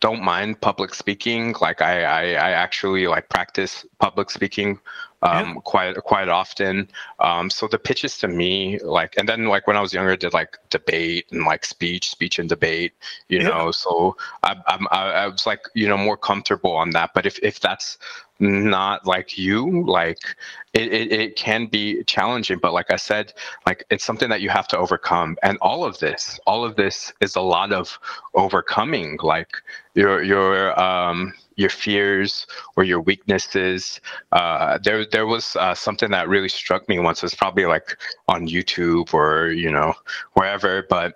don't 0.06 0.22
mind 0.22 0.62
public 0.62 0.94
speaking. 0.94 1.56
Like 1.62 1.82
I, 1.82 2.04
I, 2.04 2.22
I 2.34 2.52
actually 2.52 3.08
like 3.08 3.28
practice 3.30 3.86
public 3.98 4.30
speaking 4.30 4.80
um, 5.26 5.48
yeah. 5.48 5.62
quite 5.64 5.96
quite 6.04 6.30
often. 6.30 6.90
Um, 7.20 7.50
so 7.50 7.68
the 7.68 7.80
pitches 7.80 8.18
to 8.20 8.28
me, 8.28 8.80
like, 8.80 9.16
and 9.18 9.28
then 9.28 9.46
like 9.46 9.68
when 9.68 9.76
I 9.76 9.82
was 9.82 9.94
younger, 9.94 10.12
I 10.12 10.16
did 10.16 10.34
like 10.34 10.58
debate 10.70 11.26
and 11.32 11.44
like 11.44 11.66
speech, 11.66 12.10
speech 12.12 12.40
and 12.40 12.48
debate. 12.48 12.94
You 13.28 13.40
yeah. 13.40 13.50
know, 13.50 13.72
so 13.72 14.16
I, 14.44 14.56
I'm 14.68 14.88
I, 14.92 15.12
I 15.12 15.28
was 15.28 15.46
like 15.46 15.62
you 15.74 15.88
know 15.88 15.98
more 15.98 16.18
comfortable 16.18 16.74
on 16.74 16.92
that. 16.92 17.12
But 17.14 17.26
if 17.26 17.40
if 17.40 17.60
that's 17.60 17.98
not 18.40 19.06
like 19.06 19.38
you 19.38 19.86
like 19.86 20.36
it, 20.74 20.92
it, 20.92 21.12
it, 21.12 21.36
can 21.38 21.68
be 21.68 22.04
challenging 22.04 22.60
but 22.60 22.74
like 22.74 22.92
i 22.92 22.98
said 22.98 23.34
like 23.66 23.84
it's 23.90 24.04
something 24.04 24.30
that 24.30 24.42
you 24.42 24.50
have 24.50 24.68
to 24.70 24.78
overcome. 24.78 25.38
And 25.44 25.58
all 25.62 25.84
of 25.84 26.00
this 26.00 26.40
all 26.46 26.64
of 26.64 26.76
this 26.76 27.14
is 27.22 27.36
a 27.36 27.42
lot 27.42 27.72
of 27.72 27.98
overcoming 28.34 29.18
like 29.22 29.52
your 29.94 30.24
your 30.24 30.80
um 30.80 31.34
your 31.56 31.70
fears 31.70 32.46
or 32.76 32.84
your 32.84 33.02
weaknesses. 33.02 34.02
Uh 34.32 34.78
there 34.84 35.06
there 35.06 35.26
was 35.26 35.56
uh, 35.56 35.74
something 35.74 36.12
that 36.12 36.28
really 36.30 36.50
struck 36.50 36.88
me 36.88 37.00
once. 37.00 37.24
It's 37.24 37.36
probably 37.36 37.66
like 37.66 37.98
on 38.28 38.48
youtube 38.48 39.14
or 39.14 39.52
you 39.52 39.72
know 39.72 39.94
wherever 40.34 40.84
but 40.90 41.14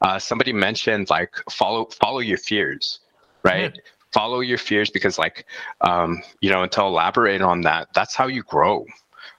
uh 0.00 0.18
somebody 0.18 0.52
mentioned 0.52 1.10
like 1.10 1.34
follow 1.50 1.86
follow 1.86 2.20
your 2.20 2.38
fears 2.38 3.00
right? 3.42 3.72
Yeah 3.74 3.82
follow 4.12 4.40
your 4.40 4.58
fears 4.58 4.90
because 4.90 5.18
like 5.18 5.46
um, 5.82 6.22
you 6.40 6.50
know 6.50 6.62
and 6.62 6.72
to 6.72 6.82
elaborate 6.82 7.42
on 7.42 7.62
that 7.62 7.88
that's 7.94 8.14
how 8.14 8.26
you 8.26 8.42
grow. 8.42 8.86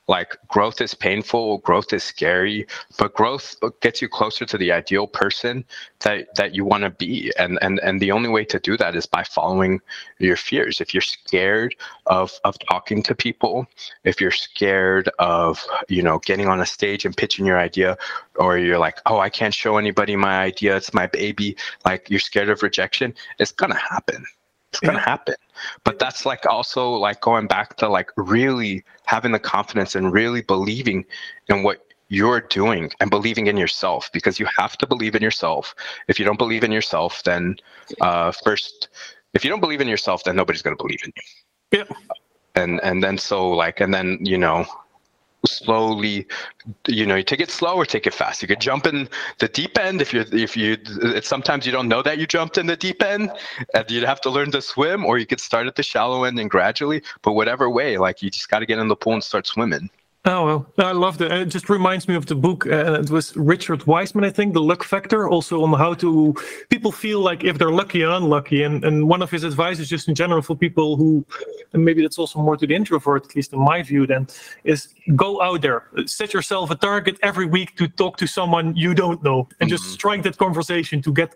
Like 0.08 0.36
growth 0.48 0.82
is 0.82 0.94
painful 0.94 1.60
growth 1.60 1.94
is 1.94 2.04
scary 2.04 2.68
but 2.98 3.14
growth 3.14 3.56
gets 3.82 4.02
you 4.02 4.10
closer 4.10 4.46
to 4.46 4.58
the 4.58 4.72
ideal 4.72 5.08
person 5.08 5.64
that 6.02 6.36
that 6.36 6.54
you 6.56 6.66
want 6.66 6.84
to 6.84 6.90
be. 6.90 7.32
And 7.38 7.60
and 7.62 7.80
and 7.80 8.02
the 8.02 8.12
only 8.12 8.30
way 8.30 8.44
to 8.46 8.60
do 8.60 8.78
that 8.78 8.96
is 8.96 9.06
by 9.06 9.24
following 9.24 9.80
your 10.20 10.36
fears. 10.38 10.82
If 10.82 10.94
you're 10.94 11.02
scared 11.02 11.76
of 12.08 12.34
of 12.44 12.58
talking 12.60 13.04
to 13.04 13.16
people 13.16 13.68
if 14.04 14.20
you're 14.20 14.32
scared 14.32 15.10
of 15.20 15.64
you 15.90 16.02
know 16.04 16.20
getting 16.20 16.48
on 16.48 16.62
a 16.62 16.66
stage 16.66 17.06
and 17.06 17.16
pitching 17.16 17.46
your 17.46 17.60
idea 17.60 17.98
or 18.36 18.58
you're 18.58 18.80
like 18.80 19.00
oh 19.06 19.20
i 19.20 19.30
can't 19.30 19.54
show 19.54 19.78
anybody 19.78 20.16
my 20.16 20.40
idea 20.40 20.76
it's 20.76 20.94
my 20.94 21.08
baby 21.08 21.56
like 21.86 22.10
you're 22.10 22.20
scared 22.20 22.50
of 22.50 22.64
rejection 22.64 23.14
it's 23.40 23.52
going 23.52 23.72
to 23.72 23.78
happen 23.78 24.26
it's 24.72 24.80
going 24.80 24.96
to 24.96 25.00
yeah. 25.00 25.06
happen. 25.06 25.36
But 25.84 26.00
that's 26.00 26.26
like 26.26 26.46
also 26.46 26.92
like 26.92 27.22
going 27.22 27.48
back 27.48 27.76
to 27.78 27.90
like 27.90 28.10
really 28.16 28.84
having 29.06 29.32
the 29.32 29.40
confidence 29.40 29.96
and 29.96 30.14
really 30.14 30.42
believing 30.42 31.06
in 31.50 31.64
what 31.64 31.86
you're 32.08 32.42
doing 32.42 32.92
and 33.00 33.10
believing 33.10 33.48
in 33.48 33.58
yourself 33.58 34.10
because 34.12 34.40
you 34.40 34.48
have 34.58 34.78
to 34.78 34.88
believe 34.88 35.16
in 35.16 35.22
yourself. 35.22 35.76
If 36.08 36.20
you 36.20 36.26
don't 36.26 36.38
believe 36.38 36.64
in 36.64 36.72
yourself 36.72 37.24
then 37.24 37.58
uh 38.02 38.32
first 38.32 38.90
if 39.34 39.44
you 39.46 39.50
don't 39.50 39.62
believe 39.62 39.82
in 39.82 39.88
yourself 39.88 40.24
then 40.24 40.36
nobody's 40.36 40.62
going 40.62 40.76
to 40.76 40.84
believe 40.84 41.00
in 41.06 41.12
you. 41.16 41.80
Yeah. 41.80 41.96
And 42.56 42.82
and 42.84 43.04
then 43.04 43.18
so 43.18 43.50
like 43.50 43.80
and 43.80 43.94
then 43.94 44.20
you 44.22 44.38
know 44.38 44.66
slowly 45.46 46.28
you 46.88 47.06
know 47.06 47.16
you 47.16 47.24
take 47.24 47.40
it 47.40 47.50
slow 47.50 47.76
or 47.76 47.86
take 47.86 48.06
it 48.06 48.14
fast. 48.14 48.42
You 48.42 48.48
could 48.48 48.62
jump 48.62 48.86
in 48.86 49.10
the 49.40 49.48
deep 49.48 49.78
end 49.78 50.02
if 50.02 50.14
you're 50.14 50.26
if 50.32 50.56
you 50.56 50.78
it's 51.02 51.28
sometimes 51.28 51.66
you 51.66 51.72
don't 51.72 51.88
know 51.88 52.02
that 52.04 52.20
you 52.20 52.28
jumped 52.28 52.58
in 52.58 52.68
the 52.68 52.76
deep 52.76 53.02
end 53.02 53.32
and 53.74 53.90
you'd 53.90 54.04
have 54.04 54.22
to 54.22 54.30
learn 54.30 54.52
to 54.52 54.62
swim 54.62 55.06
or 55.06 55.18
you 55.18 55.26
could 55.26 55.40
start 55.40 55.68
at 55.68 55.76
the 55.76 55.84
shallow 55.84 56.24
end 56.24 56.40
and 56.40 56.50
gradually 56.50 57.02
but 57.24 57.34
whatever 57.34 57.70
way 57.70 57.98
like 57.98 58.22
you 58.22 58.30
just 58.30 58.50
got 58.50 58.60
to 58.60 58.66
get 58.66 58.78
in 58.78 58.88
the 58.88 58.96
pool 58.96 59.14
and 59.14 59.24
start 59.24 59.48
swimming 59.48 59.90
Oh 60.24 60.46
well, 60.46 60.74
I 60.78 60.92
love 60.92 61.20
it. 61.20 61.32
It 61.32 61.46
just 61.46 61.68
reminds 61.68 62.08
me 62.08 62.14
of 62.14 62.28
the 62.28 62.36
book. 62.36 62.68
Uh, 62.68 63.00
it 63.02 63.10
was 63.10 63.36
Richard 63.36 63.88
Wiseman, 63.88 64.24
I 64.24 64.30
think, 64.30 64.54
the 64.54 64.62
luck 64.62 64.84
factor, 64.84 65.28
also 65.28 65.64
on 65.64 65.74
how 65.74 65.96
to 65.96 66.36
people 66.70 66.92
feel 66.92 67.22
like 67.22 67.44
if 67.44 67.58
they're 67.58 67.72
lucky 67.72 68.04
and 68.04 68.14
unlucky. 68.14 68.62
And 68.62 68.86
and 68.86 69.10
one 69.10 69.24
of 69.24 69.32
his 69.32 69.44
advice 69.44 69.80
is 69.80 69.90
just 69.90 70.08
in 70.08 70.14
general 70.14 70.44
for 70.44 70.56
people 70.56 70.96
who, 70.96 71.26
and 71.74 71.84
maybe 71.84 72.04
that's 72.04 72.20
also 72.20 72.38
more 72.38 72.56
to 72.56 72.68
the 72.68 72.76
introvert, 72.76 73.26
at 73.26 73.36
least 73.36 73.54
in 73.54 73.60
my 73.60 73.82
view, 73.82 74.06
then 74.06 74.28
is 74.64 74.90
go 75.16 75.42
out 75.42 75.64
there, 75.64 75.88
set 76.06 76.36
yourself 76.36 76.70
a 76.70 76.76
target 76.76 77.18
every 77.24 77.48
week 77.48 77.76
to 77.78 77.88
talk 77.88 78.18
to 78.18 78.28
someone 78.28 78.76
you 78.76 78.94
don't 78.94 79.24
know, 79.24 79.48
and 79.60 79.70
mm-hmm. 79.72 79.76
just 79.76 79.86
strike 79.92 80.22
that 80.22 80.38
conversation 80.38 81.02
to 81.02 81.12
get 81.12 81.36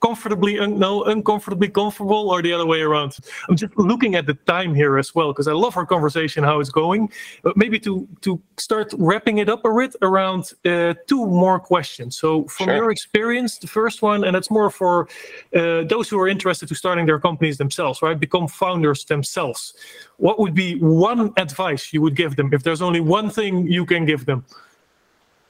comfortably 0.00 0.58
un- 0.58 0.78
no 0.78 1.04
uncomfortably 1.04 1.68
comfortable 1.68 2.30
or 2.30 2.42
the 2.42 2.52
other 2.52 2.66
way 2.66 2.80
around? 2.80 3.16
I'm 3.48 3.56
just 3.56 3.76
looking 3.76 4.14
at 4.14 4.26
the 4.26 4.34
time 4.46 4.74
here 4.74 4.98
as 4.98 5.14
well 5.14 5.32
because 5.32 5.48
i 5.48 5.52
love 5.52 5.76
our 5.76 5.86
conversation 5.86 6.44
how 6.44 6.60
it's 6.60 6.70
going. 6.70 7.10
But 7.42 7.56
maybe 7.56 7.78
to 7.80 8.06
to 8.22 8.40
start 8.56 8.92
wrapping 8.98 9.38
it 9.38 9.48
up 9.48 9.64
a 9.64 9.72
bit 9.74 9.96
around 10.02 10.52
uh, 10.64 10.94
two 11.06 11.26
more 11.26 11.58
questions. 11.58 12.16
So 12.18 12.44
from 12.44 12.66
Sure. 12.66 12.76
your 12.76 12.90
experience 12.90 13.58
the 13.58 13.66
first 13.66 14.02
one 14.02 14.24
and 14.24 14.36
it's 14.36 14.50
more 14.50 14.70
for 14.70 15.08
uh, 15.54 15.82
those 15.84 16.08
who 16.10 16.18
are 16.20 16.28
interested 16.28 16.68
to 16.68 16.74
starting 16.74 17.06
their 17.06 17.18
companies 17.18 17.56
themselves 17.58 18.02
right? 18.02 18.18
Become 18.18 18.48
founders 18.48 19.04
themselves. 19.04 19.74
What 20.16 20.38
would 20.38 20.54
be 20.54 20.78
one 20.80 21.32
advice 21.36 21.92
you 21.92 22.00
would 22.02 22.16
give 22.16 22.36
them 22.36 22.52
if 22.52 22.62
there's 22.62 22.82
only 22.82 23.00
one 23.00 23.30
thing 23.30 23.66
you 23.66 23.86
can 23.86 24.04
give 24.04 24.24
them 24.26 24.44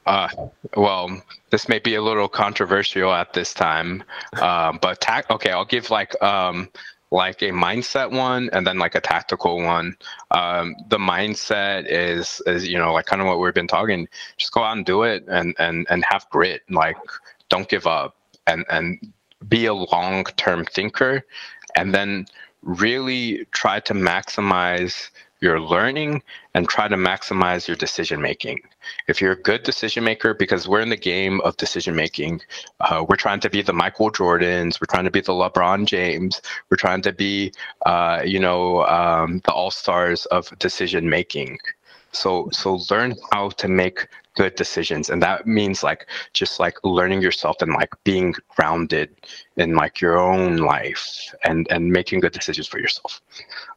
Uh, 0.07 0.29
well, 0.77 1.23
this 1.51 1.69
may 1.69 1.79
be 1.79 1.95
a 1.95 2.03
little 2.03 2.29
controversial 2.29 3.13
at 3.13 3.33
this 3.33 3.53
time, 3.53 4.03
um, 4.41 4.79
but 4.81 5.01
ta- 5.01 5.23
okay, 5.31 5.51
I'll 5.51 5.65
give 5.65 5.91
like 5.91 6.21
um, 6.23 6.69
like 7.11 7.43
a 7.43 7.51
mindset 7.51 8.11
one 8.11 8.49
and 8.53 8.67
then 8.67 8.79
like 8.79 8.95
a 8.95 9.01
tactical 9.01 9.63
one. 9.63 9.97
Um, 10.31 10.77
the 10.89 10.99
mindset 10.99 11.87
is 11.89 12.41
is 12.47 12.67
you 12.69 12.79
know 12.79 12.93
like 12.93 13.07
kind 13.07 13.21
of 13.21 13.29
what 13.29 13.41
we've 13.41 13.55
been 13.55 13.69
talking. 13.69 14.09
Just 14.37 14.53
go 14.53 14.63
out 14.63 14.77
and 14.77 14.87
do 14.87 15.03
it 15.03 15.25
and 15.29 15.55
and 15.59 15.87
and 15.91 16.05
have 16.09 16.29
grit. 16.31 16.63
Like 16.71 16.97
don't 17.49 17.69
give 17.69 17.87
up 17.87 18.17
and 18.47 18.65
and 18.71 19.13
be 19.49 19.67
a 19.67 19.75
long 19.75 20.25
term 20.37 20.65
thinker, 20.65 21.25
and 21.77 21.95
then 21.95 22.27
really 22.63 23.47
try 23.53 23.81
to 23.81 23.95
maximize 23.95 25.11
your 25.41 25.61
learning 25.61 26.23
and 26.55 26.69
try 26.69 26.89
to 26.89 26.97
maximize 26.97 27.67
your 27.67 27.77
decision 27.77 28.21
making 28.21 28.61
if 29.09 29.21
you're 29.21 29.33
a 29.33 29.43
good 29.43 29.63
decision 29.63 30.05
maker 30.05 30.35
because 30.35 30.69
we're 30.69 30.81
in 30.81 30.91
the 30.91 30.97
game 30.97 31.41
of 31.43 31.57
decision 31.57 31.95
making 31.95 32.41
uh, 32.81 33.05
we're 33.09 33.17
trying 33.17 33.41
to 33.41 33.51
be 33.51 33.63
the 33.63 33.73
michael 33.73 34.11
jordans 34.11 34.81
we're 34.81 34.93
trying 34.93 35.05
to 35.05 35.11
be 35.11 35.21
the 35.21 35.33
lebron 35.33 35.87
james 35.87 36.43
we're 36.71 36.77
trying 36.77 37.03
to 37.03 37.13
be 37.13 37.53
uh, 37.87 38.23
you 38.25 38.39
know 38.39 38.85
um, 38.87 39.41
the 39.45 39.53
all-stars 39.53 40.27
of 40.27 40.57
decision 40.59 41.09
making 41.09 41.59
so 42.13 42.49
so 42.53 42.81
learn 42.91 43.15
how 43.33 43.51
to 43.51 43.69
make 43.69 44.09
good 44.35 44.55
decisions. 44.55 45.11
And 45.11 45.23
that 45.23 45.47
means 45.47 45.83
like 45.83 46.07
just 46.33 46.61
like 46.61 46.79
learning 46.85 47.21
yourself 47.21 47.57
and 47.61 47.73
like 47.73 47.93
being 48.05 48.35
grounded 48.49 49.11
in 49.57 49.75
like 49.75 50.01
your 50.01 50.19
own 50.19 50.57
life 50.57 51.35
and 51.45 51.67
and 51.71 51.91
making 51.91 52.21
good 52.21 52.33
decisions 52.33 52.67
for 52.67 52.79
yourself. 52.79 53.21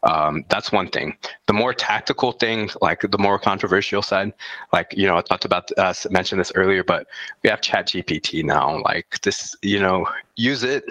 Um, 0.04 0.46
that's 0.50 0.72
one 0.72 0.90
thing. 0.90 1.18
The 1.48 1.54
more 1.54 1.74
tactical 1.74 2.32
thing 2.32 2.70
like 2.82 3.02
the 3.02 3.18
more 3.18 3.40
controversial 3.40 4.02
side 4.02 4.34
like 4.72 4.94
you 4.96 5.08
know 5.08 5.18
i 5.18 5.22
talked 5.22 5.46
about 5.46 5.70
uh, 5.78 5.94
mentioned 6.10 6.40
this 6.40 6.52
earlier 6.56 6.84
but 6.84 7.08
we 7.42 7.50
have 7.50 7.62
chat 7.62 7.88
gpt 7.88 8.44
now. 8.44 8.82
Like 8.84 9.20
this 9.22 9.56
you 9.62 9.80
know 9.80 10.08
use 10.36 10.64
it 10.64 10.84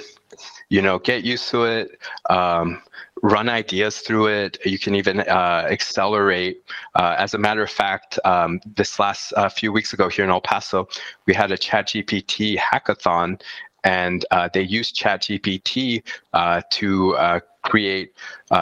you 0.69 0.83
know 0.83 0.99
get 0.99 1.25
used 1.25 1.49
to 1.49 1.65
it 1.65 1.99
um, 2.31 2.83
run 3.23 3.49
ideas 3.49 4.01
through 4.01 4.27
it. 4.27 4.59
You 4.65 4.79
can 4.79 4.95
even 4.97 5.21
uh, 5.21 5.67
accelerate 5.71 6.65
uh, 6.97 7.15
as 7.19 7.35
a 7.35 7.39
matter 7.39 7.63
of 7.63 7.71
fact 7.71 8.19
um, 8.25 8.61
this 8.75 8.99
last 8.99 9.33
uh, 9.35 9.49
few 9.49 9.73
weeks 9.73 9.93
ago 9.93 10.09
here 10.09 10.25
in 10.25 10.31
el 10.31 10.41
paso 10.41 10.89
we 11.27 11.35
had 11.35 11.53
a 11.53 11.59
chat 11.59 11.87
gpt 11.89 12.59
hackathon 12.59 13.41
and 13.85 14.25
uh, 14.31 14.49
they 14.53 14.63
used 14.63 14.97
ChatGPT 14.97 16.03
uh, 16.33 16.63
to 16.71 17.17
uh, 17.17 17.41
create 17.65 18.15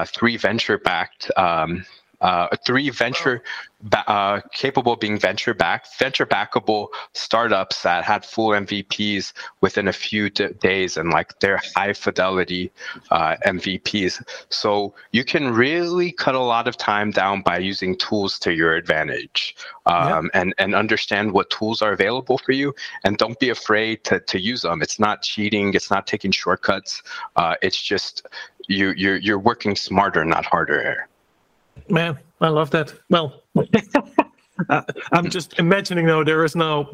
three 0.06 0.36
venture-backed, 0.36 1.30
um, 1.36 1.84
uh, 2.20 2.48
three 2.64 2.90
venture 2.90 3.42
ba- 3.82 4.08
uh, 4.10 4.40
capable 4.52 4.96
being 4.96 5.18
venture-backed, 5.18 5.88
venture-backable 5.98 6.88
startups 7.14 7.82
that 7.82 8.04
had 8.04 8.24
full 8.24 8.50
MVPs 8.50 9.32
within 9.60 9.88
a 9.88 9.92
few 9.92 10.30
d- 10.30 10.48
days, 10.60 10.96
and 10.96 11.10
like 11.10 11.38
they're 11.40 11.60
high-fidelity 11.76 12.70
uh, 13.10 13.36
MVPs. 13.46 14.22
So 14.50 14.94
you 15.12 15.24
can 15.24 15.52
really 15.52 16.12
cut 16.12 16.34
a 16.34 16.40
lot 16.40 16.68
of 16.68 16.76
time 16.76 17.10
down 17.10 17.42
by 17.42 17.58
using 17.58 17.96
tools 17.96 18.38
to 18.40 18.52
your 18.52 18.74
advantage, 18.74 19.56
um, 19.86 20.30
and 20.34 20.54
and 20.58 20.74
understand 20.74 21.32
what 21.32 21.50
tools 21.50 21.82
are 21.82 21.92
available 21.92 22.38
for 22.38 22.52
you, 22.52 22.74
and 23.04 23.16
don't 23.16 23.38
be 23.38 23.50
afraid 23.50 24.04
to 24.04 24.20
to 24.20 24.38
use 24.38 24.62
them. 24.62 24.82
It's 24.82 24.98
not 24.98 25.22
cheating. 25.22 25.74
It's 25.74 25.90
not 25.90 26.06
taking 26.06 26.32
shortcuts. 26.32 27.02
Uh, 27.36 27.54
it's 27.62 27.80
just 27.80 28.26
you 28.68 28.92
you're 28.96 29.16
you're 29.16 29.38
working 29.38 29.74
smarter, 29.76 30.24
not 30.24 30.44
harder. 30.44 31.08
Man, 31.88 32.18
I 32.40 32.48
love 32.48 32.70
that. 32.70 32.94
Well, 33.08 33.42
I'm 35.12 35.30
just 35.30 35.58
imagining 35.58 36.06
now 36.06 36.22
there 36.24 36.44
is 36.44 36.54
now 36.54 36.88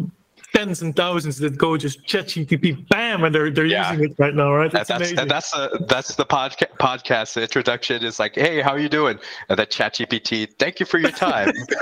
tens 0.55 0.81
and 0.81 0.95
thousands 0.97 1.37
that 1.39 1.59
go 1.59 1.77
just 1.77 2.07
chat 2.07 2.27
GTP, 2.27 2.89
bam, 2.89 3.24
and 3.24 3.35
they're 3.35 3.51
they're 3.51 3.66
Yeah. 3.66 3.93
using 3.93 4.11
it 4.11 4.14
right 4.18 4.35
now, 4.35 4.53
right? 4.55 4.70
That- 4.72 4.87
That's, 4.87 5.11
that's 5.11 5.11
amazing. 5.12 5.29
that's 5.29 5.51
the 5.51 5.85
that's 5.89 6.14
the 6.14 6.24
podca- 6.24 6.70
podcast. 6.81 7.35
The 7.35 7.43
introduction 7.43 8.03
is 8.05 8.18
like, 8.18 8.35
"Hey, 8.37 8.62
how 8.62 8.70
are 8.70 8.79
you 8.79 8.89
doing?" 8.89 9.18
And 9.49 9.59
then 9.59 9.66
ChatGPT, 9.66 10.49
"Thank 10.59 10.81
you 10.81 10.87
for 10.87 10.99
your 10.99 11.11
time." 11.11 11.53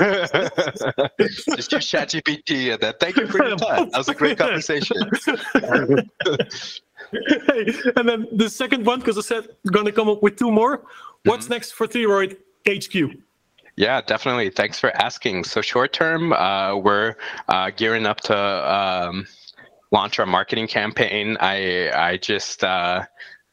Just 1.21 1.71
use 1.73 1.87
ChatGPT, 1.93 2.73
and 2.73 2.81
then 2.81 2.95
"Thank 2.99 3.17
you 3.17 3.27
for 3.29 3.47
your 3.47 3.57
time." 3.57 3.91
That 3.91 3.99
was 3.99 4.09
a 4.09 4.15
great 4.15 4.39
conversation. 4.39 4.97
Hey, 7.47 7.67
and 7.97 8.09
then 8.09 8.27
the 8.33 8.49
second 8.49 8.85
one, 8.87 8.99
because 8.99 9.17
I 9.19 9.21
said 9.21 9.47
gonna 9.71 9.93
come 9.93 10.09
up 10.09 10.23
with 10.23 10.37
two 10.37 10.51
more. 10.51 10.79
Mm-hmm. 10.79 11.31
What's 11.31 11.49
next 11.49 11.73
for 11.73 11.87
Thyroid 11.87 12.39
HQ? 12.67 13.17
Yeah, 13.77 14.01
definitely. 14.03 14.51
Thanks 14.51 14.79
for 14.79 14.91
asking. 14.97 15.45
So 15.45 15.61
short 15.61 15.93
term, 15.93 16.33
uh, 16.33 16.77
we're 16.77 17.17
uh, 17.49 17.71
gearing 17.77 18.07
up 18.07 18.21
to 18.23 18.37
um, 18.37 19.27
launch 19.91 20.19
our 20.19 20.27
marketing 20.27 20.69
campaign. 20.69 21.37
I 21.41 21.91
I 21.91 22.17
just 22.19 22.63
uh, 22.63 23.05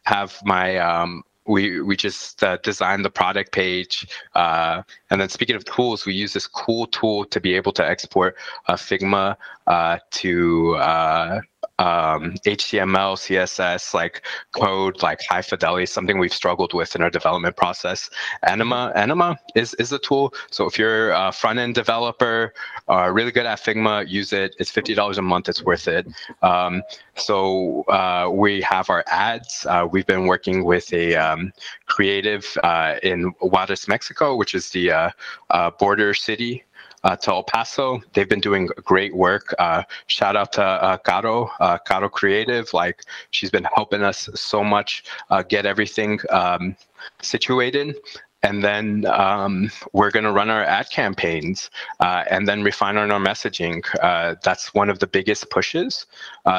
have 0.03 0.39
my 0.45 0.77
um, 0.77 1.23
we 1.47 1.81
we 1.81 1.95
just 1.95 2.43
uh, 2.43 2.57
designed 2.57 3.03
the 3.03 3.09
product 3.09 3.51
page, 3.51 4.07
uh, 4.35 4.83
and 5.09 5.19
then 5.19 5.29
speaking 5.29 5.55
of 5.55 5.65
tools, 5.65 6.05
we 6.05 6.13
use 6.13 6.33
this 6.33 6.45
cool 6.45 6.85
tool 6.87 7.25
to 7.25 7.39
be 7.39 7.55
able 7.55 7.71
to 7.73 7.87
export 7.87 8.35
uh, 8.67 8.75
Figma 8.75 9.35
uh, 9.67 9.97
to. 10.11 11.43
Um, 11.81 12.35
HTML, 12.45 13.13
CSS, 13.23 13.93
like 13.93 14.21
code, 14.53 15.01
like 15.01 15.19
high 15.27 15.41
fidelity, 15.41 15.87
something 15.87 16.19
we've 16.19 16.33
struggled 16.33 16.73
with 16.73 16.95
in 16.95 17.01
our 17.01 17.09
development 17.09 17.55
process. 17.55 18.09
Anima, 18.43 18.91
Anima 18.95 19.37
is 19.55 19.73
is 19.75 19.91
a 19.91 19.99
tool. 19.99 20.33
So 20.51 20.65
if 20.67 20.77
you're 20.77 21.11
a 21.11 21.31
front 21.31 21.57
end 21.57 21.73
developer, 21.75 22.53
uh, 22.87 23.09
really 23.09 23.31
good 23.31 23.47
at 23.47 23.59
Figma, 23.59 24.07
use 24.07 24.31
it. 24.31 24.55
It's 24.59 24.69
fifty 24.69 24.93
dollars 24.93 25.17
a 25.17 25.21
month. 25.23 25.49
It's 25.49 25.63
worth 25.63 25.87
it. 25.87 26.05
Um, 26.43 26.83
so 27.15 27.83
uh, 27.83 28.29
we 28.31 28.61
have 28.61 28.89
our 28.89 29.03
ads. 29.07 29.65
Uh, 29.67 29.87
we've 29.91 30.05
been 30.05 30.27
working 30.27 30.63
with 30.63 30.91
a 30.93 31.15
um, 31.15 31.51
creative 31.87 32.45
uh, 32.63 32.95
in 33.03 33.33
Juarez, 33.41 33.87
Mexico, 33.87 34.35
which 34.35 34.53
is 34.53 34.69
the 34.69 34.91
uh, 34.91 35.09
uh, 35.49 35.71
border 35.71 36.13
city 36.13 36.63
uh, 37.03 37.15
to 37.17 37.31
El 37.31 37.43
Paso. 37.43 38.01
They've 38.13 38.29
been 38.29 38.41
doing 38.41 38.67
great 38.83 39.15
work. 39.15 39.53
Uh, 39.59 39.83
shout 40.07 40.35
out 40.35 40.53
to 40.53 40.63
uh, 40.63 40.97
Caro, 40.97 41.49
uh, 41.59 41.77
Caro 41.79 42.09
Creative. 42.09 42.71
Like 42.73 43.03
she's 43.31 43.49
been 43.49 43.67
helping 43.75 44.03
us 44.03 44.29
so 44.35 44.63
much 44.63 45.03
uh, 45.29 45.43
get 45.43 45.65
everything 45.65 46.19
um, 46.29 46.75
situated. 47.21 47.97
And 48.43 48.63
then 48.63 49.05
um, 49.05 49.69
we're 49.93 50.09
going 50.09 50.23
to 50.23 50.31
run 50.31 50.49
our 50.49 50.63
ad 50.63 50.89
campaigns 50.89 51.69
uh, 51.99 52.23
and 52.27 52.47
then 52.47 52.63
refine 52.63 52.97
on 52.97 53.11
our 53.11 53.19
messaging. 53.19 53.85
Uh, 54.01 54.33
that's 54.43 54.73
one 54.73 54.89
of 54.89 54.97
the 54.97 55.05
biggest 55.05 55.51
pushes. 55.51 56.07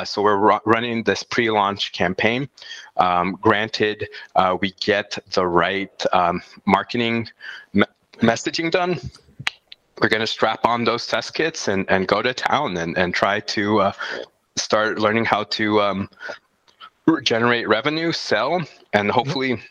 So 0.04 0.22
we're 0.22 0.36
ru- 0.36 0.60
running 0.64 1.02
this 1.02 1.24
pre-launch 1.24 1.90
campaign. 1.90 2.48
Um, 2.98 3.36
granted, 3.40 4.08
we 4.60 4.74
get 4.80 5.18
the 5.32 5.44
right 5.44 6.06
um, 6.12 6.40
marketing 6.66 7.28
me- 7.72 7.82
messaging 8.20 8.70
done 8.70 9.00
we're 10.02 10.08
going 10.08 10.20
to 10.20 10.26
strap 10.26 10.66
on 10.66 10.82
those 10.82 11.06
test 11.06 11.32
kits 11.32 11.68
and, 11.68 11.88
and 11.88 12.08
go 12.08 12.20
to 12.20 12.34
town 12.34 12.76
and, 12.76 12.98
and 12.98 13.14
try 13.14 13.38
to 13.38 13.80
uh, 13.80 13.92
start 14.56 14.98
learning 14.98 15.24
how 15.24 15.44
to 15.44 15.80
um, 15.80 16.10
generate 17.22 17.68
revenue, 17.68 18.10
sell, 18.10 18.60
and 18.92 19.12
hopefully 19.12 19.62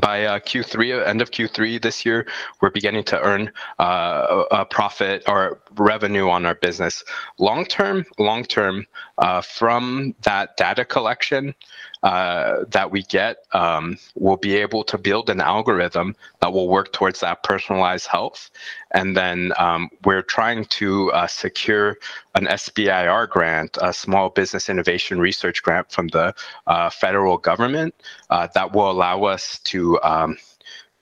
by 0.00 0.24
uh, 0.24 0.38
Q3, 0.38 1.06
end 1.06 1.20
of 1.20 1.30
Q3 1.30 1.82
this 1.82 2.06
year, 2.06 2.26
we're 2.62 2.70
beginning 2.70 3.04
to 3.04 3.20
earn 3.20 3.52
uh, 3.78 4.44
a 4.50 4.64
profit 4.64 5.22
or 5.28 5.60
revenue 5.76 6.30
on 6.30 6.46
our 6.46 6.54
business. 6.54 7.04
Long 7.38 7.66
term, 7.66 8.06
long 8.18 8.44
term, 8.44 8.86
uh, 9.18 9.42
from 9.42 10.14
that 10.22 10.56
data 10.56 10.86
collection 10.86 11.54
uh, 12.02 12.64
that 12.68 12.90
we 12.90 13.02
get, 13.04 13.44
um, 13.52 13.96
we'll 14.14 14.36
be 14.36 14.56
able 14.56 14.82
to 14.84 14.98
build 14.98 15.30
an 15.30 15.40
algorithm 15.40 16.16
that 16.40 16.52
will 16.52 16.68
work 16.68 16.92
towards 16.92 17.20
that 17.20 17.42
personalized 17.44 18.08
health. 18.08 18.50
And 18.90 19.16
then 19.16 19.52
um, 19.56 19.88
we're 20.04 20.22
trying 20.22 20.64
to 20.64 21.12
uh, 21.12 21.26
secure 21.28 21.98
an 22.34 22.46
SBIR 22.46 23.28
grant, 23.28 23.78
a 23.80 23.92
Small 23.92 24.30
Business 24.30 24.68
Innovation 24.68 25.20
Research 25.20 25.62
grant 25.62 25.92
from 25.92 26.08
the 26.08 26.34
uh, 26.66 26.90
federal 26.90 27.38
government 27.38 27.94
uh, 28.30 28.48
that 28.54 28.72
will 28.72 28.90
allow 28.90 29.24
us 29.24 29.60
to 29.60 30.00
um, 30.02 30.36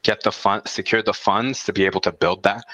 get 0.03 0.23
the 0.23 0.33
fund, 0.33 0.69
secure 0.69 1.03
the 1.03 1.15
funds 1.15 1.65
to 1.65 1.73
be 1.73 1.87
able 1.87 2.01
to 2.01 2.13
build 2.13 2.43
that 2.43 2.65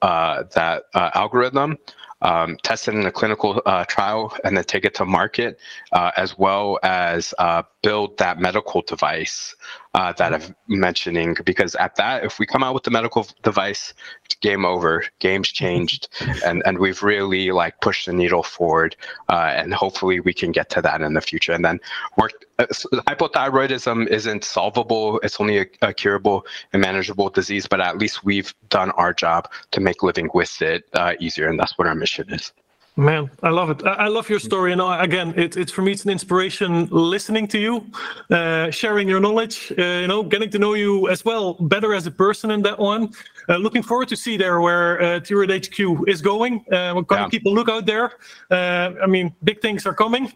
uh, 0.00 0.44
that 0.54 0.84
algorithm. 0.94 1.76
Um, 2.22 2.56
test 2.62 2.88
it 2.88 2.94
in 2.94 3.06
a 3.06 3.12
clinical 3.12 3.62
uh, 3.66 3.84
trial 3.84 4.36
and 4.44 4.56
then 4.56 4.64
take 4.64 4.84
it 4.84 4.94
to 4.96 5.04
market, 5.04 5.58
uh, 5.92 6.10
as 6.16 6.38
well 6.38 6.78
as 6.82 7.34
uh, 7.38 7.62
build 7.86 8.18
that 8.18 8.40
medical 8.40 8.82
device 8.82 9.54
uh, 9.94 10.12
that 10.14 10.34
I'm 10.34 10.56
mentioning. 10.66 11.36
Because 11.44 11.76
at 11.76 11.94
that, 11.94 12.24
if 12.24 12.40
we 12.40 12.44
come 12.44 12.64
out 12.64 12.74
with 12.74 12.82
the 12.82 12.90
medical 12.90 13.24
device, 13.44 13.94
game 14.40 14.64
over, 14.64 15.04
game's 15.20 15.50
changed, 15.62 16.08
and 16.44 16.64
and 16.66 16.78
we've 16.78 17.02
really 17.04 17.52
like 17.52 17.80
pushed 17.80 18.06
the 18.06 18.12
needle 18.12 18.42
forward, 18.42 18.96
uh, 19.28 19.52
and 19.60 19.72
hopefully 19.72 20.18
we 20.18 20.34
can 20.34 20.50
get 20.50 20.68
to 20.70 20.82
that 20.82 21.00
in 21.00 21.14
the 21.14 21.20
future. 21.20 21.52
And 21.52 21.64
then 21.64 21.78
work. 22.18 22.32
Uh, 22.58 22.66
hypothyroidism 23.10 24.08
isn't 24.08 24.42
solvable; 24.42 25.20
it's 25.22 25.40
only 25.40 25.58
a, 25.58 25.66
a, 25.82 25.94
curable 25.94 26.44
and 26.72 26.82
manageable 26.82 27.28
disease. 27.30 27.68
But 27.68 27.80
at 27.80 27.98
least 27.98 28.24
we've 28.24 28.52
done 28.68 28.90
our 29.02 29.12
job 29.14 29.48
to 29.70 29.80
make 29.80 30.02
living 30.02 30.28
with 30.34 30.60
it 30.60 30.82
easier, 31.20 31.48
and 31.48 31.56
that's 31.60 31.78
what 31.78 31.86
our 31.86 31.94
mission 31.94 32.34
is. 32.34 32.52
Man, 32.98 33.30
I 33.42 33.50
love 33.50 33.68
it. 33.68 33.84
I 33.84 34.08
love 34.08 34.30
your 34.30 34.38
story, 34.38 34.72
and 34.72 34.80
again, 34.80 35.34
it, 35.36 35.58
it's 35.58 35.70
for 35.70 35.82
me, 35.82 35.92
it's 35.92 36.04
an 36.04 36.10
inspiration 36.10 36.88
listening 36.90 37.46
to 37.48 37.58
you, 37.58 37.84
uh, 38.30 38.70
sharing 38.70 39.06
your 39.06 39.20
knowledge, 39.20 39.70
uh, 39.78 39.82
you 39.82 40.06
know, 40.06 40.22
getting 40.22 40.48
to 40.48 40.58
know 40.58 40.72
you 40.72 41.10
as 41.10 41.22
well 41.22 41.54
better 41.60 41.92
as 41.92 42.06
a 42.06 42.10
person 42.10 42.50
in 42.50 42.62
that 42.62 42.78
one. 42.78 43.12
Uh, 43.50 43.58
looking 43.58 43.82
forward 43.82 44.08
to 44.08 44.16
see 44.16 44.38
there 44.38 44.62
where 44.62 45.02
uh, 45.02 45.20
HQ 45.20 46.08
is 46.08 46.22
going. 46.22 46.64
Uh, 46.72 46.94
we're 46.96 47.02
going 47.02 47.24
to 47.24 47.30
keep 47.30 47.44
a 47.44 47.50
look 47.50 47.68
out 47.68 47.84
there. 47.84 48.12
Uh, 48.50 48.92
I 49.02 49.06
mean, 49.06 49.34
big 49.44 49.60
things 49.60 49.84
are 49.84 49.94
coming. 49.94 50.28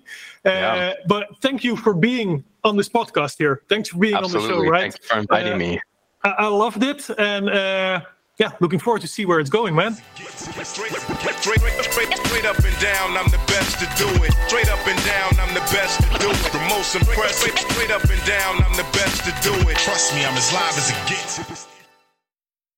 Uh, 0.45 0.51
yeah. 0.51 0.95
But 1.09 1.29
thank 1.41 1.65
you 1.65 1.77
for 1.77 1.95
being 1.95 2.45
on 2.63 2.77
this 2.77 2.91
podcast 2.91 3.39
here. 3.39 3.63
Thanks 3.71 3.89
for 3.89 3.97
being 3.99 4.17
Absolutely. 4.17 4.53
on 4.53 4.59
the 4.59 4.65
show. 4.65 4.71
Right? 4.71 4.93
Thanks 4.93 5.07
for 5.07 5.19
inviting 5.19 5.57
me. 5.57 5.81
I, 6.25 6.31
I 6.31 6.47
loved 6.49 6.83
it, 6.83 7.09
and 7.17 7.49
yeah, 8.41 8.53
looking 8.59 8.78
forward 8.78 9.03
to 9.03 9.09
see 9.09 9.26
where 9.26 9.38
it's 9.38 9.51
going, 9.51 9.74
man. 9.74 9.95
Straight, 10.16 10.93
up 12.47 12.59
and 12.59 12.80
down, 12.80 13.16
I'm 13.16 13.30
the 13.30 13.41
best 13.47 13.78
to 13.78 13.86
do 14.03 14.09
it. 14.24 14.32
Straight 14.49 14.70
up 14.70 14.84
and 14.88 15.05
down, 15.05 15.38
I'm 15.38 15.53
the 15.53 15.61
best 15.70 16.01
to 16.01 16.09
do 16.18 16.30
it. 16.30 16.53
The 16.53 16.66
most 16.70 16.97
impressive. 16.97 17.57
Straight 17.59 17.91
up 17.91 18.03
and 18.03 18.26
down, 18.26 18.64
I'm 18.64 18.76
the 18.76 18.88
best 18.95 19.24
to 19.24 19.32
do 19.43 19.53
it. 19.68 19.76
Trust 19.76 20.14
me, 20.14 20.24
I'm 20.24 20.34
as 20.34 20.51
live 20.55 20.76
as 20.78 20.88
it 20.88 20.97
gets. 21.07 21.70